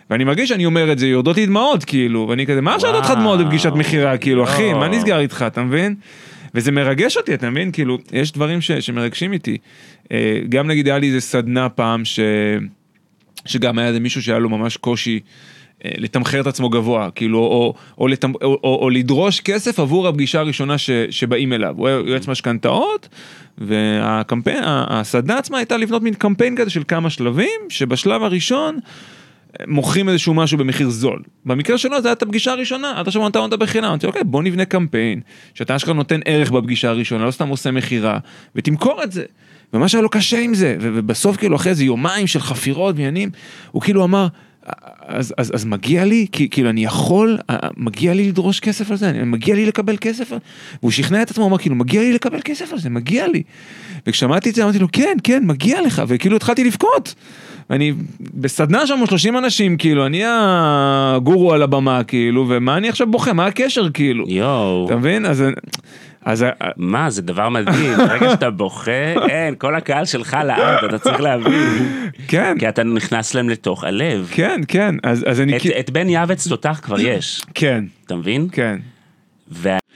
ואני 0.10 0.24
מרגיש 0.24 0.50
שאני 0.50 0.66
אומר 0.66 0.92
את 0.92 1.00
זה, 1.00 1.08
יורדות 1.08 1.38
לי 1.38 1.46
דמעות 1.46 1.86
כאילו, 1.86 2.28
ואני 2.30 2.46
כזה, 2.46 2.62
מה 2.62 2.80
שאלת 2.80 2.96
אותך 2.96 3.10
דמעות 3.10 3.40
בפגישת 3.40 3.72
מכירה, 3.76 4.18
כאילו, 4.18 4.44
אחי, 4.44 4.74
מה 4.74 4.88
נסגר 4.88 5.20
איתך, 5.20 5.46
אתה 5.48 5.64
מבין? 5.64 5.96
וזה 6.56 6.72
מרגש 6.72 7.18
אותי, 7.18 7.34
אתה 7.34 7.50
מבין? 7.50 7.72
כאילו, 7.72 7.98
יש 8.14 8.32
דברים 8.32 8.62
ש, 8.62 8.72
שמרגשים 8.72 9.34
איתי. 9.34 9.58
אה, 10.12 10.40
גם 10.50 10.68
נגיד 10.68 10.88
היה 10.88 10.98
לי 10.98 11.08
איזה 11.08 11.22
סדנה 11.22 11.70
פעם, 11.70 12.06
ש, 12.06 12.20
שגם 13.46 13.80
היה 13.80 13.88
איזה 13.88 14.00
מישהו 14.00 14.22
שהיה 14.22 14.40
לו 14.40 14.50
ממש 14.50 14.78
קושי. 14.78 15.20
אה, 15.86 15.92
לתמחר 15.98 16.42
את 16.42 16.48
עצמו 16.48 16.70
גבוה, 16.70 17.10
כאילו, 17.16 17.40
או, 17.40 17.74
או, 17.98 18.08
לתמ, 18.08 18.32
או, 18.42 18.60
או, 18.64 18.80
או 18.82 18.90
לדרוש 18.90 19.40
כסף 19.40 19.80
עבור 19.80 20.08
הפגישה 20.08 20.40
הראשונה 20.40 20.78
ש, 20.78 20.90
שבאים 21.10 21.54
אליו. 21.54 21.76
הוא 21.78 21.90
יועץ 21.90 22.28
משכנתאות, 22.28 23.10
והקמפיין, 23.58 24.64
הסדנה 24.66 25.38
עצמה 25.38 25.58
הייתה 25.58 25.78
לבנות 25.78 26.02
מין 26.02 26.14
קמפיין 26.14 26.56
כזה 26.56 26.70
של 26.70 26.84
כמה 26.88 27.10
שלבים, 27.10 27.62
שבשלב 27.70 28.24
הראשון 28.24 28.80
אה, 29.60 29.66
מוכרים 29.68 30.10
איזשהו 30.10 30.34
משהו 30.34 30.58
במחיר 30.58 30.90
זול. 30.90 31.22
במקרה 31.46 31.78
שלו 31.78 32.02
זה 32.02 32.10
הייתה 32.10 32.26
הפגישה 32.26 32.52
הראשונה, 32.52 32.94
עד 32.96 33.08
עכשיו 33.08 33.28
נתן 33.28 33.40
אותה 33.40 33.58
בחינם, 33.58 33.86
אמרתי 33.86 34.08
אוקיי 34.08 34.24
בוא 34.24 34.44
נבנה 34.44 34.66
קמפיין, 34.66 35.22
שאתה 35.54 35.76
אשכרה 35.76 35.94
נותן 35.94 36.20
ערך 36.26 36.52
בפגישה 36.52 36.90
הראשונה, 36.90 37.26
לא 37.26 37.32
סתם 37.32 37.48
עושה 37.48 37.72
מכירה, 37.72 38.18
ותמכור 38.56 39.04
את 39.04 39.12
זה. 39.12 39.24
ומה 39.74 39.88
שהיה 39.88 40.02
לו 40.02 40.10
קשה 40.10 40.40
עם 40.40 40.54
זה, 40.54 40.78
ובסוף 40.80 41.38
כאילו 41.38 41.56
אחרי 41.56 41.70
איזה 41.70 41.84
יומיים 41.84 42.28
של 42.28 42.40
חפירות 42.40 42.96
ועניינים, 42.96 43.30
הוא 43.72 43.82
כאילו 43.82 44.04
אמר, 44.04 44.28
אז, 45.08 45.34
אז, 45.38 45.52
אז 45.56 45.66
מגיע 45.66 46.06
לי, 46.06 46.28
כי, 46.32 46.50
כאילו 46.50 46.70
אני 46.70 46.84
יכול, 46.84 47.38
מגיע 47.78 48.14
לי 48.14 48.28
לדרוש 48.28 48.60
כסף 48.60 48.92
על 48.92 48.98
זה, 48.98 49.24
מגיע 49.26 49.56
לי 49.56 49.66
לקבל 49.66 49.98
כסף, 50.02 50.32
והוא 50.82 50.92
שכנע 50.92 51.22
את 51.22 51.32
עצמו, 51.32 51.44
הוא 51.44 51.50
אמר 51.50 51.58
כאילו, 51.58 51.76
מגיע 51.76 52.02
לי 52.02 52.14
לקבל 52.14 52.40
כסף 52.46 52.74
על 52.74 52.80
זה, 52.80 52.90
מגיע 52.90 53.28
לי. 53.28 53.44
וכשמעתי 54.08 54.50
את 54.50 54.56
זה 54.56 54.64
אמרתי 54.64 54.80
לו, 54.80 54.88
כן, 54.92 55.18
כן, 55.24 55.44
מגיע 55.46 55.82
לך, 55.82 56.02
וכאילו 56.08 56.36
התחלתי 56.36 56.64
לבכות. 56.64 57.16
אני 57.70 57.94
בסדנה 58.34 58.88
שם 58.88 59.00
30 59.06 59.38
אנשים, 59.38 59.78
כאילו, 59.78 60.06
אני 60.06 60.22
הגורו 60.26 61.54
על 61.54 61.62
הבמה, 61.62 62.04
כאילו, 62.04 62.46
ומה 62.50 62.78
אני 62.78 62.90
עכשיו 62.90 63.08
בוכה, 63.08 63.34
מה 63.34 63.46
הקשר, 63.46 63.90
כאילו? 63.90 64.26
יואו. 64.28 64.86
אתה 64.86 64.96
מבין? 64.96 65.26
אז... 65.26 65.44
אז 66.26 66.46
מה 66.78 67.10
זה 67.10 67.22
דבר 67.22 67.50
מדהים 67.50 67.98
ברגע 67.98 68.30
שאתה 68.30 68.50
בוכה 68.50 69.14
אין 69.30 69.56
כל 69.56 69.76
הקהל 69.76 70.06
שלך 70.06 70.38
לעד 70.46 70.84
אתה 70.84 71.00
צריך 71.00 71.22
להבין. 71.22 72.10
כן. 72.28 72.56
כי 72.60 72.70
אתה 72.70 72.84
נכנס 72.84 73.34
להם 73.34 73.50
לתוך 73.50 73.84
הלב. 73.84 74.30
כן 74.32 74.62
כן 74.68 74.96
אז 75.04 75.26
אז 75.28 75.42
אני 75.42 75.58
את, 75.58 75.62
את 75.80 75.90
בן 75.90 76.10
יעבץ 76.10 76.48
תותח 76.48 76.80
כבר 76.84 77.00
יש. 77.10 77.42
כן. 77.54 77.84
אתה 78.06 78.16
מבין? 78.16 78.48
כן. 78.52 78.80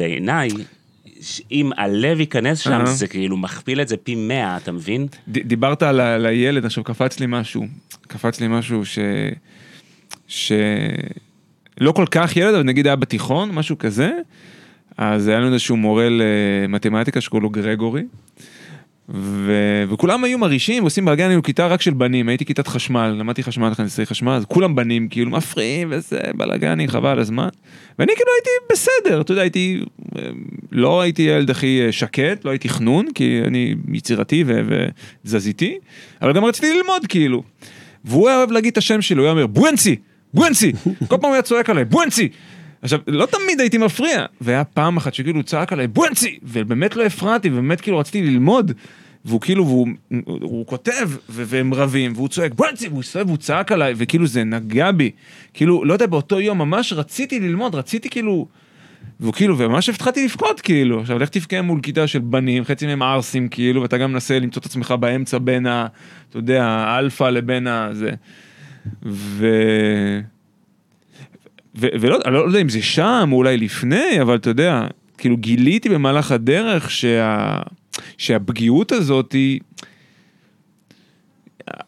בעיניי, 0.00 0.48
אם 1.52 1.70
הלב 1.76 2.20
ייכנס 2.20 2.58
שם, 2.58 2.82
זה 2.86 3.06
כאילו 3.06 3.36
מכפיל 3.36 3.80
את 3.80 3.88
זה 3.88 3.96
פי 3.96 4.14
מאה, 4.14 4.56
אתה 4.56 4.72
מבין? 4.72 5.06
דיברת 5.28 5.82
על 5.82 6.26
הילד, 6.26 6.64
עכשיו 6.64 6.84
קפץ 6.84 7.20
לי 7.20 7.26
משהו, 7.28 7.66
קפץ 8.08 8.40
לי 8.40 8.48
משהו 8.48 8.84
ש... 8.84 8.98
ש... 10.28 10.52
לא 11.80 11.92
כל 11.92 12.06
כך 12.10 12.36
ילד, 12.36 12.54
אבל 12.54 12.62
נגיד 12.62 12.86
היה 12.86 12.96
בתיכון, 12.96 13.50
משהו 13.50 13.78
כזה, 13.78 14.10
אז 14.96 15.28
היה 15.28 15.38
לנו 15.40 15.52
איזשהו 15.52 15.76
מורה 15.76 16.08
למתמטיקה 16.10 17.20
שקוראים 17.20 17.42
לו 17.42 17.50
גרגורי, 17.50 18.02
ו... 19.14 19.52
וכולם 19.88 20.24
היו 20.24 20.38
מרעישים 20.38 20.82
ועושים 20.82 21.04
בלאגן, 21.04 21.28
היינו 21.28 21.42
כיתה 21.42 21.66
רק 21.66 21.82
של 21.82 21.94
בנים, 21.94 22.28
הייתי 22.28 22.44
כיתת 22.44 22.68
חשמל, 22.68 23.16
למדתי 23.18 23.42
חשמל, 23.42 23.72
הנדסאי 23.78 24.06
חשמל, 24.06 24.32
אז 24.32 24.44
כולם 24.44 24.74
בנים, 24.74 25.08
כאילו 25.08 25.30
מפריעים 25.30 25.88
וזה, 25.90 26.20
בלאגנים, 26.36 26.88
חבל 26.88 27.18
הזמן. 27.18 27.48
ואני 27.98 28.12
כאילו 28.16 28.30
הייתי 28.36 28.50
בסדר, 28.72 29.20
אתה 29.20 29.32
יודע, 29.32 29.42
הייתי, 29.42 29.80
לא 30.72 31.00
הייתי 31.00 31.22
ילד 31.22 31.50
הכי 31.50 31.80
שקט, 31.90 32.44
לא 32.44 32.50
הייתי 32.50 32.68
חנון, 32.68 33.06
כי 33.14 33.40
אני 33.46 33.74
יצירתי 33.92 34.44
ותזזיתי, 34.46 35.78
אבל 36.22 36.32
גם 36.32 36.44
רציתי 36.44 36.74
ללמוד 36.74 37.06
כאילו. 37.08 37.42
והוא 38.04 38.28
היה 38.28 38.38
אוהב 38.38 38.50
להגיד 38.50 38.72
את 38.72 38.78
השם 38.78 39.02
שלו, 39.02 39.22
הוא 39.22 39.26
היה 39.26 39.32
אומר, 39.32 39.46
בואנסי, 39.46 39.96
בואנסי, 40.34 40.72
כל 41.08 41.16
פעם 41.16 41.30
הוא 41.30 41.32
היה 41.32 41.42
צועק 41.42 41.70
עליי, 41.70 41.84
בואנסי. 41.84 42.28
עכשיו, 42.82 43.00
לא 43.06 43.26
תמיד 43.26 43.60
הייתי 43.60 43.78
מפריע, 43.78 44.26
והיה 44.40 44.64
פעם 44.64 44.96
אחת 44.96 45.14
שכאילו 45.14 45.36
הוא 45.36 45.44
צעק 45.44 45.72
עליי, 45.72 45.86
בואנסי, 45.86 46.38
ובאמת 46.42 46.96
לא 46.96 47.04
הפרעתי, 47.04 47.48
ובאמת 47.48 47.80
כאילו 47.80 47.98
רציתי 47.98 48.22
ללמוד. 48.22 48.72
והוא 49.24 49.40
כאילו, 49.40 49.66
והוא 49.66 49.88
הוא 50.24 50.66
כותב, 50.66 51.10
והם 51.28 51.74
רבים, 51.74 52.12
והוא 52.14 52.28
צועק, 52.28 52.54
בואנסי, 52.54 52.88
והוא 52.88 53.00
הסתובב, 53.00 53.26
והוא 53.26 53.36
צעק 53.36 53.72
עליי, 53.72 53.94
וכאילו 53.96 54.26
זה 54.26 54.44
נגע 54.44 54.92
בי. 54.92 55.10
כאילו, 55.54 55.84
לא 55.84 55.92
יודע, 55.92 56.06
באותו 56.06 56.40
יום 56.40 56.58
ממש 56.58 56.92
רציתי 56.92 57.40
ללמוד, 57.40 57.74
רציתי 57.74 58.10
כאילו... 58.10 58.46
והוא 59.20 59.32
כאילו, 59.32 59.58
וממש 59.58 59.88
התחלתי 59.88 60.24
לבכות 60.24 60.60
כאילו, 60.60 61.00
עכשיו 61.00 61.18
לך 61.18 61.28
תבכה 61.28 61.62
מול 61.62 61.80
כיתה 61.80 62.06
של 62.06 62.18
בנים, 62.18 62.64
חצי 62.64 62.86
מהם 62.86 63.02
ערסים 63.02 63.48
כאילו, 63.48 63.82
ואתה 63.82 63.98
גם 63.98 64.12
מנסה 64.12 64.38
למצוא 64.38 64.60
את 64.60 64.66
עצמך 64.66 64.94
באמצע 65.00 65.38
בין 65.38 65.66
ה... 65.66 65.86
אתה 66.30 66.38
יודע, 66.38 66.64
האלפא 66.64 67.24
לבין 67.24 67.66
הזה. 67.66 68.10
ו... 69.02 69.10
ו... 69.12 70.20
ולא 71.74 72.18
אני 72.24 72.34
לא 72.34 72.38
יודע 72.38 72.60
אם 72.60 72.68
זה 72.68 72.82
שם, 72.82 73.28
או 73.32 73.36
אולי 73.36 73.56
לפני, 73.56 74.22
אבל 74.22 74.36
אתה 74.36 74.50
יודע, 74.50 74.86
כאילו 75.18 75.36
גיליתי 75.36 75.88
במהלך 75.88 76.32
הדרך 76.32 76.90
שה... 76.90 77.58
שהפגיעות 78.18 78.92
הזאת 78.92 79.32
היא... 79.32 79.60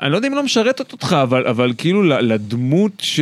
אני 0.02 0.12
לא 0.12 0.16
יודע 0.16 0.28
אם 0.28 0.34
לא 0.34 0.42
משרתת 0.42 0.92
אותך, 0.92 1.16
אבל, 1.22 1.46
אבל 1.46 1.72
כאילו 1.78 2.02
לדמות 2.02 2.92
ש... 2.98 3.20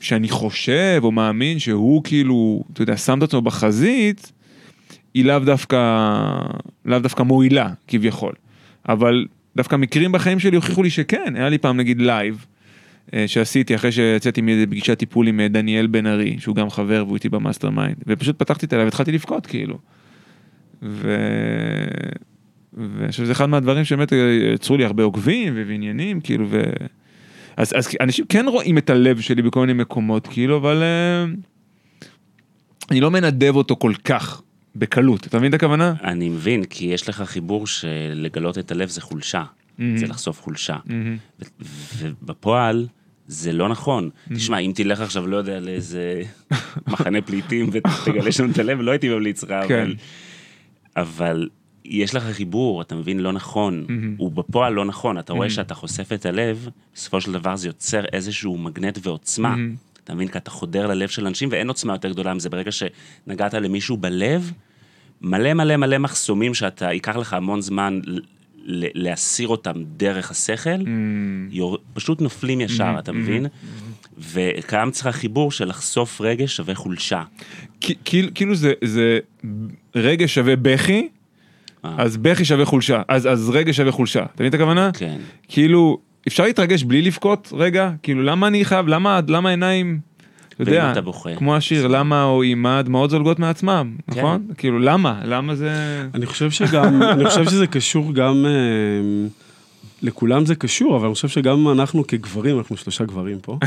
שאני 0.00 0.28
חושב 0.28 1.00
או 1.02 1.12
מאמין 1.12 1.58
שהוא 1.58 2.04
כאילו, 2.04 2.64
אתה 2.72 2.82
יודע, 2.82 2.96
שם 2.96 3.18
את 3.18 3.22
עצמו 3.22 3.42
בחזית, 3.42 4.32
היא 5.14 5.24
לאו 5.24 5.38
דווקא, 5.38 6.10
לאו 6.84 6.98
דווקא 6.98 7.22
מועילה, 7.22 7.68
כביכול. 7.88 8.32
אבל 8.88 9.26
דווקא 9.56 9.76
מקרים 9.76 10.12
בחיים 10.12 10.38
שלי 10.38 10.56
הוכיחו 10.56 10.82
לי 10.82 10.90
שכן, 10.90 11.36
היה 11.36 11.48
לי 11.48 11.58
פעם 11.58 11.76
נגיד 11.76 12.00
live. 12.00 12.46
אה, 13.14 13.28
שעשיתי 13.28 13.74
אחרי 13.74 13.92
שיצאתי 13.92 14.40
מפגישת 14.42 14.98
טיפול 14.98 15.28
עם 15.28 15.40
אה, 15.40 15.48
דניאל 15.48 15.86
בן 15.86 16.06
ארי, 16.06 16.36
שהוא 16.38 16.54
גם 16.56 16.70
חבר 16.70 17.04
והוא 17.06 17.14
איתי 17.14 17.28
ב 17.28 17.70
mastermind, 17.70 17.96
ופשוט 18.06 18.38
פתחתי 18.38 18.66
את 18.66 18.72
הלב 18.72 18.84
והתחלתי 18.84 19.12
לבכות 19.12 19.46
כאילו. 19.46 19.78
ו... 20.82 21.16
ואני 22.72 23.10
חושב 23.10 23.22
שזה 23.22 23.32
אחד 23.32 23.46
מהדברים 23.46 23.84
שבאמת 23.84 24.12
יצרו 24.54 24.76
לי 24.76 24.84
הרבה 24.84 25.02
עוקבים 25.02 25.54
ועניינים, 25.56 26.20
כאילו, 26.20 26.46
ו... 26.50 26.62
אז, 27.56 27.72
אז 27.76 27.88
אנשים 28.00 28.24
כן 28.28 28.46
רואים 28.48 28.78
את 28.78 28.90
הלב 28.90 29.20
שלי 29.20 29.42
בכל 29.42 29.60
מיני 29.60 29.72
מקומות, 29.72 30.26
כאילו, 30.26 30.56
אבל 30.56 30.82
אני 32.90 33.00
לא 33.00 33.10
מנדב 33.10 33.56
אותו 33.56 33.76
כל 33.76 33.92
כך 34.04 34.42
בקלות, 34.76 35.26
אתה 35.26 35.38
מבין 35.38 35.50
את 35.50 35.54
הכוונה? 35.54 35.94
אני 36.04 36.28
מבין, 36.28 36.64
כי 36.64 36.84
יש 36.84 37.08
לך 37.08 37.22
חיבור 37.22 37.66
שלגלות 37.66 38.58
את 38.58 38.72
הלב 38.72 38.88
זה 38.88 39.00
חולשה, 39.00 39.42
mm-hmm. 39.44 39.82
זה 39.96 40.06
לחשוף 40.06 40.42
חולשה. 40.42 40.76
Mm-hmm. 40.86 41.44
ובפועל... 42.22 42.86
זה 43.26 43.52
לא 43.52 43.68
נכון. 43.68 44.10
Mm-hmm. 44.10 44.34
תשמע, 44.34 44.58
אם 44.58 44.72
תלך 44.74 45.00
עכשיו, 45.00 45.26
לא 45.26 45.36
יודע, 45.36 45.60
לאיזה 45.60 46.22
מחנה 46.88 47.22
פליטים 47.22 47.70
ותגלה 47.72 48.32
שם 48.32 48.50
את 48.50 48.58
הלב, 48.58 48.80
לא 48.80 48.90
הייתי 48.90 49.08
ממליץ 49.08 49.42
לך, 49.42 49.54
כן. 49.68 49.82
אבל... 49.82 49.94
אבל 50.96 51.48
יש 51.84 52.14
לך 52.14 52.22
חיבור, 52.22 52.82
אתה 52.82 52.94
מבין, 52.94 53.20
לא 53.20 53.32
נכון, 53.32 53.86
mm-hmm. 53.88 53.92
הוא 54.16 54.32
בפועל 54.32 54.72
לא 54.72 54.84
נכון, 54.84 55.18
אתה 55.18 55.32
mm-hmm. 55.32 55.36
רואה 55.36 55.50
שאתה 55.50 55.74
חושף 55.74 56.12
את 56.12 56.26
הלב, 56.26 56.68
בסופו 56.94 57.20
של 57.20 57.32
דבר 57.32 57.56
זה 57.56 57.68
יוצר 57.68 58.04
איזשהו 58.12 58.58
מגנט 58.58 58.98
ועוצמה. 59.02 59.54
Mm-hmm. 59.54 59.96
אתה 60.04 60.14
מבין, 60.14 60.28
כי 60.28 60.38
אתה 60.38 60.50
חודר 60.50 60.86
ללב 60.86 61.08
של 61.08 61.26
אנשים, 61.26 61.48
ואין 61.52 61.68
עוצמה 61.68 61.94
יותר 61.94 62.10
גדולה 62.10 62.34
מזה, 62.34 62.50
ברגע 62.50 62.70
שנגעת 62.72 63.54
למישהו 63.54 63.96
בלב, 63.96 64.52
מלא 65.20 65.54
מלא 65.54 65.76
מלא 65.76 65.98
מחסומים 65.98 66.54
שאתה, 66.54 66.92
ייקח 66.92 67.16
לך 67.16 67.32
המון 67.32 67.60
זמן 67.60 68.00
להסיר 68.68 69.48
אותם 69.48 69.72
דרך 69.96 70.30
השכל, 70.30 70.80
mm. 70.80 70.86
יור, 71.50 71.78
פשוט 71.94 72.20
נופלים 72.20 72.60
ישר, 72.60 72.96
mm-hmm, 72.96 72.98
אתה 72.98 73.12
מבין? 73.12 73.46
Mm-hmm. 73.46 74.20
וקיים 74.32 74.88
אצלך 74.88 75.16
חיבור 75.16 75.52
של 75.52 75.68
לחשוף 75.68 76.20
רגש 76.20 76.56
שווה 76.56 76.74
חולשה. 76.74 77.22
כאילו 78.34 78.54
זה, 78.54 78.72
זה 78.84 79.18
רגש 79.94 80.34
שווה 80.34 80.56
בכי, 80.56 81.08
אה. 81.84 81.94
אז 81.98 82.16
בכי 82.16 82.44
שווה 82.44 82.64
חולשה, 82.64 83.02
אז, 83.08 83.26
אז 83.26 83.50
רגש 83.50 83.76
שווה 83.76 83.92
חולשה, 83.92 84.22
אתה 84.22 84.32
מבין 84.34 84.48
את 84.48 84.54
הכוונה? 84.54 84.90
כן. 84.94 85.18
כאילו, 85.48 85.98
אפשר 86.28 86.44
להתרגש 86.44 86.82
בלי 86.82 87.02
לבכות 87.02 87.52
רגע? 87.56 87.90
כאילו, 88.02 88.22
למה 88.22 88.46
אני 88.46 88.64
חייב, 88.64 88.88
למה, 88.88 89.20
למה 89.28 89.50
עיניים... 89.50 90.00
אתה 90.62 90.70
יודע, 90.70 90.92
כמו 91.36 91.56
השיר, 91.56 91.86
למה 91.86 92.24
או 92.24 92.42
אימה 92.42 92.82
דמעות 92.82 93.10
זולגות 93.10 93.38
מעצמם, 93.38 93.96
כן. 94.10 94.20
נכון? 94.20 94.46
כאילו, 94.58 94.78
למה? 94.78 95.20
למה 95.24 95.54
זה... 95.54 95.70
אני 96.14 96.26
חושב 96.26 96.50
שגם, 96.50 97.02
אני 97.02 97.24
חושב 97.24 97.44
שזה 97.44 97.66
קשור 97.66 98.12
גם, 98.12 98.46
אה, 98.46 99.28
לכולם 100.02 100.46
זה 100.46 100.54
קשור, 100.54 100.96
אבל 100.96 101.06
אני 101.06 101.14
חושב 101.14 101.28
שגם 101.28 101.68
אנחנו 101.68 102.06
כגברים, 102.06 102.58
אנחנו 102.58 102.76
שלושה 102.76 103.04
גברים 103.04 103.38
פה, 103.42 103.58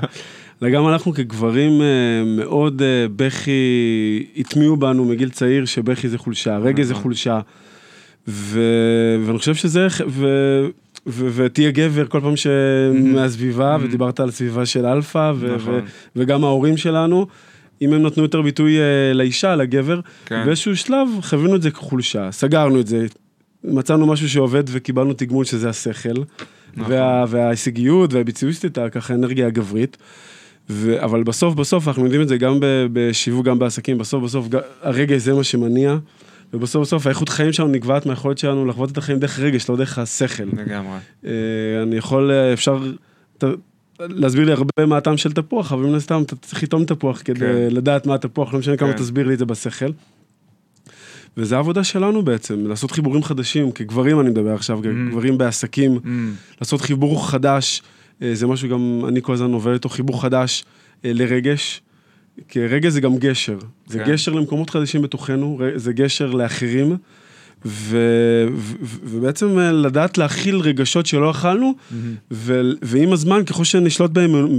וגם 0.62 0.88
אנחנו 0.88 1.12
כגברים 1.12 1.82
אה, 1.82 1.86
מאוד 2.24 2.82
אה, 2.82 3.06
בכי, 3.16 4.26
הטמיעו 4.36 4.76
בנו 4.76 5.04
מגיל 5.04 5.28
צעיר 5.28 5.64
שבכי 5.64 6.08
זה 6.08 6.18
חולשה, 6.18 6.58
רגע 6.58 6.82
זה 6.82 6.92
נכון. 6.92 7.02
חולשה. 7.02 7.40
ו... 8.28 8.60
ואני 9.26 9.38
חושב 9.38 9.54
שזה, 9.54 9.86
ו... 10.08 10.26
ותהיה 11.06 11.70
גבר 11.70 12.06
כל 12.06 12.20
פעם 12.20 12.36
שמהסביבה, 12.36 13.76
ודיברת 13.80 14.20
על 14.20 14.30
סביבה 14.30 14.66
של 14.66 14.86
אלפא. 14.86 15.32
נכון. 15.56 15.80
וגם 16.16 16.44
ההורים 16.44 16.76
שלנו, 16.76 17.26
אם 17.82 17.92
הם 17.92 18.02
נתנו 18.02 18.22
יותר 18.22 18.42
ביטוי 18.42 18.78
אה, 18.78 19.12
לאישה, 19.14 19.56
לגבר, 19.56 20.00
כן. 20.26 20.42
באיזשהו 20.46 20.76
שלב 20.76 21.08
חווינו 21.22 21.56
את 21.56 21.62
זה 21.62 21.70
כחולשה, 21.70 22.32
סגרנו 22.32 22.80
את 22.80 22.86
זה, 22.86 23.06
מצאנו 23.64 24.06
משהו 24.06 24.28
שעובד 24.28 24.64
וקיבלנו 24.66 25.12
תגמול 25.12 25.44
שזה 25.44 25.68
השכל, 25.68 26.14
נכון. 26.76 26.92
וה... 26.92 27.24
וההישגיות 27.28 28.14
והביצועיסטית, 28.14 28.78
ככה 28.92 29.14
אנרגיה 29.14 29.46
הגברית. 29.46 29.96
ו... 30.70 31.04
אבל 31.04 31.22
בסוף 31.22 31.54
בסוף 31.54 31.88
אנחנו 31.88 32.04
יודעים 32.04 32.22
את 32.22 32.28
זה 32.28 32.36
גם 32.36 32.58
בשיווק, 32.92 33.46
גם 33.46 33.58
בעסקים, 33.58 33.98
בסוף 33.98 34.24
בסוף 34.24 34.46
הרגע 34.82 35.18
זה 35.18 35.34
מה 35.34 35.44
שמניע. 35.44 35.96
ובסוף 36.54 36.82
בסוף 36.82 37.06
האיכות 37.06 37.28
חיים 37.28 37.52
שלנו 37.52 37.68
נקבעת 37.68 38.06
מהיכולת 38.06 38.38
שלנו 38.38 38.66
לחוות 38.66 38.90
את 38.90 38.98
החיים 38.98 39.18
דרך 39.18 39.38
רגש, 39.38 39.68
לא 39.68 39.76
דרך 39.76 39.98
השכל. 39.98 40.44
לגמרי. 40.56 40.98
אה, 41.24 41.30
אני 41.82 41.96
יכול, 41.96 42.30
אה, 42.30 42.52
אפשר, 42.52 42.78
להסביר 44.00 44.44
לי 44.44 44.52
הרבה 44.52 44.86
מה 44.86 44.96
הטעם 44.96 45.16
של 45.16 45.32
תפוח, 45.32 45.72
אבל 45.72 45.82
מן 45.82 45.94
הסתם 45.94 46.22
אתה 46.22 46.36
צריך 46.36 46.62
לטעום 46.62 46.84
תפוח 46.84 47.22
כדי 47.24 47.40
כן. 47.40 47.68
לדעת 47.70 48.06
מה 48.06 48.14
התפוח, 48.14 48.52
לא 48.52 48.58
משנה 48.58 48.76
כמה 48.76 48.92
כן. 48.92 48.98
תסביר 48.98 49.26
לי 49.26 49.34
את 49.34 49.38
זה 49.38 49.44
בשכל. 49.44 49.90
וזה 51.36 51.56
העבודה 51.56 51.84
שלנו 51.84 52.22
בעצם, 52.22 52.66
לעשות 52.66 52.90
חיבורים 52.90 53.22
חדשים, 53.22 53.72
כגברים 53.72 54.20
אני 54.20 54.30
מדבר 54.30 54.54
עכשיו, 54.54 54.78
mm. 54.78 54.82
כגברים 54.82 55.38
בעסקים, 55.38 55.96
mm. 55.96 56.08
לעשות 56.60 56.80
חיבור 56.80 57.30
חדש, 57.30 57.82
אה, 58.22 58.34
זה 58.34 58.46
משהו 58.46 58.68
גם 58.68 59.02
אני 59.08 59.22
כל 59.22 59.32
הזמן 59.32 59.52
עובד 59.52 59.72
איתו, 59.72 59.88
חיבור 59.88 60.22
חדש 60.22 60.64
לרגש, 61.04 61.82
כי 62.48 62.66
רגש 62.66 62.92
זה 62.92 63.00
גם 63.00 63.18
גשר, 63.18 63.58
זה 63.86 63.98
כן. 63.98 64.12
גשר 64.12 64.32
למקומות 64.32 64.70
חדשים 64.70 65.02
בתוכנו, 65.02 65.60
זה 65.76 65.92
גשר 65.92 66.30
לאחרים. 66.30 66.96
ו, 67.66 67.98
ו, 68.54 68.76
ובעצם 69.02 69.58
אה, 69.58 69.72
לדעת 69.72 70.18
להכיל 70.18 70.56
רגשות 70.56 71.06
שלא 71.06 71.30
אכלנו, 71.30 71.72
mm-hmm. 71.72 71.94
ו, 72.30 72.60
ועם 72.82 73.12
הזמן, 73.12 73.44
ככל 73.44 73.64
שנשלוט 73.64 74.10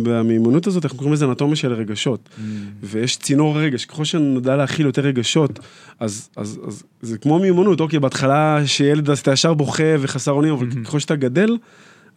במיומנות 0.03 0.67
הזאת, 0.67 0.85
אנחנו 0.85 0.97
קוראים 0.97 1.13
לזה 1.13 1.25
אנטומיה 1.25 1.55
של 1.55 1.73
רגשות. 1.73 2.29
Mm-hmm. 2.29 2.41
ויש 2.83 3.17
צינור 3.17 3.59
רגש, 3.59 3.85
ככל 3.85 4.05
שנדע 4.05 4.55
להכיל 4.55 4.85
יותר 4.85 5.01
רגשות, 5.01 5.59
אז, 5.99 6.29
אז, 6.35 6.59
אז 6.67 6.83
זה 7.01 7.17
כמו 7.17 7.39
מיומנות, 7.39 7.79
אוקיי, 7.79 7.99
בהתחלה 7.99 8.61
שילד 8.65 9.09
אתה 9.09 9.31
ישר 9.31 9.53
בוכה 9.53 9.83
וחסר 9.99 10.31
אונים, 10.31 10.53
אבל 10.53 10.67
mm-hmm. 10.67 10.85
ככל 10.85 10.99
שאתה 10.99 11.15
גדל, 11.15 11.57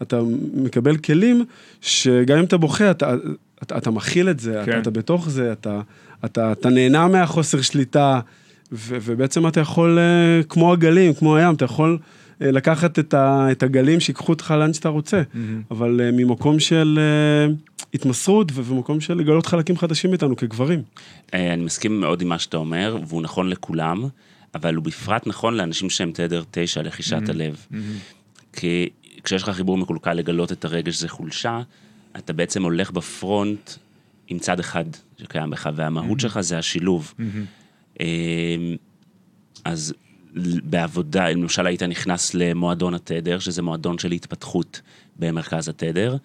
אתה 0.03 0.21
מקבל 0.55 0.97
כלים 0.97 1.45
שגם 1.81 2.39
אם 2.39 2.45
אתה 2.45 2.57
בוכה, 2.57 2.91
אתה, 2.91 3.15
אתה, 3.63 3.79
אתה 3.79 3.91
מכיל 3.91 4.31
את 4.31 4.41
זה, 4.41 4.63
כן. 4.65 4.71
אתה, 4.71 4.81
אתה 4.81 4.91
בתוך 4.91 5.29
זה, 5.29 5.53
אתה, 5.53 5.81
אתה, 6.25 6.53
אתה 6.53 6.71
נהנה 6.71 7.09
מהחוסר 7.09 7.61
שליטה. 7.63 8.21
ו- 8.73 8.97
ובעצם 9.03 9.47
אתה 9.47 9.61
יכול, 9.61 9.99
אה, 9.99 10.43
כמו 10.49 10.73
הגלים, 10.73 11.15
כמו 11.15 11.37
הים, 11.37 11.55
אתה 11.55 11.65
יכול 11.65 11.99
אה, 12.43 12.51
לקחת 12.51 12.99
את, 12.99 13.15
ה- 13.15 13.49
את 13.53 13.63
הגלים 13.63 14.01
שיקחו 14.01 14.33
אותך 14.33 14.55
לאן 14.59 14.73
שאתה 14.73 14.89
רוצה, 14.89 15.23
mm-hmm. 15.23 15.39
אבל 15.71 16.01
אה, 16.01 16.11
ממקום 16.13 16.61
של 16.61 17.01
התמסרות 17.95 18.53
ומקום 18.55 19.01
של 19.01 19.15
לגלות 19.15 19.47
חלקים 19.47 19.77
חדשים 19.77 20.13
איתנו 20.13 20.37
כגברים. 20.37 20.83
אני 21.33 21.65
מסכים 21.65 22.01
מאוד 22.01 22.23
עם 22.23 22.29
מה 22.29 22.39
שאתה 22.39 22.57
אומר, 22.57 22.99
והוא 23.07 23.23
נכון 23.23 23.49
לכולם, 23.49 24.05
אבל 24.55 24.75
הוא 24.75 24.85
בפרט 24.85 25.27
נכון 25.27 25.55
לאנשים 25.55 25.91
שהם 25.91 26.11
תדר 26.15 26.43
תשע, 26.51 26.83
לחישת 26.83 27.17
mm-hmm. 27.27 27.31
הלב. 27.31 27.67
Mm-hmm. 27.73 27.77
כי 28.53 28.89
כשיש 29.25 29.43
לך 29.43 29.51
חיבור 29.51 29.79
מקולקל 29.79 30.13
לגלות 30.13 30.53
את 30.53 30.65
הרגש 30.65 30.97
זה 30.97 31.09
חולשה, 31.09 31.61
אתה 32.19 32.33
בעצם 32.33 32.62
הולך 32.62 32.91
בפרונט 32.91 33.71
עם 34.29 34.39
צד 34.39 34.61
אחד 34.61 34.85
שקיים 35.19 35.51
בך, 35.51 35.71
והמהות 35.75 36.19
mm-hmm. 36.19 36.23
שלך 36.23 36.41
זה 36.41 36.59
השילוב. 36.59 37.14
Mm-hmm. 37.19 38.03
אז 39.64 39.95
בעבודה, 40.64 41.31
למשל 41.31 41.66
היית 41.66 41.83
נכנס 41.83 42.35
למועדון 42.35 42.95
התדר, 42.95 43.39
שזה 43.39 43.62
מועדון 43.62 43.99
של 43.99 44.12
התפתחות 44.12 44.81
במרכז 45.19 45.69
התדר. 45.69 46.16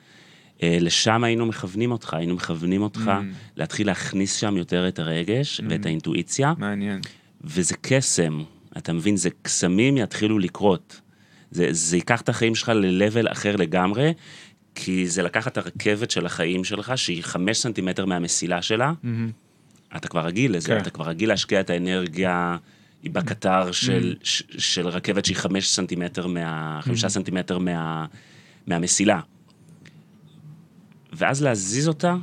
אה, 0.63 0.77
לשם 0.81 1.23
היינו 1.23 1.45
מכוונים 1.45 1.91
אותך, 1.91 2.13
היינו 2.13 2.35
מכוונים 2.35 2.81
אותך 2.81 3.01
mm. 3.07 3.35
להתחיל 3.57 3.87
להכניס 3.87 4.35
שם 4.35 4.57
יותר 4.57 4.87
את 4.87 4.99
הרגש 4.99 5.59
mm. 5.59 5.63
ואת 5.69 5.85
האינטואיציה. 5.85 6.53
מעניין. 6.57 7.01
וזה 7.43 7.75
קסם, 7.81 8.43
אתה 8.77 8.93
מבין? 8.93 9.17
זה 9.17 9.29
קסמים 9.41 9.97
יתחילו 9.97 10.39
לקרות. 10.39 11.01
זה, 11.51 11.67
זה 11.71 11.97
ייקח 11.97 12.21
את 12.21 12.29
החיים 12.29 12.55
שלך 12.55 12.69
ל-level 12.69 13.31
אחר 13.31 13.55
לגמרי, 13.55 14.11
כי 14.75 15.07
זה 15.07 15.23
לקחת 15.23 15.51
את 15.51 15.57
הרכבת 15.57 16.11
של 16.11 16.25
החיים 16.25 16.63
שלך, 16.63 16.93
שהיא 16.95 17.23
חמש 17.23 17.57
סנטימטר 17.57 18.05
מהמסילה 18.05 18.61
שלה, 18.61 18.93
mm-hmm. 19.03 19.97
אתה 19.97 20.07
כבר 20.07 20.25
רגיל 20.25 20.55
לזה, 20.55 20.67
כן. 20.67 20.77
אתה 20.77 20.89
כבר 20.89 21.05
רגיל 21.05 21.29
להשקיע 21.29 21.59
את 21.59 21.69
האנרגיה 21.69 22.57
בקטר 23.03 23.71
של, 23.71 24.15
mm. 24.21 24.25
של 24.57 24.87
רכבת 24.87 25.25
שהיא 25.25 25.37
חמש 25.37 25.69
סנטימטר 25.69 26.27
מה... 26.27 26.79
חמישה 26.81 27.07
mm. 27.07 27.09
סנטימטר 27.09 27.57
מה, 27.57 28.05
מהמסילה. 28.67 29.19
ואז 31.13 31.43
להזיז 31.43 31.87
אותה 31.87 32.15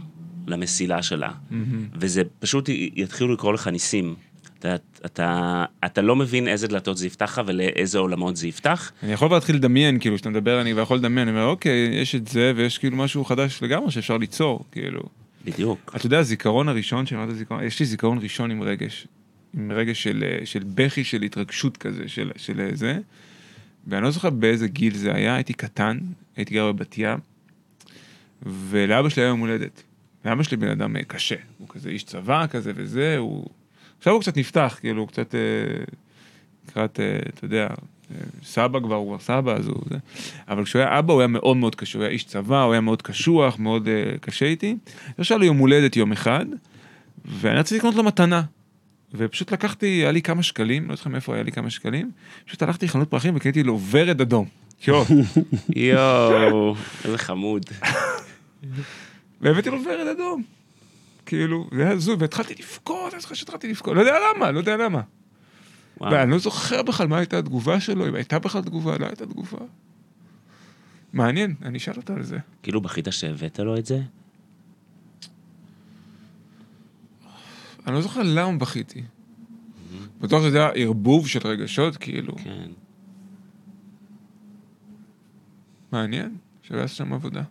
למסילה 0.47 1.03
שלה. 1.03 1.29
Mm-hmm. 1.31 1.55
וזה 1.95 2.23
פשוט 2.39 2.69
יתחילו 2.69 3.33
לקרוא 3.35 3.53
לך 3.53 3.69
ניסים. 3.69 4.15
אתה, 4.61 4.77
אתה, 5.07 5.65
אתה 5.85 6.03
לא 6.03 6.17
מבין 6.17 6.49
איזה 6.49 6.69
דלתות 6.69 6.97
זה 6.97 7.07
יפתח 7.07 7.39
לך 7.39 7.43
ולאיזה 7.47 7.99
עולמות 7.99 8.37
זה 8.37 8.49
יפתח. 8.49 8.93
אני 9.03 9.13
יכול 9.13 9.31
להתחיל 9.31 9.57
לדמיין, 9.57 9.99
כאילו, 9.99 10.17
כשאתה 10.17 10.31
מדבר, 10.31 10.61
אני 10.61 10.71
יכול 10.71 10.97
לדמיין, 10.97 11.29
אני 11.29 11.37
אומר, 11.37 11.51
אוקיי, 11.51 11.89
יש 11.93 12.15
את 12.15 12.29
זה, 12.29 12.53
ויש 12.57 12.79
כאילו 12.79 12.97
משהו 12.97 13.25
חדש 13.25 13.63
לגמרי 13.63 13.91
שאפשר 13.91 14.17
ליצור, 14.17 14.65
כאילו. 14.73 15.01
בדיוק. 15.45 15.93
אתה 15.97 16.07
יודע, 16.07 16.19
הזיכרון 16.19 16.69
הראשון, 16.69 17.05
הזיכרון, 17.19 17.65
יש 17.65 17.81
לי 17.81 17.87
זיכרון 17.87 18.19
ראשון 18.23 18.51
עם 18.51 18.63
רגש. 18.63 19.07
עם 19.55 19.73
רגש 19.73 20.03
של, 20.03 20.25
של 20.45 20.63
בכי, 20.75 21.05
של 21.05 21.23
התרגשות 21.23 21.77
כזה, 21.77 22.03
של, 22.07 22.31
של 22.37 22.71
זה. 22.73 22.99
ואני 23.87 24.03
לא 24.03 24.11
זוכר 24.11 24.31
באיזה 24.31 24.69
גיל 24.69 24.95
זה 24.95 25.15
היה, 25.15 25.35
הייתי 25.35 25.53
קטן, 25.53 25.99
הייתי 26.37 26.55
גר 26.55 26.73
בבת 26.73 26.95
ים, 26.99 27.19
ולאבא 28.43 29.09
שלי 29.09 29.23
היה 29.23 29.29
יום 29.29 29.41
הולדת. 29.41 29.83
ואבא 30.25 30.43
שלי 30.43 30.57
בן 30.57 30.69
אדם 30.69 30.97
אה, 30.97 31.05
קשה, 31.05 31.35
הוא 31.59 31.69
כזה 31.69 31.89
איש 31.89 32.05
צבא 32.05 32.47
כזה 32.47 32.73
וזה, 32.75 33.17
הוא... 33.19 33.47
עכשיו 34.01 34.13
הוא 34.13 34.21
קצת 34.21 34.37
נפתח, 34.37 34.77
כאילו, 34.81 35.01
הוא 35.01 35.09
קצת... 35.09 35.35
אה, 35.35 35.41
לקראת, 36.69 37.01
אה, 37.01 37.19
אתה 37.35 37.45
יודע, 37.45 37.69
סבא 38.45 38.81
כבר, 38.81 38.95
הוא 38.95 39.19
סבא, 39.19 39.53
אז 39.53 39.67
הוא 39.67 39.83
זה. 39.91 39.97
אבל 40.49 40.65
כשהוא 40.65 40.83
היה 40.83 40.99
אבא 40.99 41.13
הוא 41.13 41.21
היה 41.21 41.29
מאוד 41.29 41.57
מאוד 41.57 41.75
קשה, 41.75 41.99
הוא 41.99 42.05
היה 42.05 42.13
איש 42.13 42.25
צבא, 42.25 42.63
הוא 42.63 42.73
היה 42.73 42.81
מאוד 42.81 43.03
קשוח, 43.03 43.59
מאוד 43.59 43.87
uh, 43.87 44.19
קשה 44.19 44.47
איתי. 44.47 44.77
יש 45.19 45.33
לו 45.33 45.45
יום 45.45 45.59
הולדת 45.59 45.97
יום 45.97 46.13
אחד, 46.13 46.47
ואני 47.25 47.59
רציתי 47.59 47.79
לקנות 47.79 47.95
לו 47.95 48.03
מתנה. 48.03 48.43
ופשוט 49.15 49.53
לקחתי, 49.53 49.87
היה 49.87 50.13
לי 50.13 50.23
כמה 50.23 50.43
שקלים, 50.43 50.91
לא 50.91 50.97
זוכר 50.97 51.11
מאיפה 51.11 51.35
היה 51.35 51.43
לי 51.43 51.53
כמה 51.53 51.71
שקלים, 51.71 52.11
פשוט 52.47 52.63
הלכתי 52.63 52.87
לחנות 52.87 53.11
פרחים 53.11 53.37
וקניתי 53.37 53.63
לו 53.63 53.81
ורד 53.91 54.21
אדום. 54.21 54.47
יואו. 54.89 55.05
יואו, 55.77 56.75
איזה 57.05 57.19
חמוד. 57.19 57.65
והבאתי 59.41 59.71
לו 59.71 59.79
ורד 59.85 60.07
אדום. 60.07 60.43
כאילו, 61.31 61.69
זה 61.75 61.83
היה 61.83 61.93
הזוי, 61.93 62.17
והתחלתי 62.19 62.55
לבכות, 62.59 63.13
אני 63.15 63.21
זוכר 63.21 63.35
שהתחלתי 63.35 63.69
לבכות, 63.69 63.97
לא 63.97 64.01
יודע 64.01 64.15
למה, 64.37 64.51
לא 64.51 64.59
יודע 64.59 64.77
למה. 64.77 65.01
ואני 66.01 66.31
לא 66.31 66.39
זוכר 66.39 66.83
בכלל 66.83 67.07
מה 67.07 67.19
הייתה 67.19 67.39
התגובה 67.39 67.81
שלו, 67.81 68.09
אם 68.09 68.15
הייתה 68.15 68.39
בכלל 68.39 68.63
תגובה, 68.63 68.99
לא 68.99 69.07
הייתה 69.07 69.27
תגובה. 69.27 69.59
מעניין, 71.13 71.55
אני 71.63 71.79
אשאל 71.79 71.95
אותה 71.97 72.15
על 72.15 72.23
זה. 72.23 72.39
כאילו 72.63 72.81
בכית 72.81 73.09
שהבאת 73.11 73.59
לו 73.59 73.79
את 73.79 73.87
זה? 73.87 74.01
אני 77.87 77.95
לא 77.95 78.01
זוכר 78.01 78.21
למה 78.25 78.59
בכיתי. 78.59 79.03
בטוח 80.21 80.43
שזה 80.43 80.59
היה 80.59 80.71
ערבוב 80.75 81.29
של 81.29 81.49
רגשות, 81.49 81.97
כאילו. 81.97 82.37
כן. 82.37 82.71
מעניין, 85.93 86.37
שווה 86.63 86.81
לעשות 86.81 86.97
שם 86.97 87.13
עבודה. 87.13 87.43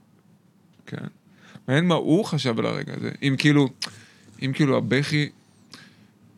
כן. 0.86 1.18
מעניין 1.70 1.88
מה 1.88 1.95
הוא 1.95 2.26
חשב 2.26 2.59
על 2.59 2.65
הרגע 2.65 2.93
הזה. 2.97 3.11
אם 3.24 3.36
כאילו, 3.38 3.70
אם 4.45 4.51
כאילו 4.53 4.78
הבכי 4.78 5.30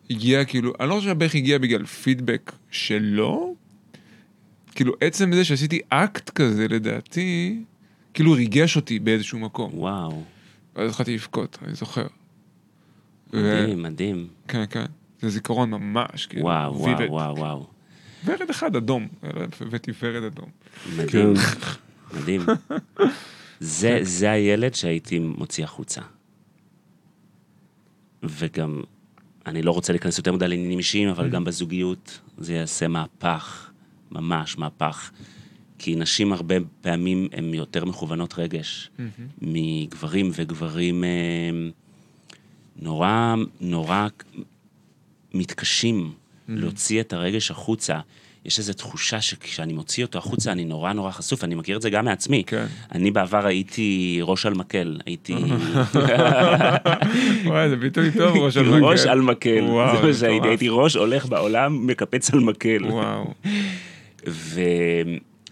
הגיע 0.09 0.45
כאילו, 0.45 0.73
אני 0.79 0.89
לא 0.89 0.95
חושב 0.95 1.07
שהבכי 1.07 1.37
הגיע 1.37 1.57
בגלל 1.57 1.85
פידבק 1.85 2.51
שלו, 2.71 3.55
כאילו 4.75 4.93
עצם 5.01 5.33
זה 5.33 5.45
שעשיתי 5.45 5.79
אקט 5.89 6.29
כזה 6.29 6.67
לדעתי, 6.67 7.63
כאילו 8.13 8.31
ריגש 8.31 8.75
אותי 8.75 8.99
באיזשהו 8.99 9.39
מקום. 9.39 9.71
וואו. 9.73 10.23
ואז 10.75 10.89
התחלתי 10.89 11.13
לבכות, 11.13 11.57
אני 11.65 11.73
זוכר. 11.73 12.07
מדהים, 13.33 13.79
ו... 13.79 13.83
מדהים. 13.83 14.27
כן, 14.47 14.63
כן. 14.69 14.85
זה 15.21 15.29
זיכרון 15.29 15.69
ממש, 15.69 16.25
כאילו. 16.25 16.45
וואו, 16.45 16.77
וואו, 16.77 17.11
וואו, 17.11 17.35
וואו. 17.35 17.67
ורד 18.25 18.49
אחד 18.49 18.75
אדום, 18.75 19.07
הבאתי 19.61 19.91
ורד 20.01 20.23
אדום. 20.23 20.49
מדהים, 20.97 21.33
מדהים. 22.13 22.41
זה, 23.63 23.99
זה 24.01 24.31
הילד 24.31 24.75
שהייתי 24.75 25.19
מוציא 25.19 25.63
החוצה. 25.63 26.01
וגם 28.23 28.81
אני 29.45 29.61
לא 29.61 29.71
רוצה 29.71 29.93
להיכנס 29.93 30.17
יותר 30.17 30.31
מדי 30.31 30.47
לעניינים 30.47 30.77
אישיים, 30.77 31.09
אבל 31.09 31.27
mm. 31.27 31.31
גם 31.31 31.43
בזוגיות 31.43 32.19
זה 32.37 32.53
יעשה 32.53 32.87
מהפך, 32.87 33.71
ממש 34.11 34.57
מהפך. 34.57 35.11
כי 35.77 35.95
נשים 35.95 36.33
הרבה 36.33 36.55
פעמים 36.81 37.27
הן 37.31 37.53
יותר 37.53 37.85
מכוונות 37.85 38.33
רגש 38.37 38.89
mm-hmm. 38.97 39.21
מגברים, 39.41 40.31
וגברים 40.33 41.03
אה, 41.03 41.09
נורא, 42.75 43.35
נורא 43.61 44.07
מתקשים 45.33 46.11
mm-hmm. 46.11 46.51
להוציא 46.51 47.01
את 47.01 47.13
הרגש 47.13 47.51
החוצה. 47.51 47.99
יש 48.45 48.59
איזו 48.59 48.73
תחושה 48.73 49.21
שכשאני 49.21 49.73
מוציא 49.73 50.05
אותו 50.05 50.19
החוצה, 50.19 50.51
אני 50.51 50.65
נורא 50.65 50.93
נורא 50.93 51.11
חשוף, 51.11 51.43
אני 51.43 51.55
מכיר 51.55 51.77
את 51.77 51.81
זה 51.81 51.89
גם 51.89 52.05
מעצמי. 52.05 52.43
כן. 52.47 52.65
אני 52.91 53.11
בעבר 53.11 53.47
הייתי 53.47 54.19
ראש 54.21 54.45
על 54.45 54.53
מקל, 54.53 54.99
הייתי... 55.05 55.33
וואי, 57.45 57.69
זה 57.69 57.75
ביטוי 57.75 58.11
טוב, 58.11 58.37
ראש 58.37 58.57
על 58.57 58.65
מקל. 58.65 58.83
ראש 58.83 59.05
על 59.05 59.21
מקל, 59.21 59.63
וואו, 59.63 60.01
זה 60.01 60.07
מה 60.07 60.13
שהייתי, 60.13 60.47
הייתי 60.47 60.67
ראש 60.69 60.95
הולך 60.95 61.25
בעולם, 61.25 61.87
מקפץ 61.87 62.33
על 62.33 62.39
מקל. 62.39 62.85
וואו. 62.85 63.33
ו... 64.27 64.61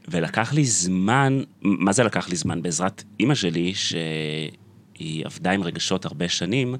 ולקח 0.07 0.53
לי 0.53 0.65
זמן, 0.65 1.41
מה 1.61 1.91
זה 1.91 2.03
לקח 2.03 2.29
לי 2.29 2.35
זמן? 2.35 2.61
בעזרת 2.61 3.03
אימא 3.19 3.35
שלי, 3.35 3.73
שהיא 3.73 5.25
עבדה 5.25 5.51
עם 5.51 5.63
רגשות 5.63 6.05
הרבה 6.05 6.29
שנים, 6.29 6.75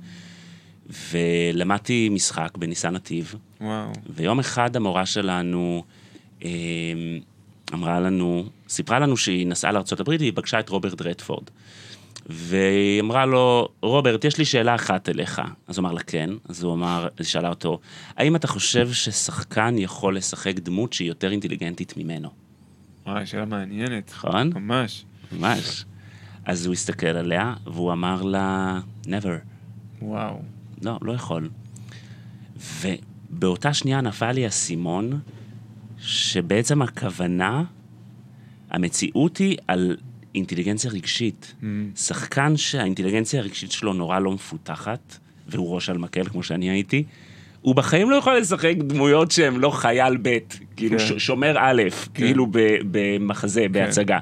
ולמדתי 1.11 2.09
משחק 2.11 2.57
בניסן 2.57 2.93
נתיב. 2.93 3.35
וואו. 3.61 3.91
ויום 4.09 4.39
אחד 4.39 4.75
המורה 4.75 5.05
שלנו, 5.05 5.83
אמרה 7.73 7.99
לנו, 7.99 8.43
סיפרה 8.69 8.99
לנו 8.99 9.17
שהיא 9.17 9.47
נסעה 9.47 9.71
לארה"ב 9.71 10.07
והיא 10.07 10.31
פגשה 10.35 10.59
את 10.59 10.69
רוברט 10.69 11.01
רדפורד. 11.01 11.43
והיא 12.25 13.01
אמרה 13.01 13.25
לו, 13.25 13.67
רוברט, 13.81 14.25
יש 14.25 14.37
לי 14.37 14.45
שאלה 14.45 14.75
אחת 14.75 15.09
אליך. 15.09 15.41
אז 15.67 15.77
הוא 15.77 15.83
אמר 15.83 15.93
לה, 15.93 16.01
כן. 16.01 16.29
אז 16.49 16.63
הוא 16.63 16.73
אמר, 16.73 17.07
היא 17.19 17.25
שאלה 17.25 17.49
אותו, 17.49 17.79
האם 18.17 18.35
אתה 18.35 18.47
חושב 18.47 18.93
ששחקן 18.93 19.75
יכול 19.77 20.17
לשחק 20.17 20.59
דמות 20.59 20.93
שהיא 20.93 21.07
יותר 21.07 21.31
אינטליגנטית 21.31 21.97
ממנו? 21.97 22.29
וואי, 23.05 23.25
שאלה 23.25 23.45
מעניינת. 23.45 24.11
נכון? 24.15 24.51
ממש. 24.53 25.05
ממש. 25.31 25.85
אז 26.45 26.65
הוא 26.65 26.73
הסתכל 26.73 27.07
עליה, 27.07 27.53
והוא 27.65 27.91
אמר 27.91 28.21
לה, 28.21 28.79
never. 29.05 29.45
וואו. 30.01 30.41
לא, 30.81 30.97
לא 31.01 31.11
יכול. 31.11 31.49
ובאותה 32.81 33.73
שנייה 33.73 34.01
נפל 34.01 34.31
לי 34.31 34.45
האסימון, 34.45 35.19
שבעצם 36.01 36.81
הכוונה, 36.81 37.63
המציאות 38.71 39.37
היא 39.37 39.57
על 39.67 39.97
אינטליגנציה 40.35 40.91
רגשית. 40.91 41.53
Mm. 41.61 41.65
שחקן 41.95 42.57
שהאינטליגנציה 42.57 43.39
הרגשית 43.39 43.71
שלו 43.71 43.93
נורא 43.93 44.19
לא 44.19 44.31
מפותחת, 44.31 45.17
והוא 45.47 45.75
ראש 45.75 45.89
על 45.89 45.97
מקל 45.97 46.23
כמו 46.25 46.43
שאני 46.43 46.69
הייתי, 46.69 47.03
הוא 47.61 47.75
בחיים 47.75 48.09
לא 48.09 48.15
יכול 48.15 48.37
לשחק 48.37 48.75
דמויות 48.77 49.31
שהן 49.31 49.55
לא 49.55 49.69
חייל 49.69 50.17
ב', 50.21 50.37
כאילו 50.75 50.99
כן. 50.99 51.19
שומר 51.19 51.55
א', 51.57 51.83
כאילו 52.13 52.47
ב- 52.51 52.77
במחזה, 52.91 53.65
בהצגה. 53.71 54.19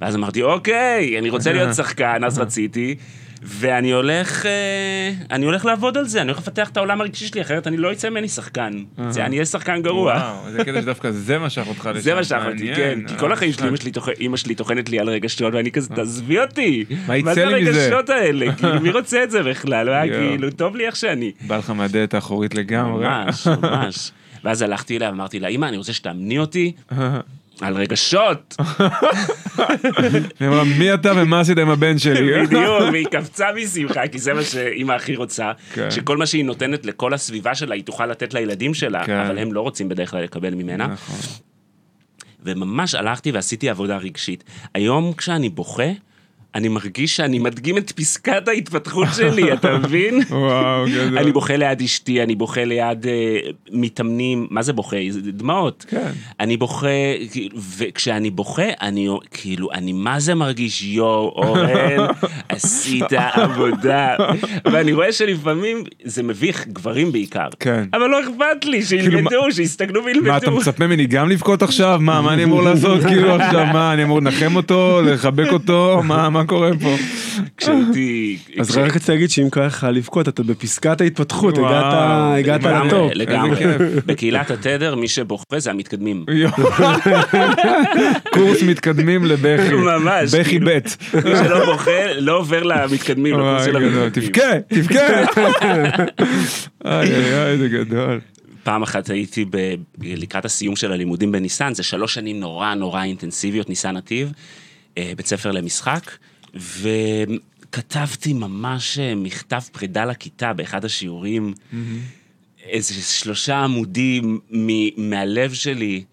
ואז 0.00 0.16
אמרתי, 0.16 0.42
אוקיי, 0.42 1.18
אני 1.18 1.30
רוצה 1.30 1.52
להיות 1.52 1.74
שחקן, 1.80 2.24
אז 2.24 2.38
רציתי, 2.42 2.94
ואני 3.42 3.92
הולך, 3.92 4.46
אה, 4.46 4.50
אני 5.30 5.44
הולך 5.44 5.64
לעבוד 5.64 5.96
על 5.96 6.04
זה, 6.06 6.20
אני 6.20 6.30
הולך 6.30 6.38
לפתח 6.42 6.68
את 6.68 6.76
העולם 6.76 7.00
הרגשי 7.00 7.26
שלי, 7.26 7.40
אחרת 7.40 7.66
אני 7.66 7.76
לא 7.76 7.92
אצא 7.92 8.10
ממני 8.10 8.28
שחקן. 8.28 8.72
זה- 9.08 9.26
אני 9.26 9.36
אהיה 9.36 9.44
שחקן 9.46 9.82
גרוע. 9.82 10.12
וואו, 10.12 10.52
זה 10.52 10.64
קטע 10.64 10.80
שדווקא 10.82 11.10
זה 11.10 11.38
משך 11.38 11.64
אותך 11.68 11.90
לשם. 11.94 12.00
זה 12.00 12.14
מה 12.14 12.24
שאף 12.24 12.42
אותי. 12.52 12.70
כן. 12.76 12.98
כי 13.06 13.18
כל 13.18 13.28
אה, 13.28 13.32
החיים 13.32 13.52
שלי, 13.52 13.68
אמא 13.68 13.76
שלי 13.76 13.90
טוח- 13.92 14.08
אמא 14.20 14.36
שלי 14.36 14.54
טוחנת 14.54 14.88
לי 14.88 14.98
על 15.00 15.08
רגשות, 15.08 15.54
ואני 15.54 15.70
כזה, 15.70 15.88
תעזבי 15.94 16.40
אותי. 16.40 16.84
מה 17.06 17.16
יצא 17.16 17.34
זה 17.34 17.44
לי 17.44 17.60
מזה? 17.70 17.82
הרגשות 17.84 18.10
האלה? 18.10 18.52
כאילו, 18.56 18.80
מי 18.80 18.90
רוצה 18.90 19.22
את 19.24 19.30
זה 19.30 19.42
בכלל? 19.42 20.08
כאילו, 20.08 20.50
טוב 20.50 20.76
לי 20.76 20.86
איך 20.86 20.96
שאני. 20.96 21.32
בא 21.46 21.56
לך 21.56 21.70
מהדלת 21.70 22.14
האחורית 22.14 22.54
לגמרי. 22.54 23.04
ממש, 23.08 23.46
ממש. 23.46 24.10
ואז 24.44 24.62
הלכתי 24.62 24.96
אליה 24.96 25.08
ואמרתי 25.08 25.40
לה, 25.40 25.48
אמא, 25.48 25.66
אני 25.66 25.76
רוצה 25.76 25.92
שתאמני 25.92 26.38
אותי 26.38 26.72
על 27.60 27.74
רגשות. 27.76 28.56
היא 30.40 30.48
אמרה, 30.48 30.64
מי 30.64 30.94
אתה 30.94 31.12
ומה 31.16 31.40
עשית 31.40 31.58
עם 31.58 31.70
הבן 31.70 31.98
שלי? 31.98 32.46
בדיוק, 32.46 32.82
והיא 32.92 33.06
קפצה 33.06 33.46
משמחה, 33.56 34.08
כי 34.08 34.18
זה 34.18 34.34
מה 34.34 34.42
שאימא 34.42 34.92
הכי 34.92 35.16
רוצה, 35.16 35.52
כן. 35.74 35.90
שכל 35.90 36.16
מה 36.16 36.26
שהיא 36.26 36.44
נותנת 36.44 36.86
לכל 36.86 37.14
הסביבה 37.14 37.54
שלה, 37.54 37.74
היא 37.74 37.84
תוכל 37.84 38.06
לתת 38.06 38.34
לילדים 38.34 38.74
שלה, 38.74 39.06
כן. 39.06 39.18
אבל 39.18 39.38
הם 39.38 39.52
לא 39.52 39.60
רוצים 39.60 39.88
בדרך 39.88 40.10
כלל 40.10 40.22
לקבל 40.22 40.54
ממנה. 40.54 40.86
נכון. 40.86 41.16
וממש 42.42 42.94
הלכתי 42.94 43.30
ועשיתי 43.30 43.68
עבודה 43.68 43.96
רגשית. 43.96 44.44
היום 44.74 45.12
כשאני 45.12 45.48
בוכה, 45.48 45.90
אני 46.54 46.68
מרגיש 46.68 47.16
שאני 47.16 47.38
מדגים 47.38 47.78
את 47.78 47.92
פסקת 47.92 48.48
ההתפתחות 48.48 49.08
שלי, 49.16 49.52
אתה 49.52 49.76
מבין? 49.78 50.20
וואו, 50.30 50.84
גדול. 50.86 51.18
אני 51.18 51.32
בוכה 51.32 51.56
ליד 51.56 51.80
אשתי, 51.82 52.22
אני 52.22 52.34
בוכה 52.34 52.64
ליד 52.64 53.06
אה, 53.06 53.38
מתאמנים, 53.72 54.46
מה 54.50 54.62
זה 54.62 54.72
בוכה? 54.72 54.96
זה 55.10 55.20
דמעות. 55.32 55.84
כן. 55.88 56.10
אני 56.40 56.56
בוכה, 56.56 56.86
כאילו, 57.32 57.58
וכשאני 57.78 58.30
בוכה, 58.30 58.62
אני 58.80 59.08
כאילו, 59.30 59.72
אני 59.72 59.92
מה 59.92 60.20
זה 60.20 60.34
מרגיש, 60.34 60.82
יואו, 60.82 61.32
אורן, 61.36 62.06
עשית 62.48 63.12
עבודה. 63.32 64.16
ואני 64.72 64.92
רואה 64.92 65.12
שלפעמים 65.12 65.84
זה 66.04 66.22
מביך, 66.22 66.68
גברים 66.68 67.12
בעיקר. 67.12 67.48
כן. 67.60 67.84
אבל 67.92 68.06
לא 68.06 68.20
אכפת 68.20 68.64
לי, 68.64 68.82
שילמדו, 68.82 69.52
שיסתכלו 69.52 70.04
וילמדו. 70.04 70.30
מה, 70.30 70.36
אתה 70.36 70.50
מצפה 70.50 70.86
ממני 70.86 71.06
גם 71.06 71.28
לבכות 71.28 71.62
עכשיו? 71.62 71.98
מה, 72.00 72.20
מה 72.20 72.34
אני 72.34 72.44
אמור 72.44 72.62
לעשות 72.62 73.02
כאילו 73.02 73.34
עכשיו? 73.34 73.66
מה, 73.72 73.92
אני 73.92 74.02
אמור 74.02 74.20
לנחם 74.20 74.56
אותו? 74.56 75.02
לחבק 75.02 75.52
אותו? 75.52 76.00
מה, 76.04 76.30
מה 76.30 76.39
קורה 76.46 76.70
פה? 76.80 76.96
כשהייתי... 77.56 78.38
אז 78.60 78.76
רק 78.76 78.96
רציתי 78.96 79.12
להגיד 79.12 79.30
שאם 79.30 79.50
קרה 79.50 79.66
לך 79.66 79.86
לבכות, 79.92 80.28
אתה 80.28 80.42
בפסקת 80.42 81.00
ההתפתחות, 81.00 81.54
הגעת- 81.58 82.62
לטופ. 82.86 83.12
לגמרי. 83.14 83.64
בקהילת 84.06 84.50
התדר, 84.50 84.94
מי 84.94 85.08
שבוכה 85.08 85.58
זה 85.58 85.70
המתקדמים. 85.70 86.24
קורס 88.34 88.62
מתקדמים 88.62 89.24
לבכי. 89.24 89.74
ממש, 89.74 90.34
בכי 90.34 90.50
כאילו. 90.50 90.66
ב'. 90.66 90.78
מי 91.14 91.36
שלא 91.36 91.64
בוכה, 91.64 91.90
לא 92.18 92.38
עובר 92.38 92.62
למתקדמים, 92.62 93.34
לקורס 93.34 93.46
וואי, 93.52 93.64
של 93.64 93.88
גדול. 93.88 94.02
המתקדמים. 94.02 94.30
תבכה, 94.30 94.50
תבכה. 94.68 96.04
איי, 96.84 97.14
איי, 97.14 97.44
איי, 97.46 97.58
זה 97.58 97.68
גדול. 97.68 98.20
פעם 98.62 98.82
אחת 98.82 99.10
הייתי 99.10 99.44
ב... 99.50 99.56
לקראת 100.02 100.44
הסיום 100.44 100.76
של 100.76 100.92
הלימודים 100.92 101.32
בניסן, 101.32 101.74
זה 101.74 101.82
שלוש 101.82 102.14
שנים 102.14 102.40
נורא 102.40 102.74
נורא 102.74 103.02
אינטנסיביות, 103.02 103.68
ניסן 103.68 103.96
נתיב, 103.96 104.32
אה, 104.98 105.12
בית 105.16 105.26
ספר 105.26 105.50
למשחק, 105.50 106.10
וכתבתי 106.54 108.32
ממש 108.32 108.98
אה, 108.98 109.14
מכתב 109.14 109.60
פרידה 109.72 110.04
לכיתה 110.04 110.52
באחד 110.52 110.84
השיעורים, 110.84 111.54
איזה 112.64 112.94
שלושה 112.94 113.56
עמודים 113.58 114.40
מ- 114.50 115.10
מהלב 115.10 115.52
שלי. 115.52 116.04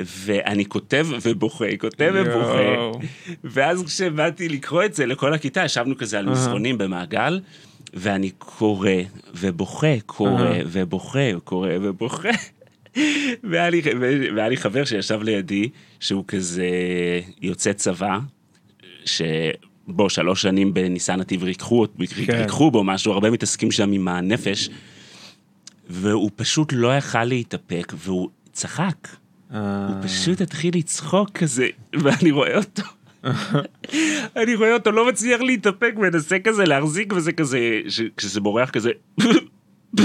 ואני 0.00 0.66
כותב 0.66 1.06
ובוכה, 1.22 1.64
כותב 1.78 2.12
ובוכה. 2.14 2.62
יואו. 2.62 3.00
ואז 3.44 3.84
כשבאתי 3.84 4.48
לקרוא 4.48 4.84
את 4.84 4.94
זה 4.94 5.06
לכל 5.06 5.34
הכיתה, 5.34 5.64
ישבנו 5.64 5.96
כזה 5.96 6.18
על 6.18 6.26
מסרונים 6.26 6.78
במעגל, 6.78 7.40
ואני 7.94 8.30
קורא 8.30 8.90
ובוכה, 9.34 10.00
קורא 10.06 10.30
אהה. 10.40 10.60
ובוכה, 10.66 11.18
קורא 11.44 11.68
ובוכה. 11.82 12.28
והיה 13.50 13.70
לי, 13.70 13.82
והיה 14.34 14.48
לי 14.48 14.56
חבר 14.56 14.84
שישב 14.84 15.22
לידי, 15.22 15.68
שהוא 16.00 16.24
כזה 16.28 16.68
יוצא 17.42 17.72
צבא, 17.72 18.18
שבו 19.08 20.10
שלוש 20.10 20.42
שנים 20.42 20.74
בניסן 20.74 21.20
נתיב 21.20 21.42
ריככו, 21.42 21.86
כן. 22.26 22.32
ריככו 22.32 22.70
בו 22.70 22.84
משהו, 22.84 23.12
הרבה 23.12 23.30
מתעסקים 23.30 23.70
שם 23.70 23.92
עם 23.92 24.08
הנפש, 24.08 24.70
והוא 25.90 26.30
פשוט 26.36 26.72
לא 26.76 26.96
יכל 26.96 27.24
להתאפק, 27.24 27.92
והוא 27.96 28.28
צחק. 28.52 29.08
אה. 29.54 29.86
הוא 29.88 29.94
פשוט 30.02 30.40
התחיל 30.40 30.74
לצחוק 30.76 31.30
כזה, 31.30 31.66
ואני 31.92 32.30
רואה 32.30 32.56
אותו. 32.56 32.82
אני 34.42 34.54
רואה 34.54 34.72
אותו 34.74 34.90
לא 34.90 35.08
מצליח 35.08 35.40
להתאפק, 35.40 35.94
מנסה 35.96 36.38
כזה 36.38 36.64
להחזיק, 36.64 37.12
וזה 37.16 37.32
כזה, 37.32 37.58
ש- 37.88 38.00
כשזה 38.16 38.40
בורח 38.40 38.70
כזה... 38.70 38.90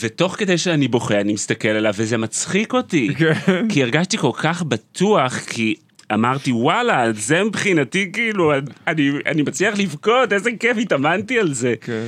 ותוך 0.00 0.36
כדי 0.38 0.58
שאני 0.58 0.88
בוכה, 0.88 1.20
אני 1.20 1.32
מסתכל 1.32 1.68
עליו, 1.68 1.94
וזה 1.96 2.18
מצחיק 2.18 2.72
אותי. 2.72 3.14
כן. 3.18 3.68
כי 3.68 3.82
הרגשתי 3.82 4.18
כל 4.18 4.32
כך 4.34 4.62
בטוח, 4.62 5.38
כי 5.38 5.74
אמרתי, 6.14 6.52
וואלה, 6.52 7.12
זה 7.12 7.44
מבחינתי, 7.44 8.10
כאילו, 8.12 8.52
אני, 8.86 9.10
אני 9.26 9.42
מצליח 9.42 9.78
לבכות, 9.78 10.32
איזה 10.32 10.50
כיף, 10.60 10.76
התאמנתי 10.80 11.38
על 11.38 11.54
זה. 11.54 11.74
כן. 11.80 12.06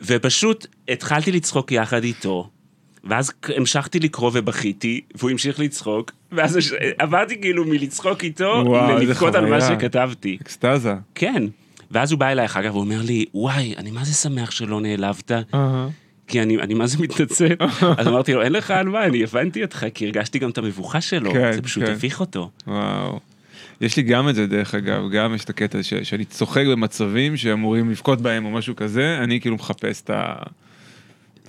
ופשוט 0.00 0.66
התחלתי 0.88 1.32
לצחוק 1.32 1.72
יחד 1.72 2.04
איתו, 2.04 2.50
ואז 3.04 3.32
המשכתי 3.56 4.00
לקרוא 4.00 4.30
ובכיתי, 4.34 5.00
והוא 5.14 5.30
המשיך 5.30 5.60
לצחוק, 5.60 6.12
ואז 6.32 6.58
עברתי 6.98 7.40
כאילו 7.40 7.64
מלצחוק 7.64 8.24
איתו, 8.24 8.74
ללבכות 8.88 9.34
על 9.34 9.46
מה. 9.46 9.60
שכתבתי. 9.60 10.38
אקסטזה. 10.42 10.94
כן. 11.14 11.42
ואז 11.90 12.12
הוא 12.12 12.20
בא 12.20 12.28
אליי 12.28 12.44
אחר 12.44 12.62
כך 12.62 12.70
והוא 12.70 12.80
אומר 12.80 13.02
לי, 13.02 13.24
וואי, 13.34 13.74
אני 13.76 13.90
מה 13.90 14.04
זה 14.04 14.12
שמח 14.12 14.50
שלא 14.50 14.80
נעלבת, 14.80 15.32
אהה. 15.32 15.88
כי 16.26 16.42
אני, 16.42 16.58
אני 16.58 16.74
מה 16.74 16.86
זה 16.86 16.98
מתנצל. 16.98 17.54
אז 17.98 18.06
אמרתי 18.06 18.32
לו, 18.32 18.42
אין 18.42 18.52
לך 18.52 18.70
על 18.70 18.88
מה, 18.88 19.04
אני 19.04 19.22
הבנתי 19.22 19.62
אותך, 19.62 19.86
כי 19.94 20.04
הרגשתי 20.06 20.38
גם 20.38 20.50
את 20.50 20.58
המבוכה 20.58 21.00
שלו, 21.00 21.32
כן, 21.32 21.52
זה 21.52 21.62
פשוט 21.62 21.84
כן. 21.84 21.92
הביך 21.92 22.20
אותו. 22.20 22.50
וואו. 22.66 23.20
יש 23.80 23.96
לי 23.96 24.02
גם 24.02 24.28
את 24.28 24.34
זה 24.34 24.46
דרך 24.46 24.74
אגב, 24.74 25.10
גם 25.10 25.34
יש 25.34 25.44
את 25.44 25.50
הקטע 25.50 25.82
ש- 25.82 25.94
שאני 25.94 26.24
צוחק 26.24 26.64
במצבים 26.66 27.36
שאמורים 27.36 27.90
לבכות 27.90 28.20
בהם 28.20 28.44
או 28.44 28.50
משהו 28.50 28.76
כזה, 28.76 29.18
אני 29.22 29.40
כאילו 29.40 29.54
מחפש 29.54 30.02
את 30.02 30.10
ה... 30.10 30.34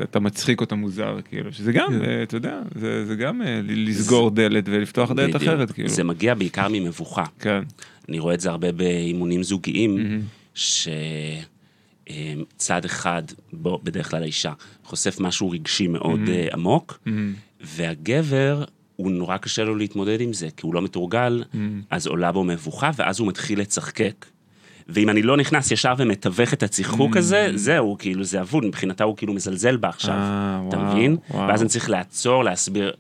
את 0.02 0.16
המצחיק 0.16 0.60
או 0.60 0.66
את 0.66 0.72
המוזר, 0.72 1.18
כאילו, 1.30 1.54
שזה 1.54 1.72
גם, 1.72 1.88
כן. 1.90 2.06
אה, 2.10 2.24
אתה 2.24 2.38
יודע, 2.38 2.60
זה, 2.76 3.06
זה 3.06 3.16
גם 3.16 3.42
אה, 3.42 3.60
לסגור 3.64 4.30
דלת 4.30 4.64
ולפתוח 4.68 5.12
דלת. 5.12 5.36
אחרת, 5.36 5.72
כאילו. 5.72 5.90
זה 5.90 6.04
מגיע 6.04 6.34
בעיקר 6.34 6.68
ממבוכה. 6.72 7.24
כן. 7.40 7.60
אני 8.10 8.20
רואה 8.20 8.34
את 8.34 8.40
זה 8.40 8.50
הרבה 8.50 8.72
באימונים 8.72 9.44
זוגיים, 9.44 9.96
מהמם. 9.96 10.22
שצד 12.10 12.86
אחד, 12.86 13.24
בו, 13.54 13.80
בדרך 13.84 14.10
כלל 14.10 14.24
האישה, 14.24 14.52
חושף 14.84 15.20
משהו 15.20 15.50
רגשי 15.50 15.88
מאוד 15.88 16.20
מהמם. 16.20 16.32
אה, 16.34 16.48
עמוק, 16.54 17.00
מהמם. 17.06 17.34
והגבר, 17.62 18.64
הוא 18.96 19.12
נורא 19.12 19.38
קשה 19.38 19.64
לו 19.64 19.76
להתמודד 19.76 20.22
עם 20.22 20.34
זה, 20.34 20.48
כי 20.58 20.66
הוא 20.66 20.74
לא 20.74 20.82
מתורגל, 20.82 21.44
מהמם. 21.54 21.82
אז 21.90 22.08
עולה 22.08 22.32
בו 22.32 22.44
מבוכה, 22.44 22.92
ואז 22.96 23.20
הוא 23.20 23.28
מתחיל 23.28 23.60
לצחקק. 23.60 24.26
ואם 24.90 25.10
אני 25.10 25.22
לא 25.22 25.38
נכנס 25.38 25.72
ישר 25.72 25.94
ומתווך 25.98 26.54
את 26.54 26.64
הצחקוק 26.64 27.18
הזה, 27.18 27.52
זהו, 27.56 27.96
כאילו, 28.00 28.24
זה 28.24 28.42
אבוד, 28.42 28.66
מבחינתה 28.66 29.04
הוא 29.04 29.18
כאילו 29.18 29.34
מזלזל 29.34 29.78
בה 29.78 29.90
עכשיו. 29.90 30.14
אה, 30.14 30.62
אתה 30.68 30.78
וואו, 30.78 30.92
מבין? 30.92 31.18
וואו. 31.30 31.48
ואז 31.48 31.62
אני 31.62 31.70
צריך 31.70 31.90
לעצור, 31.90 32.44
להסביר 32.44 32.94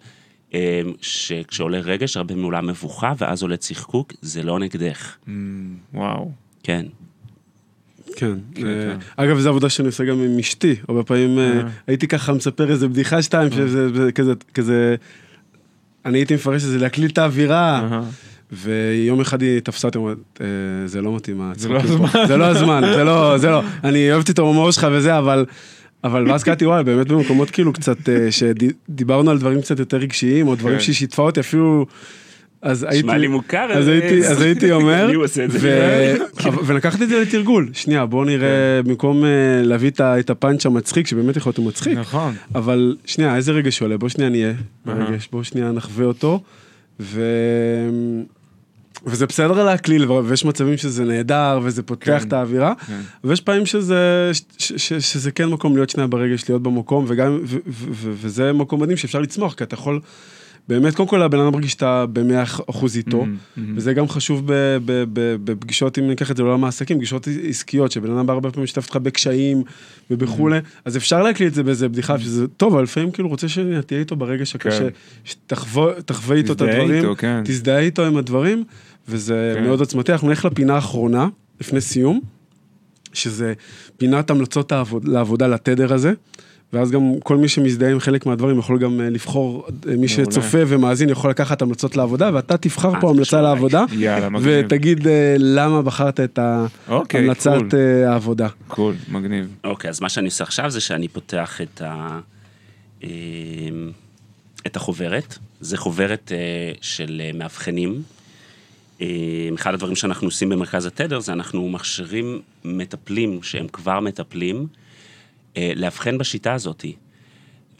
אה, 0.53 0.82
שכשעולה 1.01 1.80
רגש, 1.80 2.18
הרבה 2.18 2.36
מעולה 2.36 2.62
מבוכה, 2.62 3.14
ואז 3.18 3.41
עולה 3.41 3.58
צחקוק, 3.58 4.14
זה 4.22 4.43
לא 4.43 4.60
נגדך. 4.60 5.16
מהמם. 5.28 5.76
וואו. 5.93 6.32
כן. 6.64 6.86
כן. 8.16 8.32
כן, 8.55 8.68
אה, 8.68 8.74
כן. 8.74 8.97
אגב, 9.24 9.39
זו 9.39 9.49
עבודה 9.49 9.70
שאני 9.70 9.88
עושה 9.88 10.03
גם 10.03 10.22
עם 10.22 10.39
אשתי. 10.39 10.76
הרבה 10.88 11.03
פעמים 11.03 11.39
אה, 11.39 11.43
אה. 11.43 11.61
הייתי 11.88 12.07
ככה 12.07 12.34
מספר 12.34 12.72
איזה 12.72 12.88
בדיחה 12.88 13.22
שתיים, 13.22 13.51
שזה 13.51 13.89
זה 13.89 14.34
כזה, 14.53 14.95
אני 16.05 16.18
הייתי 16.18 16.36
מפרש 16.36 16.63
את 16.63 16.70
זה 16.70 16.78
להקליל 16.78 17.09
את 17.09 17.18
האווירה. 17.18 18.01
ויום 18.51 19.22
אחד 19.22 19.41
היא 19.41 19.59
תפסה 19.59 19.88
אותי, 19.88 19.97
אומרת, 19.97 20.18
"אה, 20.41 20.47
זה 20.86 21.01
לא 21.01 21.16
מתאים, 21.16 21.41
זה 21.55 21.70
לא 21.70 21.78
הצחוקים 21.78 21.97
פה." 21.97 22.07
הזמן. 22.07 22.28
זה 22.28 22.38
לא 22.38 22.45
הזמן, 22.45 22.82
זה 22.95 23.03
לא, 23.03 23.38
זה 23.38 23.49
לא, 23.49 23.61
אני 23.84 24.11
אוהבת 24.11 24.30
את 24.30 24.39
ההומור 24.39 24.72
שלך 24.72 24.88
וזה, 24.91 25.18
אבל, 25.18 25.45
אבל 26.03 26.32
ואז 26.32 26.43
קראתי, 26.43 26.66
וואי, 26.66 26.84
באמת 26.84 27.07
במקומות 27.07 27.49
כאילו 27.49 27.74
קצת, 27.74 27.97
שדיברנו 28.30 29.32
על 29.32 29.39
דברים 29.39 29.61
קצת 29.61 29.80
יותר 29.80 29.97
רגשיים, 29.97 30.47
או 30.47 30.55
דברים 30.55 30.78
כן. 30.78 30.84
שהיא 30.84 30.95
שיתפה 30.95 31.22
אותי 31.22 31.39
אפילו, 31.39 31.86
אז 32.66 32.84
הייתי, 32.84 32.97
נשמע 32.97 33.18
לי 33.18 33.28
מוכר. 33.28 33.68
אז 33.74 33.88
הייתי, 33.88 34.28
אז 34.28 34.41
הייתי 34.41 34.72
אומר. 34.78 35.09
ו- 35.49 36.13
ולקחתי 36.66 37.03
את 37.03 37.09
זה 37.09 37.22
לתרגול, 37.22 37.70
שנייה, 37.74 38.05
בוא 38.05 38.26
נראה, 38.26 38.82
במקום 38.86 39.26
אה, 39.26 39.30
להביא 39.63 39.91
את 40.01 40.30
הפאנץ' 40.30 40.66
המצחיק, 40.66 41.07
שבאמת 41.07 41.38
יכול 41.38 41.49
להיות 41.49 41.57
הוא 41.57 41.66
מצחיק, 41.66 41.97
נכון. 41.97 42.34
אבל 42.55 42.95
שנייה, 43.05 43.36
איזה 43.36 43.51
רגש 43.51 43.82
עולה? 43.82 43.97
בוא 43.97 44.09
שנייה 44.09 44.30
נהיה. 44.30 44.53
ברגש, 44.86 45.30
בוא 45.32 45.43
שנייה 45.43 45.72
נחווה 45.72 46.05
אותו. 46.05 46.41
ו... 46.99 47.22
וזה 49.05 49.26
בסדר 49.26 49.63
להקליל, 49.63 50.11
ויש 50.11 50.45
מצבים 50.45 50.78
שזה 50.78 51.03
נהדר, 51.03 51.59
וזה 51.63 51.84
פותח 51.84 52.18
כן. 52.22 52.28
את 52.28 52.34
האווירה, 52.34 52.74
כן. 52.88 52.99
ויש 53.24 53.41
פעמים 53.41 53.66
שזה, 53.66 54.30
ש- 54.34 54.41
ש- 54.57 54.74
ש- 54.78 54.93
שזה 55.13 55.32
כן 55.32 55.45
מקום 55.49 55.76
להיות 55.76 55.89
שנייה 55.89 56.07
ברגש, 56.07 56.49
להיות 56.49 56.63
במקום, 56.63 57.05
וגם, 57.07 57.39
ו- 57.43 57.55
ו- 57.68 57.88
ו- 57.91 58.11
וזה 58.22 58.53
מקום 58.53 58.82
מדהים 58.82 58.97
שאפשר 58.97 59.20
לצמוח, 59.20 59.53
כי 59.53 59.63
אתה 59.63 59.74
יכול, 59.74 59.99
באמת, 60.68 60.95
קודם 60.95 61.09
כל 61.09 61.22
הבן 61.22 61.39
אדם 61.39 61.53
מרגיש 61.53 61.72
שאתה 61.72 62.05
במאה 62.13 62.43
אחוז 62.43 62.97
איתו, 62.97 63.18
מהמם, 63.18 63.36
מהמם. 63.57 63.78
וזה 63.78 63.93
גם 63.93 64.07
חשוב 64.07 64.41
בפגישות, 65.43 65.99
אם 65.99 66.07
ניקח 66.07 66.32
את 66.32 66.38
זה 66.38 66.43
לעולם 66.43 66.63
העסקים, 66.63 66.97
פגישות 66.97 67.28
עסקיות, 67.49 67.91
שבן 67.91 68.18
אדם 68.18 68.30
הרבה 68.30 68.51
פעמים 68.51 68.63
משתף 68.63 68.84
אותך 68.84 68.95
בקשיים 68.95 69.63
ובכולי, 70.11 70.59
אז 70.86 70.97
אפשר 70.97 71.24
להקליט 71.24 71.49
את 71.49 71.53
זה 71.53 71.63
באיזה 71.63 71.89
בדיחה, 71.89 72.20
שזה 72.20 72.47
טוב, 72.47 72.74
אבל 72.74 72.84
לפעמים 72.84 73.11
כאילו 73.11 73.30
רוצה 73.30 73.47
שתהיה 73.49 73.99
איתו 73.99 74.16
ברגש 74.16 74.55
הקשה, 74.55 74.80
כן. 74.80 74.89
שתחווה 75.24 76.01
תחווה 76.01 76.38
איתו 76.38 76.53
את 76.53 76.61
הדברים, 76.61 77.16
כן. 77.16 77.41
תזדהה 77.45 77.80
איתו 77.80 78.05
עם 78.05 78.18
הדברים, 78.18 78.63
וזה 79.09 79.53
כן. 79.55 79.63
מאוד 79.63 79.80
עוצמתי. 79.80 80.11
אנחנו 80.11 80.28
נלך 80.28 80.45
לפינה 80.45 80.76
האחרונה, 80.76 81.28
לפני 81.61 81.82
סיום, 81.82 82.22
שזה 83.13 83.53
פינת 83.97 84.30
המלצות 84.30 84.72
לעבודה 85.03 85.47
לתדר 85.47 85.93
הזה. 85.93 86.13
ואז 86.76 86.91
גם 86.91 87.13
כל 87.23 87.38
מי 87.38 87.47
שמזדהה 87.47 87.91
עם 87.91 87.99
חלק 87.99 88.26
מהדברים 88.26 88.59
יכול 88.59 88.80
גם 88.80 89.01
אה, 89.01 89.09
לבחור, 89.09 89.67
אה, 89.89 89.95
מי 89.95 90.07
שצופה 90.07 90.57
ומאזין 90.67 91.09
יכול 91.09 91.30
לקחת 91.30 91.61
המלצות 91.61 91.97
לעבודה, 91.97 92.30
ואתה 92.34 92.57
תבחר 92.57 92.95
אה, 92.95 93.01
פה 93.01 93.09
המלצה. 93.09 93.41
לעבודה. 93.41 93.86
ותגיד 94.41 95.07
למה 95.38 95.82
בחרת 95.82 96.19
את 96.19 96.39
אוקיי, 96.89 97.21
המלצת 97.21 97.73
העבודה. 98.07 98.47
קול, 98.67 98.93
מגניב. 99.11 99.47
אוקיי, 99.63 99.89
אז 99.89 100.01
מה 100.01 100.09
שאני 100.09 100.26
עושה 100.26 100.43
עכשיו 100.43 100.69
זה 100.69 100.82
שאני 100.82 101.07
פותח 101.07 101.61
את 101.61 101.82
ה... 101.82 102.19
אמ, 103.03 103.09
את 104.67 104.76
החוברת. 104.76 105.38
זה 105.59 105.78
חוברת 105.78 106.32
אה, 106.36 106.71
של 106.82 107.21
אה, 107.26 107.32
מאבחנים. 107.34 108.01
אחד 109.55 109.73
הדברים 109.73 109.95
שאנחנו 109.95 110.28
עושים 110.28 110.49
במרכז 110.49 110.86
התדר 110.86 111.19
זה 111.19 111.34
אנחנו 111.34 111.69
מכשירים 111.69 112.41
מטפלים 112.65 113.43
שהם 113.43 113.67
כבר 113.67 113.99
מטפלים, 113.99 114.67
לאבחן 115.76 116.18
בשיטה 116.18 116.53
הזאתי. 116.53 116.95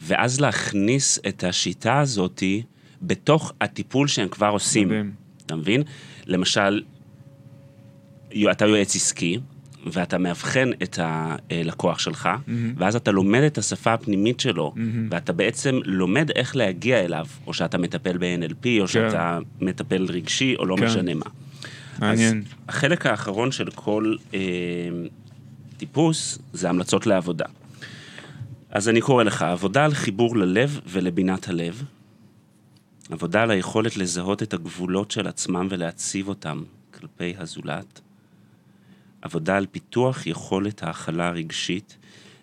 ואז 0.02 0.40
להכניס 0.40 1.18
את 1.28 1.44
השיטה 1.44 2.00
הזאתי 2.00 2.62
בתוך 3.02 3.52
הטיפול 3.60 4.08
שהם 4.08 4.28
כבר 4.28 4.48
עושים. 4.48 4.88
מדהים. 4.88 5.12
אתה 5.46 5.56
מבין? 5.56 5.82
למשל, 6.26 6.82
אתה 8.50 8.66
יועץ 8.66 8.96
עסקי, 8.96 9.38
ואתה 9.86 10.18
מאבחן 10.18 10.70
את 10.82 10.98
הלקוח 11.02 11.98
שלך, 11.98 12.28
ואז 12.76 12.96
אתה 12.96 13.10
לומד 13.10 13.40
את 13.40 13.58
השפה 13.58 13.92
הפנימית 13.92 14.40
שלו, 14.40 14.74
ואתה 15.10 15.32
בעצם 15.32 15.80
לומד 15.84 16.30
איך 16.30 16.56
להגיע 16.56 17.04
אליו, 17.04 17.26
או 17.46 17.54
שאתה 17.54 17.78
מטפל 17.78 18.18
ב-NLP, 18.18 18.66
או 18.80 18.88
שאתה 18.88 19.38
מטפל 19.60 20.06
רגשי, 20.08 20.54
או 20.58 20.66
לא 20.66 20.76
כן. 20.76 20.84
משנה 20.84 21.14
מה. 21.14 21.24
מעניין. 21.98 22.38
אז 22.38 22.52
החלק 22.68 23.06
האחרון 23.06 23.52
של 23.52 23.70
כל 23.70 24.14
אה, 24.34 24.40
טיפוס 25.76 26.38
זה 26.52 26.68
המלצות 26.68 27.06
לעבודה. 27.06 27.44
אז 28.70 28.88
אני 28.88 29.00
קורא 29.00 29.24
לך, 29.24 29.42
עבודה 29.42 29.84
על 29.84 29.94
חיבור 29.94 30.36
ללב 30.36 30.80
ולבינת 30.86 31.48
הלב, 31.48 31.84
עבודה 33.10 33.42
על 33.42 33.50
היכולת 33.50 33.96
לזהות 33.96 34.42
את 34.42 34.54
הגבולות 34.54 35.10
של 35.10 35.26
עצמם 35.26 35.66
ולהציב 35.70 36.28
אותם 36.28 36.62
כלפי 36.94 37.34
הזולת, 37.38 38.00
עבודה 39.22 39.56
על 39.56 39.66
פיתוח 39.66 40.26
יכולת 40.26 40.82
ההכלה 40.82 41.28
הרגשית 41.28 41.96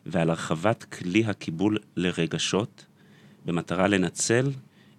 ועל 0.05 0.29
הרחבת 0.29 0.83
כלי 0.83 1.25
הקיבול 1.25 1.77
לרגשות, 1.95 2.85
במטרה 3.45 3.87
לנצל 3.87 4.51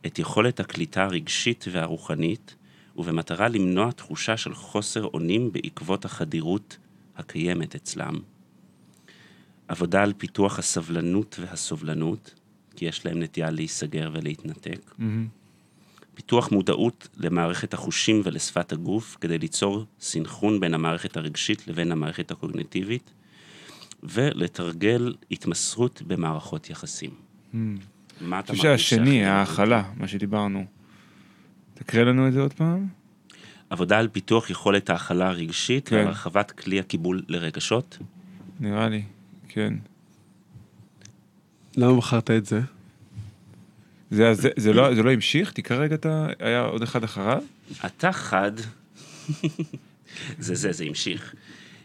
את 0.07 0.19
יכולת 0.19 0.61
הקליטה 0.61 1.05
הרגשית 1.05 1.65
והרוחנית, 1.73 2.55
ובמטרה 2.97 3.49
למנוע 3.49 3.93
תחושה 3.93 4.37
של 4.37 4.55
חוסר 4.55 5.05
אונים 5.05 5.53
בעקבות 5.53 6.05
החדירות 6.05 6.77
הקיימת 7.17 7.75
אצלם. 7.75 8.34
עבודה 9.69 10.03
על 10.03 10.13
פיתוח 10.13 10.59
הסבלנות 10.59 11.41
והסובלנות, 11.41 12.35
כי 12.77 12.85
יש 12.85 13.07
להם 13.07 13.23
נטייה 13.23 13.51
להיסגר 13.51 14.11
ולהתנתק. 14.13 14.95
מהמם. 14.99 15.27
פיתוח 16.15 16.53
מודעות 16.53 17.09
למערכת 17.17 17.75
החושים 17.75 18.21
ולשפת 18.25 18.73
הגוף, 18.73 19.17
כדי 19.21 19.39
ליצור 19.39 19.85
סנכרון 20.01 20.61
בין 20.61 20.75
המערכת 20.75 21.17
הרגשית 21.17 21.69
לבין 21.69 21.93
המערכת 21.93 22.31
הקוגניטיבית, 22.31 23.11
ולתרגל 24.03 25.15
התמסרות 25.31 26.03
במערכות 26.07 26.71
יחסים. 26.71 27.11
מהמם. 27.53 27.77
מה 28.21 28.41
אתה 28.41 28.53
אני 28.53 28.57
חושב 28.57 28.69
מרגיש 28.69 28.91
שהשני, 28.91 29.25
ההכלה, 29.25 29.83
מה 29.97 30.09
שדיברנו. 30.09 30.65
תקריא 31.75 32.05
לנו 32.05 32.29
את 32.29 32.33
זה 32.33 32.41
עוד 32.41 32.53
פעם. 32.53 32.87
עבודה 33.71 33.99
על 33.99 34.09
פיתוח 34.09 34.51
יכולת 34.51 34.91
ההכלה 34.91 35.29
הרגשית 35.29 35.89
כן. 35.89 35.97
ועל 35.97 36.07
הרחבת 36.07 36.51
כלי 36.51 36.81
הקיבול 36.81 37.23
לרגשות. 37.29 37.99
נראה 38.61 38.89
לי, 38.89 39.03
כן. 39.55 39.75
למה 41.77 41.97
בחרת 41.97 42.31
את 42.31 42.47
זה? 42.47 42.61
זה, 44.11 44.35
זה, 44.35 44.49
זה, 44.57 44.73
לא, 44.73 44.95
זה 44.95 45.03
לא 45.03 45.11
המשיך? 45.11 45.53
תקרא 45.53 45.77
רגע 45.77 45.95
את 45.95 46.07
ה... 46.07 46.27
היה 46.39 46.61
עוד 46.61 46.83
אחד 46.83 47.05
אחריו? 47.05 47.43
אתה 47.87 48.13
חד, 48.13 48.53
זה 50.39 50.55
זה, 50.55 50.73
זה 50.73 50.85
המשיך. 50.85 51.35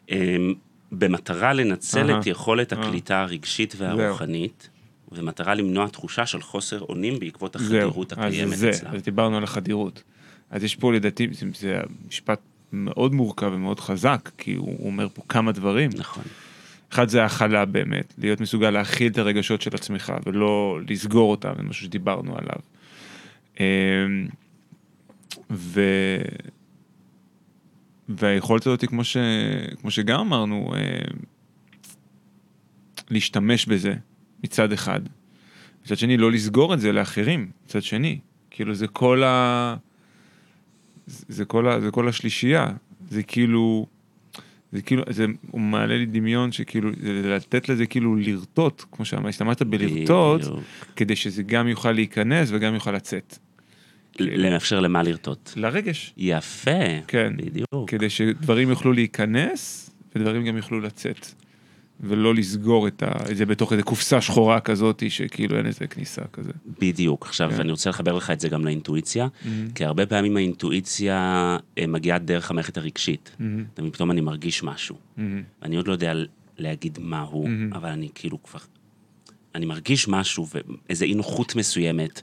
אמ, 0.09 0.53
במטרה 0.91 1.53
לנצל. 1.53 2.20
את 2.20 2.28
יכולת. 2.28 2.74
הקליטה 2.74 3.22
הרגשית 3.22 3.76
והרוחנית, 3.78 4.70
ובמטרה 5.11 5.55
למנוע 5.55 5.88
תחושה 5.88 6.26
של 6.26 6.41
חוסר 6.41 6.82
אונים 6.82 7.20
בעקבות 7.20 7.55
זהו. 7.59 7.78
החדירות 7.78 8.13
אז 8.13 8.20
הקיימת 8.20 8.57
זה, 8.57 8.70
אצלם. 8.70 8.95
אז 8.95 9.01
דיברנו 9.01 9.38
על 9.38 9.43
החדירות. 9.43 10.03
אז 10.49 10.63
יש 10.63 10.76
פה 10.76 10.93
לדעתי, 10.93 11.28
זה, 11.32 11.45
זה 11.59 11.80
משפט 12.07 12.39
מאוד 12.74 13.13
מורכב 13.13 13.51
ומאוד 13.53 13.80
חזק, 13.80 14.30
כי 14.38 14.53
הוא, 14.53 14.67
הוא 14.67 14.88
אומר 14.88 15.07
פה 15.13 15.22
כמה 15.30 15.51
דברים. 15.51 15.89
נכון. 15.97 16.24
אחד 16.92 17.10
זה 17.10 17.26
הכלה 17.26 17.66
באמת, 17.66 18.14
להיות 18.18 18.42
מסוגל 18.42 18.70
להכיל 18.70 19.12
את 19.12 19.18
הרגשות 19.18 19.62
של 19.62 19.72
עצמך 19.74 20.14
ולא 20.26 20.80
לסגור 20.90 21.32
אותם, 21.32 21.54
זה 21.58 21.64
משהו 21.64 21.86
שדיברנו 21.86 22.38
עליו. 22.38 22.60
אמ, 23.60 24.28
ו... 25.52 25.82
והיכולת 28.10 28.68
הזאת, 28.68 28.86
כמו, 28.86 29.04
ש... 29.04 29.18
כמו 29.82 29.92
שגם 29.92 30.20
אמרנו, 30.20 30.74
אמ, 30.76 31.20
להשתמש 33.10 33.66
בזה 33.66 33.94
מצד 34.44 34.72
אחד. 34.72 35.02
מצד 35.86 35.98
שני, 35.98 36.18
לא 36.18 36.32
לסגור 36.32 36.74
את 36.74 36.80
זה 36.80 36.92
לאחרים, 36.92 37.52
מצד 37.66 37.84
שני. 37.84 38.20
כאילו 38.52 38.74
זה 38.74 38.88
כל 38.88 39.24
ה... 39.24 39.76
זה 41.08 41.46
כל, 41.46 41.68
ה... 41.68 41.80
זה 41.80 41.92
כל 41.92 42.08
השלישייה. 42.08 42.68
זה 43.10 43.24
כאילו... 43.24 43.88
זה 44.72 44.82
כאילו, 44.82 45.03
זה, 45.09 45.26
הוא 45.51 45.61
מעלה 45.61 45.97
לי 45.97 46.05
דמיון 46.05 46.51
שכאילו, 46.51 46.89
זה 47.01 47.30
לתת 47.36 47.70
לזה 47.70 47.86
כאילו 47.86 48.15
לרטוט, 48.15 48.84
כמו 48.91 49.05
שהשתמשת 49.05 49.61
בלרטוט, 49.61 50.41
בדיוק. 50.41 50.63
כדי 50.95 51.15
שזה 51.15 51.43
גם 51.43 51.67
יוכל 51.67 51.91
להיכנס 51.91 52.49
וגם 52.51 52.74
יוכל 52.74 52.91
לצאת. 52.91 53.38
לאפשר 54.20 54.80
למה 54.80 55.03
לרטוט. 55.03 55.51
לרגש, 55.55 56.13
יפה. 56.17 57.01
כן. 57.07 57.34
בדיוק. 57.38 57.89
כדי 57.89 58.09
שדברים 58.09 58.70
יוכלו 58.70 58.93
להיכנס 58.93 59.89
ודברים 60.15 60.45
גם 60.45 60.57
יוכלו 60.57 60.80
לצאת. 60.80 61.28
ולא 62.00 62.36
לסגור 62.36 62.88
את, 62.88 63.04
ה, 63.04 63.32
את 63.32 63.38
זה 63.38 63.45
בתוך 63.45 63.72
איזה 63.72 63.84
קופסה 63.84 64.22
שחורה 64.22 64.60
כזאת, 64.60 65.04
שכאילו 65.10 65.58
אין 65.58 65.66
איזה 65.66 65.88
כניסה 65.88 66.22
כזה. 66.34 66.52
בדיוק. 66.80 67.26
עכשיו, 67.26 67.50
כן. 67.50 67.60
אני 67.60 67.72
רוצה 67.72 67.89
לחבר 67.89 68.14
לך 68.14 68.32
את 68.32 68.39
זה 68.39 68.50
גם 68.50 68.66
לאינטואיציה, 68.66 69.28
Mm-hmm. 69.28 69.74
כי 69.76 69.86
הרבה 69.86 70.06
פעמים 70.06 70.38
האינטואיציה 70.38 71.58
אה, 71.78 71.88
מגיעה 71.88 72.18
דרך 72.18 72.52
המערכת 72.52 72.78
הרגשית. 72.78 73.36
מבין, 73.39 73.91
פתאום 73.91 74.12
אני 74.12 74.22
מרגיש 74.22 74.64
משהו. 74.64 74.95
מהמם, 75.18 75.43
ואני 75.62 75.76
עוד 75.76 75.88
לא 75.88 75.93
יודע 75.93 76.14
להגיד 76.58 76.97
מה 77.02 77.22
הוא, 77.22 77.50
מהמם. 77.50 77.74
אבל 77.74 77.89
אני 77.89 78.10
כאילו 78.16 78.43
כבר... 78.43 78.60
אני 79.56 79.66
מרגיש 79.66 80.08
משהו, 80.08 80.47
ואיזו 80.54 81.06
אי 81.06 81.14
נוחות 81.14 81.56
מסוימת, 81.56 82.22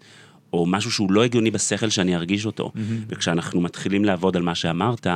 או 0.52 0.66
משהו 0.66 0.90
שהוא 0.90 1.12
לא 1.12 1.24
הגיוני 1.24 1.50
בשכל 1.50 1.88
שאני 1.88 2.16
ארגיש 2.16 2.46
אותו. 2.46 2.72
וכשאנחנו 3.08 3.60
מתחילים 3.60 4.04
לעבוד 4.04 4.36
על 4.36 4.42
מה 4.42 4.54
שאמרת, 4.54 5.06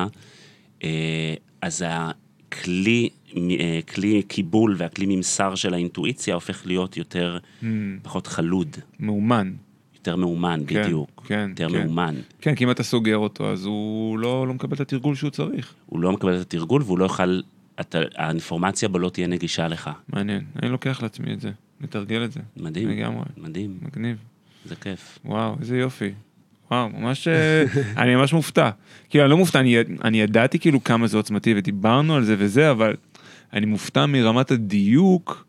אה, 0.85 1.35
אז 1.63 1.85
הכלי, 1.87 3.09
אה, 3.37 3.81
כלי 3.95 4.22
קיבול 4.22 4.74
והכלי 4.78 5.07
ממסר 5.16 5.55
של 5.55 5.74
האינטואיציה 5.74 6.35
הופך 6.35 6.66
להיות 6.66 6.97
יותר, 6.97 7.39
מהמם. 7.62 7.99
פחות 8.03 8.26
חלוד, 8.26 8.76
מאומן. 9.01 9.53
יותר 9.95 10.16
מאומן, 10.16 10.61
כן, 10.66 10.83
בדיוק. 10.83 11.24
כן, 11.26 11.47
יותר 11.51 11.68
כן. 11.68 11.83
מאומן. 11.83 12.14
כן, 12.41 12.55
כי 12.55 12.64
אם 12.64 12.70
אתה 12.70 12.83
סוגר 12.83 13.16
אותו, 13.16 13.51
אז 13.51 13.64
הוא 13.64 14.18
לא, 14.18 14.47
לא 14.47 14.55
מקבל 14.55 14.74
את 14.74 14.81
התרגול 14.81 15.14
שהוא 15.14 15.31
צריך. 15.31 15.74
הוא 15.87 16.01
לא 16.01 16.12
מקבל 16.12 16.37
את 16.37 16.41
התרגול 16.41 16.83
והוא 16.83 16.99
לא 16.99 17.05
יוכל, 17.05 17.41
אתה, 17.81 17.99
האינפורמציה 18.16 18.89
בו 18.89 18.99
לא 18.99 19.09
תהיה 19.09 19.26
נגישה 19.26 19.68
לך. 19.68 19.91
מעניין, 20.12 20.45
אני 20.62 20.70
לוקח 20.70 21.03
לעצמי 21.03 21.33
את 21.33 21.41
זה, 21.41 21.51
מתרגל 21.81 22.24
את 22.24 22.33
זה. 22.33 22.41
מדהים. 22.57 22.89
לגמרי. 22.89 23.24
מדהים. 23.37 23.78
מגניב. 23.83 24.16
זה 24.64 24.76
כיף. 24.76 25.18
וואו, 25.24 25.57
איזה 25.61 25.78
יופי. 25.78 26.12
וואו, 26.70 26.89
ממש, 26.89 27.28
אה, 27.28 27.64
אני 28.03 28.14
ממש 28.16 28.33
מופתע. 28.33 28.70
כאילו, 29.11 29.24
אני 29.24 29.31
לא 29.31 29.37
מופתע, 29.37 29.61
אני, 29.61 29.76
אני 30.05 30.20
ידעתי 30.20 30.59
כאילו 30.59 30.85
כמה 30.85 31.07
זה 31.07 31.16
עוצמתי 31.16 31.55
ודיברנו 31.57 32.16
על 32.16 32.24
זה 32.24 32.35
וזה, 32.39 32.70
אבל 32.70 32.97
אני 33.53 33.67
מופתע 33.67 34.07
מרמת 34.07 34.51
הדיוק 34.51 35.47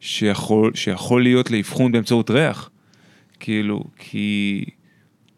שיכול, 0.00 0.74
שיכול 0.74 1.22
להיות 1.22 1.50
לאבחון 1.50 1.92
באמצעות 1.92 2.30
ריח. 2.30 2.70
כאילו, 3.40 3.84
כי, 3.98 4.64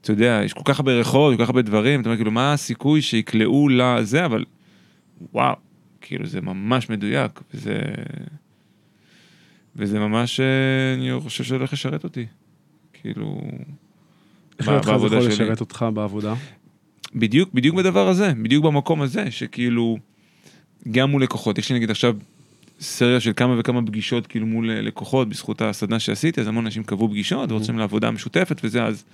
אתה 0.01 0.11
יודע, 0.11 0.41
יש 0.45 0.53
כל 0.53 0.62
כך 0.64 0.81
הרבה 0.81 0.93
ריחות, 0.95 1.37
כל 1.37 1.43
כך 1.43 1.49
הרבה 1.49 1.62
דברים, 1.62 2.01
אתה 2.01 2.09
אומר, 2.09 2.17
כאילו, 2.17 2.31
מה 2.31 2.53
הסיכוי 2.53 3.03
שיקלעו 3.03 3.69
לזה, 3.69 4.25
אבל 4.25 4.45
וואו, 5.33 5.57
כאילו, 6.01 6.27
זה 6.27 6.41
ממש 6.41 6.91
מדויק, 6.91 7.41
וזה... 7.55 7.79
וזה 9.77 9.99
ממש, 9.99 10.41
אה, 10.41 10.95
אני 10.95 11.21
חושב 11.21 11.45
שזה 11.45 11.55
הולך 11.55 11.73
לשרת 11.73 12.05
אותי. 12.05 12.27
כאילו... 12.93 13.41
איך 14.59 14.69
לך 14.69 14.85
זה 14.85 15.07
יכול 15.07 15.19
לשרת 15.19 15.61
אותך 15.61 15.87
בעבודה? 15.95 16.35
בדיוק, 17.14 17.55
בדיוק 17.55 17.77
בדבר 17.77 18.09
הזה, 18.09 18.33
בדיוק 18.43 18.64
במקום 18.64 19.03
הזה, 19.03 19.31
שכאילו, 19.31 19.99
גם 20.91 21.11
מול 21.11 21.22
לקוחות, 21.22 21.59
יש 21.59 21.70
לי 21.70 21.76
נגיד 21.76 21.91
עכשיו 21.91 22.16
סריה 22.80 23.20
של 23.20 23.32
כמה 23.37 23.55
וכמה 23.59 23.87
פגישות 23.87 24.26
כאילו 24.26 24.47
מול 24.47 24.70
אה, 24.70 24.80
לקוחות 24.80 25.28
בזכות 25.28 25.62
הסדנה 25.62 25.99
שעשיתי, 25.99 26.41
אז 26.41 26.47
המון 26.47 26.66
אנשים 26.66 26.84
קבעו 26.84 27.09
פגישות 27.09 27.53
ורוצים 27.53 27.78
לעבודה 27.78 28.11
משותפת 28.11 28.61
וזה, 28.64 28.84
אז, 28.84 29.05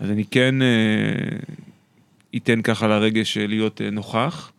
אז 0.00 0.10
אני 0.10 0.24
כן 0.24 0.62
אה, 0.62 0.68
אתן 2.36 2.62
ככה 2.62 2.86
לרגש 2.86 3.38
להיות 3.38 3.80
אה, 3.80 3.90
נוכח, 3.90 4.52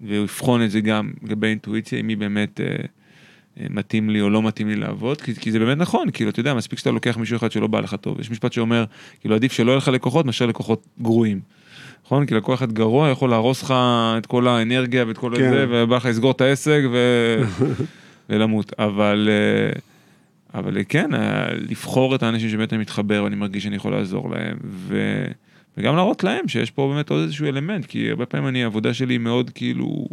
ואבחון 0.00 0.62
את 0.62 0.70
זה 0.70 0.80
גם 0.80 1.12
לגבי 1.22 1.46
אינטואיציה, 1.46 2.00
אם 2.00 2.08
היא 2.08 2.16
באמת... 2.16 2.60
אה, 2.60 2.84
אה, 3.60 3.66
מתאים 3.70 4.10
לי 4.10 4.20
או 4.20 4.30
לא 4.30 4.42
מתאים 4.42 4.68
לי 4.68 4.76
לעבוד, 4.76 5.20
כי, 5.20 5.34
כי 5.34 5.52
זה 5.52 5.58
באמת 5.58 5.78
נכון, 5.78 6.10
כאילו, 6.10 6.30
אתה 6.30 6.40
יודע, 6.40 6.54
מספיק 6.54 6.78
שאתה 6.78 6.90
לוקח 6.90 7.16
מישהו 7.16 7.36
אחד 7.36 7.52
שלא 7.52 7.66
בא 7.66 7.80
לך 7.80 7.94
טוב. 8.00 8.20
יש 8.20 8.30
משפט 8.30 8.52
שאומר, 8.52 8.84
כאילו, 9.20 9.34
עדיף 9.34 9.52
שלא 9.52 9.70
יהיה 9.70 9.78
לך 9.78 9.88
לקוחות 9.88 10.26
מאשר 10.26 10.46
לקוחות 10.46 10.86
גרועים. 11.02 11.40
נכון? 12.10 12.26
כי 12.26 12.34
לקוח 12.34 12.58
אחד 12.58 12.72
גרוע 12.72 13.08
יכול 13.08 13.30
להרוס 13.30 13.62
לך 13.62 13.74
את 14.18 14.26
כל 14.26 14.48
האנרגיה 14.48 15.04
ואת 15.06 15.18
כל 15.18 15.32
כן. 15.36 15.50
זה, 15.50 15.66
ובא 15.68 15.96
לך 15.96 16.04
לסגור 16.04 16.30
את 16.30 16.40
העסק 16.40 16.80
ו... 16.92 17.36
ולמות. 18.28 18.72
אבל, 18.78 19.28
אה, 19.32 19.80
אבל 20.60 20.78
כן, 20.88 21.14
אה, 21.14 21.48
לבחור 21.52 22.14
את 22.14 22.22
האנשים 22.22 22.48
שבאמת 22.48 22.72
אני 22.72 22.80
מתחבר 22.80 23.24
ואני 23.24 23.36
מרגיש 23.36 23.62
שאני 23.62 23.76
יכול 23.76 23.92
לעזור 23.92 24.30
להם, 24.30 24.56
ו... 24.64 25.24
וגם 25.78 25.96
להראות 25.96 26.24
להם 26.24 26.48
שיש 26.48 26.70
פה 26.70 26.92
באמת 26.94 27.10
עוד 27.10 27.22
איזשהו 27.22 27.46
אלמנט, 27.46 27.86
כי 27.86 28.10
הרבה 28.10 28.26
פעמים 28.26 28.48
אני, 28.48 28.62
העבודה 28.62 28.94
שלי 28.94 29.18
מאוד 29.18 29.50
כאילו... 29.50 30.06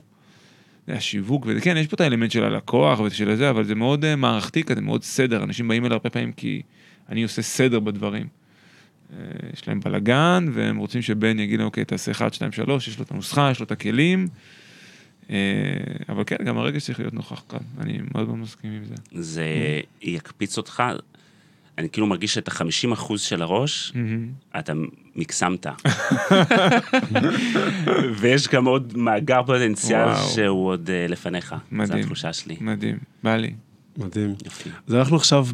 השיווק, 0.88 1.46
וכן, 1.50 1.78
יש 1.78 1.88
פה 1.88 1.96
את 1.96 2.02
האלמנט 2.02 2.32
של 2.32 2.44
הלקוח 2.44 3.00
ושל 3.00 3.36
זה, 3.36 3.50
אבל 3.50 3.64
זה 3.64 3.76
מאוד 3.76 4.16
מערכתי 4.16 4.64
כזה, 4.64 4.82
מאוד 4.82 5.04
סדר, 5.04 5.44
אנשים 5.44 5.68
באים 5.68 5.86
אליי 5.86 5.94
הרבה 5.94 6.10
פעמים 6.10 6.32
כי 6.32 6.62
אני 7.10 7.24
עושה 7.24 7.42
סדר 7.42 7.80
בדברים. 7.80 8.26
Uh, 9.12 9.14
יש 9.54 9.68
להם 9.68 9.80
בלאגן, 9.80 10.46
והם 10.54 10.78
רוצים 10.78 11.02
שבן 11.02 11.40
יגיד 11.40 11.60
להם, 11.60 11.66
אוקיי, 11.66 11.86
תעשה 11.86 12.12
1, 12.12 12.34
2, 12.34 12.52
3, 12.52 12.88
יש 12.88 12.98
לו 13.00 13.04
את 13.04 13.12
הנוסחה, 13.12 13.50
יש 13.52 13.60
לו 13.60 13.66
את 13.66 13.72
הכלים, 13.72 14.28
uh, 15.24 15.30
אבל 16.10 16.24
כן, 16.26 16.36
גם 16.46 16.58
הרגע 16.58 16.80
צריך 16.80 17.00
להיות 17.00 17.14
נוכח 17.14 17.44
כאן, 17.50 17.60
אני 17.80 18.00
מאוד 18.14 18.28
מאוד 18.28 18.38
מסכים 18.40 18.72
עם 18.72 18.84
זה. 18.86 18.96
זה 19.12 19.46
יקפיץ 20.02 20.58
אותך, 20.58 20.84
אני 21.78 21.90
כאילו 21.90 22.08
מרגיש 22.08 22.34
שאת 22.34 22.48
החמישים 22.48 22.92
אחוז 22.92 23.22
של 23.22 23.42
הראש. 23.42 23.94
אתה 24.60 24.74
מקסמת. 25.16 25.66
ויש 28.20 28.48
גם 28.48 28.66
עוד 28.66 28.98
מאגר 28.98 29.42
פוטנציאל. 29.46 30.16
שהוא 30.34 30.68
עוד 30.68 30.88
uh, 30.88 31.12
לפניך. 31.12 31.56
מדהים. 31.72 31.88
זו 31.88 31.94
התחושה 31.94 32.34
שלי. 32.34 32.58
מדהים, 32.62 32.98
בא 33.24 33.36
לי. 33.36 33.54
מדהים. 33.98 34.36
אז 34.88 34.94
אנחנו 34.94 35.16
עכשיו 35.16 35.48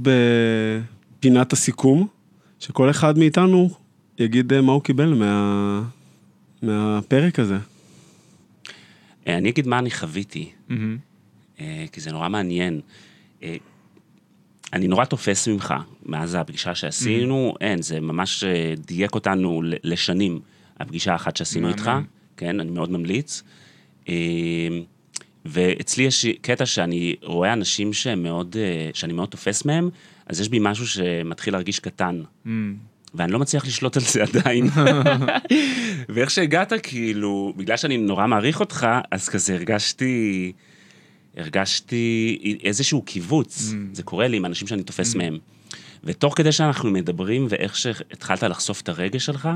בפינת 1.19 1.53
הסיכום, 1.53 2.07
שכל 2.63 2.89
אחד 2.89 3.17
מאיתנו 3.17 3.69
יגיד 4.19 4.53
uh, 4.53 4.61
מה 4.61 4.71
הוא 4.71 4.81
קיבל 4.81 5.13
מה... 5.13 5.83
מהפרק 6.61 7.39
הזה. 7.39 7.57
אה, 9.27 9.37
אני 9.37 9.49
אגיד 9.49 9.67
מה 9.67 9.79
אני 9.79 9.91
חוויתי, 9.91 10.51
mm-hmm. 10.69 11.61
כי 11.91 12.01
זה 12.01 12.11
נורא 12.11 12.29
מעניין. 12.29 12.81
אני 14.73 14.87
נורא 14.87 15.05
תופס 15.05 15.47
ממך, 15.47 15.73
מאז 16.05 16.35
הפגישה 16.35 16.75
שעשינו, 16.75 17.53
mm-hmm. 17.55 17.65
אין, 17.65 17.81
זה 17.81 17.99
ממש 17.99 18.43
אה, 18.43 18.73
דייק 18.77 19.15
אותנו 19.15 19.61
לשנים, 19.83 20.39
הפגישה 20.79 21.11
האחת 21.11 21.37
שעשינו 21.37 21.69
איתך, 21.69 21.91
כן, 22.37 22.59
אני 22.59 22.71
מאוד 22.71 22.91
ממליץ. 22.91 23.43
אה, 24.09 24.13
ואצלי 25.45 26.03
יש 26.03 26.25
קטע 26.41 26.65
שאני 26.65 27.15
רואה 27.21 27.53
אנשים 27.53 27.93
שהם 27.93 28.23
מאוד, 28.23 28.55
אה, 28.59 28.89
שאני 28.93 29.13
מאוד 29.13 29.29
תופס 29.29 29.65
מהם, 29.65 29.89
אז 30.27 30.41
יש 30.41 30.49
בי 30.49 30.59
משהו 30.61 30.87
שמתחיל 30.87 31.53
להרגיש 31.53 31.79
קטן. 31.79 32.21
Mm. 32.45 32.49
ואני 33.15 33.31
לא 33.31 33.39
מצליח 33.39 33.65
לשלוט 33.65 33.97
על 33.97 34.03
זה 34.03 34.23
עדיין. 34.27 34.69
ואיך 36.13 36.29
שהגעת, 36.29 36.73
כאילו, 36.83 37.53
בגלל 37.57 37.77
שאני 37.77 37.97
נורא 37.97 38.27
מעריך 38.27 38.59
אותך, 38.59 38.87
אז 39.11 39.29
כזה 39.29 39.53
הרגשתי... 39.53 40.51
הרגשתי 41.37 42.37
איזשהו 42.63 43.01
קיבוץ, 43.01 43.71
mm. 43.71 43.75
זה 43.95 44.03
קורה 44.03 44.27
לי 44.27 44.37
עם 44.37 44.45
אנשים 44.45 44.67
שאני 44.67 44.83
תופס 44.83 45.13
mm. 45.13 45.17
מהם. 45.17 45.37
ותוך 46.03 46.37
כדי 46.37 46.51
שאנחנו 46.51 46.91
מדברים 46.91 47.47
ואיך 47.49 47.75
שהתחלת 47.75 48.43
לחשוף 48.43 48.81
את 48.81 48.89
הרגש 48.89 49.25
שלך, 49.25 49.49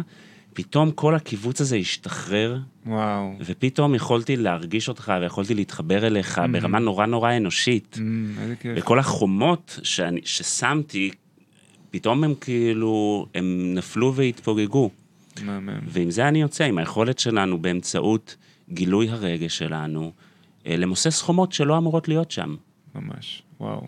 פתאום 0.58 0.92
כל 0.92 1.16
הקיבוץ 1.16 1.62
הזה 1.62 1.76
השתחרר. 1.76 2.58
וואו. 2.86 3.34
ופתאום 3.40 3.96
יכולתי 3.96 4.36
להרגיש 4.36 4.90
אותך 4.90 5.14
ויכולתי 5.22 5.54
להתחבר 5.54 6.08
אליך 6.08 6.38
mm. 6.38 6.42
ברמה 6.52 6.80
נורא 6.80 7.06
נורא 7.06 7.38
אנושית. 7.38 7.98
Mm, 7.98 8.42
איזה 8.42 8.56
כיף. 8.56 8.72
וכל 8.78 9.00
החומות 9.00 9.80
שאני, 9.84 10.22
ששמתי, 10.24 11.12
פתאום 11.92 12.24
הם 12.24 12.34
כאילו, 12.42 13.26
הם 13.36 13.74
נפלו 13.76 14.16
והתפוגגו. 14.16 14.90
מהמם. 15.42 15.80
ועם 15.88 16.12
זה 16.12 16.28
אני 16.28 16.42
יוצא, 16.42 16.64
עם 16.64 16.78
היכולת 16.78 17.20
שלנו 17.20 17.62
באמצעות 17.62 18.36
גילוי 18.70 19.10
הרגש 19.10 19.58
שלנו, 19.58 20.12
אה, 20.68 20.78
למוסס 20.78 21.22
חומות 21.22 21.52
שלא 21.52 21.78
אמורות 21.78 22.08
להיות 22.08 22.32
שם. 22.32 22.56
ממש, 22.96 23.44
וואו, 23.60 23.88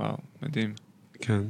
וואו, 0.00 0.16
מדהים. 0.42 0.74
כן. 1.20 1.40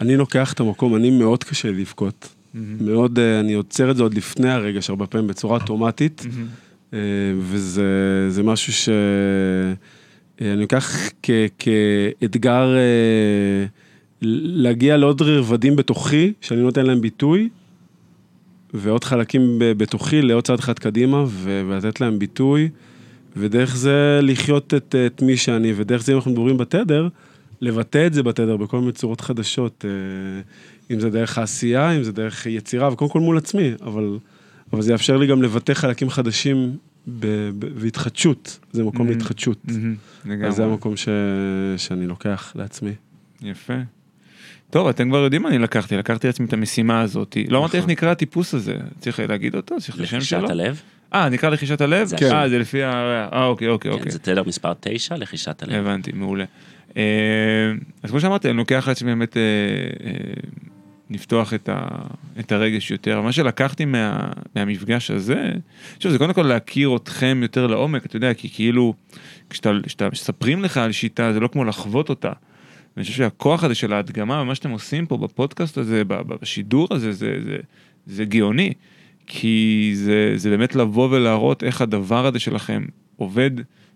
אני 0.00 0.16
לוקח 0.16 0.52
את 0.52 0.60
המקום, 0.60 0.96
אני 0.96 1.10
מאוד 1.10 1.44
קשה 1.44 1.70
לבכות. 1.70 2.37
Mm-hmm. 2.54 2.58
מאוד, 2.80 3.18
אה, 3.18 3.40
אני 3.40 3.54
עוצר 3.54 3.90
את 3.90 3.96
זה 3.96 4.02
עוד 4.02 4.14
לפני 4.14 4.50
הרגע, 4.50 4.82
שהרבה 4.82 5.06
פעמים 5.06 5.26
בצורה 5.26 5.58
אוטומטית, 5.60 6.26
mm-hmm. 6.26 6.96
וזה 7.38 8.42
משהו 8.44 8.72
שאני 8.72 10.60
לוקח 10.60 11.10
כאתגר 11.58 12.76
להגיע 14.22 14.96
לעוד 14.96 15.22
רבדים 15.22 15.76
בתוכי, 15.76 16.32
שאני 16.40 16.60
נותן 16.60 16.86
להם 16.86 17.00
ביטוי, 17.00 17.48
ועוד 18.74 19.04
חלקים 19.04 19.56
בתוכי 19.58 20.22
לעוד 20.22 20.44
צעד 20.44 20.58
אחד 20.58 20.78
קדימה, 20.78 21.24
ולתת 21.28 22.00
להם 22.00 22.18
ביטוי. 22.18 22.68
ודרך 23.36 23.76
זה 23.76 24.20
לחיות 24.22 24.74
את, 24.74 24.94
את 25.06 25.22
מי 25.22 25.36
שאני, 25.36 25.72
ודרך 25.76 26.02
זה 26.02 26.12
אם 26.12 26.16
אנחנו 26.16 26.30
מדברים 26.30 26.56
בתדר, 26.56 27.08
לבטא 27.60 28.06
את 28.06 28.14
זה 28.14 28.22
בתדר 28.22 28.56
בכל 28.56 28.80
מיני 28.80 28.92
צורות 28.92 29.20
חדשות, 29.20 29.84
אה, 29.88 29.90
אם 30.90 31.00
זה 31.00 31.10
דרך 31.10 31.38
העשייה, 31.38 31.90
אם 31.90 32.02
זה 32.02 32.12
דרך 32.12 32.46
יצירה, 32.46 32.92
וקודם 32.92 33.10
כל 33.10 33.20
מול 33.20 33.38
עצמי, 33.38 33.72
אבל, 33.82 34.18
אבל 34.72 34.82
זה 34.82 34.92
יאפשר 34.92 35.16
לי 35.16 35.26
גם 35.26 35.42
לבטא 35.42 35.74
חלקים 35.74 36.10
חדשים 36.10 36.76
והתחדשות, 37.76 38.58
זה 38.72 38.84
מקום 38.84 39.06
mm-hmm. 39.06 39.10
להתחדשות. 39.10 39.58
Mm-hmm. 39.66 40.28
לגמרי. 40.28 40.52
זה 40.52 40.64
המקום 40.64 40.96
ש, 40.96 41.08
שאני 41.76 42.06
לוקח 42.06 42.52
לעצמי. 42.56 42.92
יפה. 43.42 43.74
טוב, 44.70 44.88
אתם 44.88 45.08
כבר 45.08 45.18
יודעים 45.18 45.42
מה 45.42 45.48
אני 45.48 45.58
לקחתי, 45.58 45.96
לקחתי 45.96 46.26
לעצמי 46.26 46.46
את 46.46 46.52
המשימה 46.52 47.00
הזאת. 47.00 47.36
לא 47.48 47.58
אמרתי 47.58 47.76
איך 47.76 47.84
נכון. 47.84 47.92
נקרא 47.92 48.10
הטיפוס 48.10 48.54
הזה, 48.54 48.76
צריך 49.00 49.20
להגיד 49.20 49.54
אותו? 49.54 49.80
צריך 49.80 50.00
לשם 50.00 50.20
שלו? 50.20 50.38
לחישת 50.38 50.50
הלב? 50.50 50.82
אה, 51.14 51.28
נקרא 51.28 51.50
לחישת 51.50 51.80
הלב? 51.80 52.12
כן. 52.16 52.32
אה, 52.32 52.48
זה 52.48 52.58
לפי 52.58 52.82
ה... 52.82 52.92
אה, 53.32 53.44
אוקיי, 53.44 53.68
אוקיי, 53.68 53.90
כן, 53.90 53.98
אוקיי. 53.98 54.12
זה 54.12 54.18
תדר 54.18 54.42
מספר 54.46 54.72
9, 54.80 55.16
לחישת 55.16 55.62
הלב. 55.62 55.74
הבנתי, 55.74 56.12
מעולה. 56.14 56.44
אה, 56.96 57.02
אז 58.02 58.10
כמו 58.10 58.20
שאמרתי, 58.20 58.48
אני 58.48 58.56
לוקח 58.56 58.88
לעצמי 58.88 59.10
באמת 59.10 59.36
אה, 59.36 59.42
לפתוח 61.10 61.54
את, 61.54 61.68
ה, 61.68 61.88
את 62.40 62.52
הרגש 62.52 62.90
יותר. 62.90 63.20
מה 63.20 63.32
שלקחתי 63.32 63.84
מה, 63.84 64.30
מהמפגש 64.54 65.10
הזה, 65.10 65.52
שוב, 66.00 66.12
זה 66.12 66.18
קודם 66.18 66.32
כל 66.32 66.42
להכיר 66.42 66.96
אתכם 66.96 67.38
יותר 67.42 67.66
לעומק, 67.66 68.06
אתה 68.06 68.16
יודע, 68.16 68.34
כי 68.34 68.48
כאילו, 68.48 68.94
כשאתה 69.50 70.08
מספרים 70.12 70.62
לך 70.62 70.76
על 70.76 70.92
שיטה, 70.92 71.32
זה 71.32 71.40
לא 71.40 71.48
כמו 71.48 71.64
לחוות 71.64 72.08
אותה. 72.08 72.32
ואני 72.96 73.04
חושב 73.04 73.16
שהכוח 73.16 73.64
הזה 73.64 73.74
של 73.74 73.92
ההדגמה, 73.92 74.40
ומה 74.42 74.54
שאתם 74.54 74.70
עושים 74.70 75.06
פה 75.06 75.16
בפודקאסט 75.16 75.78
הזה, 75.78 76.02
בשידור 76.06 76.88
הזה, 76.90 77.12
זה, 77.12 77.38
זה, 77.44 77.56
זה 78.06 78.24
גאוני. 78.24 78.72
כי 79.26 79.90
זה, 79.94 80.32
זה 80.36 80.50
באמת 80.50 80.74
לבוא 80.74 81.08
ולהראות 81.10 81.64
איך 81.64 81.82
הדבר 81.82 82.26
הזה 82.26 82.38
שלכם 82.38 82.84
עובד 83.16 83.50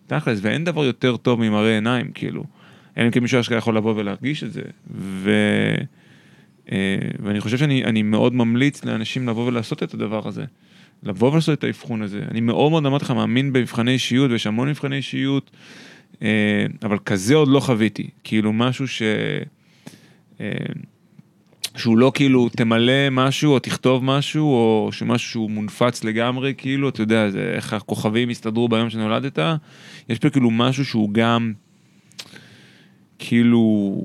תכלס, 0.07 0.39
ואין 0.43 0.65
דבר 0.65 0.85
יותר 0.85 1.17
טוב 1.17 1.41
ממראה 1.41 1.75
עיניים, 1.75 2.11
כאילו. 2.15 2.45
אין 2.97 3.11
כי 3.11 3.21
מישהו 3.21 3.41
אשכרה 3.41 3.59
יכול 3.59 3.77
לבוא 3.77 3.95
ולהרגיש 3.97 4.45
את 4.45 4.53
זה. 4.53 4.63
ו... 4.95 5.31
ואני 7.23 7.41
חושב 7.41 7.59
שאני 7.59 8.03
מאוד 8.03 8.35
ממליץ 8.35 8.85
לאנשים 8.85 9.29
לבוא 9.29 9.47
ולעשות 9.47 9.83
את 9.83 9.95
הדבר 9.95 10.29
הזה. 10.29 10.45
לבוא 11.03 11.33
ולעשות 11.33 11.59
את 11.59 11.65
האבחון 11.65 12.03
הזה. 12.03 12.23
אני 12.31 12.41
מאוד 12.41 12.71
מאוד 12.71 12.87
אמרתי 12.87 13.05
לך, 13.05 13.11
מאמין 13.11 13.53
במבחני 13.53 13.91
אישיות, 13.91 14.31
ויש 14.31 14.47
המון 14.47 14.69
מבחני 14.69 14.97
אישיות, 14.97 15.51
אבל 16.83 16.99
כזה 17.07 17.35
עוד 17.35 17.49
לא 17.49 17.61
חוויתי. 17.61 18.11
כאילו 18.25 18.53
משהו 18.53 18.89
ש... 18.89 19.03
שהוא 21.77 21.99
לא 21.99 22.13
כאילו 22.15 22.49
תמלא 22.49 23.11
משהו 23.11 23.53
או 23.53 23.59
תכתוב 23.59 24.05
משהו 24.05 24.45
או 24.45 24.89
שמשהו 24.93 25.31
שהוא 25.31 25.51
מונפץ 25.51 26.05
לגמרי 26.05 26.55
כאילו 26.57 26.89
אתה 26.89 27.03
יודע 27.03 27.31
זה 27.31 27.53
איך 27.55 27.73
הכוכבים 27.73 28.29
הסתדרו 28.29 28.69
ביום 28.69 28.91
שנולדת 28.91 29.39
יש 30.09 30.19
פה 30.19 30.31
כאילו 30.31 30.51
משהו 30.51 30.85
שהוא 30.85 31.11
גם 31.13 31.53
כאילו 33.19 34.05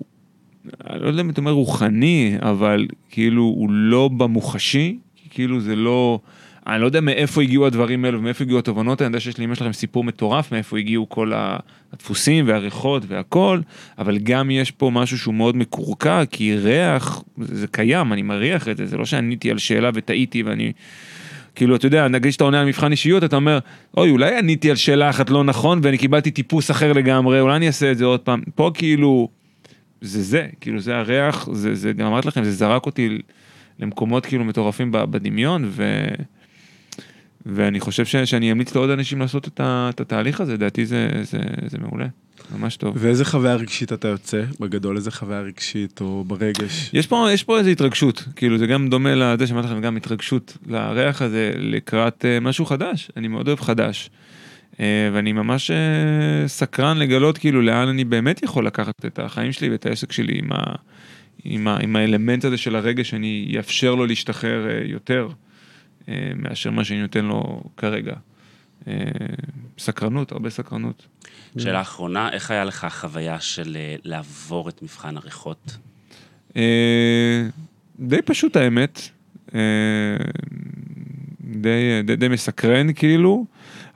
אני 0.90 1.02
לא 1.02 1.08
יודע 1.08 1.22
אם 1.22 1.30
אתה 1.30 1.42
אומר 1.42 1.52
רוחני 1.52 2.36
אבל 2.42 2.88
כאילו 3.10 3.44
הוא 3.44 3.70
לא 3.72 4.08
במוחשי 4.08 4.98
כאילו 5.30 5.60
זה 5.60 5.76
לא 5.76 6.20
אני 6.68 6.82
לא 6.82 6.86
יודע 6.86 7.02
מאיפה 7.02 7.42
הגיעו 7.42 7.66
הדברים 7.66 8.06
האלו 8.06 8.20
ומאיפה 8.20 8.44
הגיעו 8.44 8.60
התובנות, 8.60 9.02
אני 9.02 9.08
יודע 9.08 9.20
שיש 9.20 9.40
לאמא 9.40 9.56
שלכם 9.56 9.74
סיפור 9.74 10.04
מטורף 10.04 10.52
מאיפה 10.52 10.78
הגיעו 10.78 11.10
כל 11.10 11.32
הדפוסים 11.94 12.48
והריחות 12.48 13.04
והכל, 13.08 13.60
אבל 13.98 14.18
גם 14.18 14.52
יש 14.52 14.72
פה 14.72 14.90
משהו 14.94 15.18
שהוא 15.18 15.34
מאוד 15.34 15.58
מקורקע, 15.58 16.26
כי 16.32 16.56
ריח, 16.56 17.24
זה 17.38 17.68
קיים, 17.68 18.14
אני 18.14 18.22
מריח 18.22 18.68
את 18.68 18.78
זה, 18.78 18.86
זה 18.86 18.98
לא 18.98 19.06
שעניתי 19.06 19.52
על 19.52 19.58
שאלה 19.58 19.90
וטעיתי 19.94 20.44
ואני... 20.44 20.72
כאילו, 21.56 21.76
אתה 21.76 21.88
יודע, 21.88 22.08
נגיד 22.08 22.32
שאתה 22.32 22.44
עונה 22.44 22.60
על 22.62 22.68
מבחן 22.68 22.92
אישיות, 22.92 23.24
אתה 23.24 23.36
אומר, 23.36 23.60
אוי, 23.98 24.10
אולי 24.10 24.38
עניתי 24.38 24.70
על 24.70 24.76
שאלה 24.76 25.10
אחת 25.10 25.30
לא 25.30 25.44
נכון 25.44 25.80
ואני 25.84 25.98
קיבלתי 25.98 26.32
טיפוס 26.32 26.72
אחר 26.72 26.94
לגמרי, 26.94 27.42
אולי 27.42 27.56
אני 27.56 27.68
אעשה 27.68 27.92
את 27.92 27.98
זה 27.98 28.06
עוד 28.06 28.20
פעם. 28.20 28.42
פה 28.56 28.72
כאילו, 28.74 29.30
זה 30.02 30.22
זה, 30.22 30.48
כאילו 30.62 30.80
זה 30.80 30.98
הריח, 30.98 31.50
זה, 31.52 31.76
זה 31.76 31.94
גם 31.94 32.08
אמרתי 32.08 32.28
לכם, 32.28 32.44
זה 32.44 32.52
זרק 32.52 32.86
אותי 32.86 33.22
למקומות 33.80 34.26
כאילו 34.26 34.44
מטורפים 34.46 34.92
בדמיון, 34.92 35.66
ו... 35.66 36.08
ואני 37.46 37.80
חושב 37.80 38.06
ש, 38.06 38.16
שאני 38.16 38.52
אמליץ 38.52 38.76
לעוד 38.76 38.90
אנשים 38.90 39.20
לעשות 39.20 39.48
את, 39.48 39.60
ה, 39.60 39.90
את 39.90 40.02
התהליך 40.02 40.42
הזה, 40.42 40.54
לדעתי 40.54 40.86
זה, 40.86 41.10
זה, 41.24 41.40
זה 41.68 41.78
מעולה, 41.78 42.08
ממש 42.56 42.78
טוב. 42.78 42.96
ואיזה 43.00 43.26
חוויה 43.26 43.56
רגשית 43.56 43.94
אתה 43.94 44.08
יוצא? 44.08 44.44
בגדול 44.60 44.98
איזה 44.98 45.12
חוויה 45.12 45.42
רגשית 45.42 46.02
או 46.02 46.24
ברגש? 46.28 46.90
יש 46.94 47.08
פה, 47.08 47.28
יש 47.34 47.44
פה 47.44 47.58
איזה 47.58 47.70
התרגשות, 47.70 48.24
כאילו 48.36 48.58
זה 48.58 48.68
גם 48.68 48.90
דומה 48.90 49.16
לזה 49.16 49.48
שאמרתי 49.48 49.68
לכם, 49.68 49.82
גם 49.82 49.98
התרגשות 49.98 50.58
לריח 50.68 51.22
הזה 51.22 51.52
לקראת 51.56 52.26
uh, 52.26 52.44
משהו 52.44 52.66
חדש, 52.66 53.12
אני 53.18 53.28
מאוד 53.28 53.48
אוהב 53.48 53.60
חדש. 53.60 54.10
Uh, 54.78 54.80
ואני 55.14 55.34
ממש 55.34 55.72
uh, 55.72 55.74
סקרן 56.48 56.98
לגלות 56.98 57.38
כאילו 57.38 57.62
לאן 57.62 57.88
אני 57.88 58.04
באמת 58.04 58.44
יכול 58.44 58.68
לקחת 58.68 59.06
את 59.06 59.20
החיים 59.20 59.52
שלי 59.52 59.70
ואת 59.70 59.86
העסק 59.86 60.12
שלי 60.12 60.38
עם, 60.38 60.52
ה, 60.52 60.64
עם, 61.44 61.68
ה, 61.68 61.78
עם 61.82 61.96
האלמנט 61.96 62.46
הזה 62.46 62.58
של 62.58 62.76
הרגש, 62.76 63.10
שאני 63.10 63.54
אאפשר 63.58 63.96
לו 63.96 64.06
להשתחרר 64.06 64.68
uh, 64.68 64.92
יותר. 64.92 65.28
אה, 66.10 66.32
מאשר 66.36 66.72
מה 66.72 66.84
שאני 66.84 67.02
נותן 67.02 67.26
לו 67.26 67.64
כרגע. 67.78 68.14
אה, 68.88 68.94
סקרנות, 69.80 70.32
הרבה 70.32 70.50
סקרנות. 70.50 71.08
שאלה 71.58 71.82
אחרונה, 71.82 72.30
איך 72.32 72.52
היה 72.52 72.64
לך 72.64 72.84
החוויה 72.84 73.40
של 73.40 73.78
אה, 73.80 73.96
לעבור 74.04 74.70
את 74.70 74.82
מבחן 74.82 75.18
הריחות? 75.18 75.78
די 78.00 78.22
פשוט 78.26 78.56
האמת, 78.56 79.02
די, 81.42 82.02
די, 82.04 82.16
די 82.16 82.28
מסקרן 82.28 82.94
כאילו. 82.94 83.46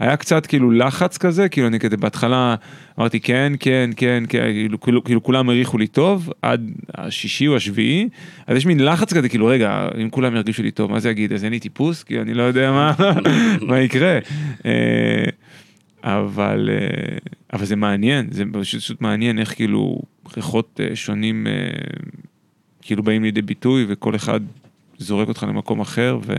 היה 0.01 0.17
קצת 0.17 0.45
כאילו 0.45 0.71
לחץ 0.71 1.17
כזה, 1.17 1.49
כאילו 1.49 1.67
אני 1.67 1.79
כזה 1.79 1.97
בהתחלה 1.97 2.55
אמרתי 2.99 3.19
כן, 3.19 3.53
כן, 3.59 3.89
כן, 3.95 4.23
כן, 4.29 4.51
כאילו, 4.53 4.81
כאילו, 4.81 5.03
כאילו 5.03 5.23
כולם 5.23 5.49
העריכו 5.49 5.77
לי 5.77 5.87
טוב, 5.87 6.29
עד 6.41 6.71
השישי 6.95 7.47
או 7.47 7.55
השביעי, 7.55 8.09
אז 8.47 8.57
יש 8.57 8.65
מין 8.65 8.85
לחץ 8.85 9.13
כזה, 9.13 9.29
כאילו 9.29 9.45
רגע, 9.45 9.87
אם 10.01 10.09
כולם 10.09 10.35
ירגישו 10.35 10.63
לי 10.63 10.71
טוב, 10.71 10.91
מה 10.91 10.99
זה 10.99 11.09
יגיד, 11.09 11.33
אז 11.33 11.43
אין 11.43 11.51
לי 11.51 11.59
טיפוס? 11.59 12.03
כי 12.03 12.21
אני 12.21 12.33
לא 12.33 12.43
יודע 12.43 12.71
מה, 12.71 12.93
מה 13.67 13.79
יקרה. 13.79 14.19
אה, 14.65 15.23
אבל, 16.03 16.69
אה, 16.73 17.17
אבל 17.53 17.65
זה 17.65 17.75
מעניין, 17.75 18.27
זה 18.31 18.43
פשוט 18.53 19.01
מעניין 19.01 19.39
איך 19.39 19.55
כאילו 19.55 20.01
ריחות 20.37 20.79
אה, 20.83 20.95
שונים 20.95 21.47
כאילו 22.81 23.03
באים 23.03 23.23
לידי 23.23 23.41
ביטוי 23.41 23.85
וכל 23.87 24.15
אחד 24.15 24.39
זורק 24.97 25.27
אותך 25.27 25.45
למקום 25.49 25.79
אחר. 25.79 26.19
ו... 26.25 26.33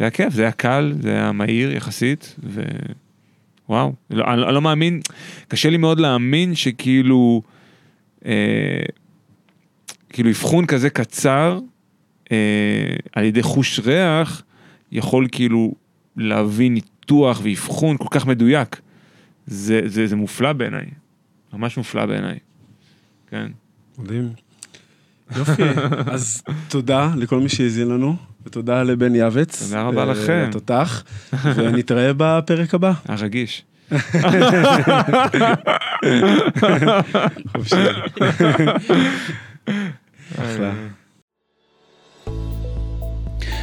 זה 0.00 0.04
היה 0.04 0.10
כיף, 0.10 0.34
זה 0.34 0.42
היה 0.42 0.52
קל, 0.52 0.92
זה 1.00 1.12
היה 1.12 1.32
מהיר 1.32 1.72
יחסית, 1.72 2.36
ווואו, 3.68 3.92
לא, 4.10 4.24
אני, 4.24 4.42
אני 4.44 4.54
לא 4.54 4.62
מאמין, 4.62 5.00
קשה 5.48 5.70
לי 5.70 5.76
מאוד 5.76 6.00
להאמין 6.00 6.54
שכאילו, 6.54 7.42
אה, 8.26 8.82
כאילו 10.08 10.30
אבחון 10.30 10.66
כזה 10.66 10.90
קצר, 10.90 11.58
אה, 12.32 12.36
על 13.12 13.24
ידי 13.24 13.42
חוש 13.42 13.80
ריח, 13.80 14.42
יכול 14.92 15.28
כאילו 15.32 15.74
להביא 16.16 16.70
ניתוח 16.70 17.40
ואבחון 17.42 17.96
כל 17.96 18.08
כך 18.10 18.26
מדויק. 18.26 18.80
זה, 19.46 19.80
זה, 19.86 20.06
זה 20.06 20.16
מופלא 20.16 20.52
בעיניי, 20.52 20.86
ממש 21.52 21.76
מופלא 21.76 22.06
בעיניי, 22.06 22.38
כן. 23.30 23.46
מדהים. 23.98 24.28
יופי, 25.36 25.62
אז 26.12 26.42
תודה 26.68 27.12
לכל 27.16 27.40
מי 27.40 27.48
שהאזין 27.48 27.88
לנו. 27.88 28.29
ותודה 28.46 28.82
לבן 28.82 29.14
יעבץ. 29.14 29.62
תודה 29.62 29.82
רבה 29.82 30.04
לכם. 30.04 30.44
התותח, 30.48 31.04
ונתראה 31.56 32.10
בפרק 32.16 32.74
הבא. 32.74 32.92
הרגיש. 33.08 33.64
אחלה. 40.38 40.72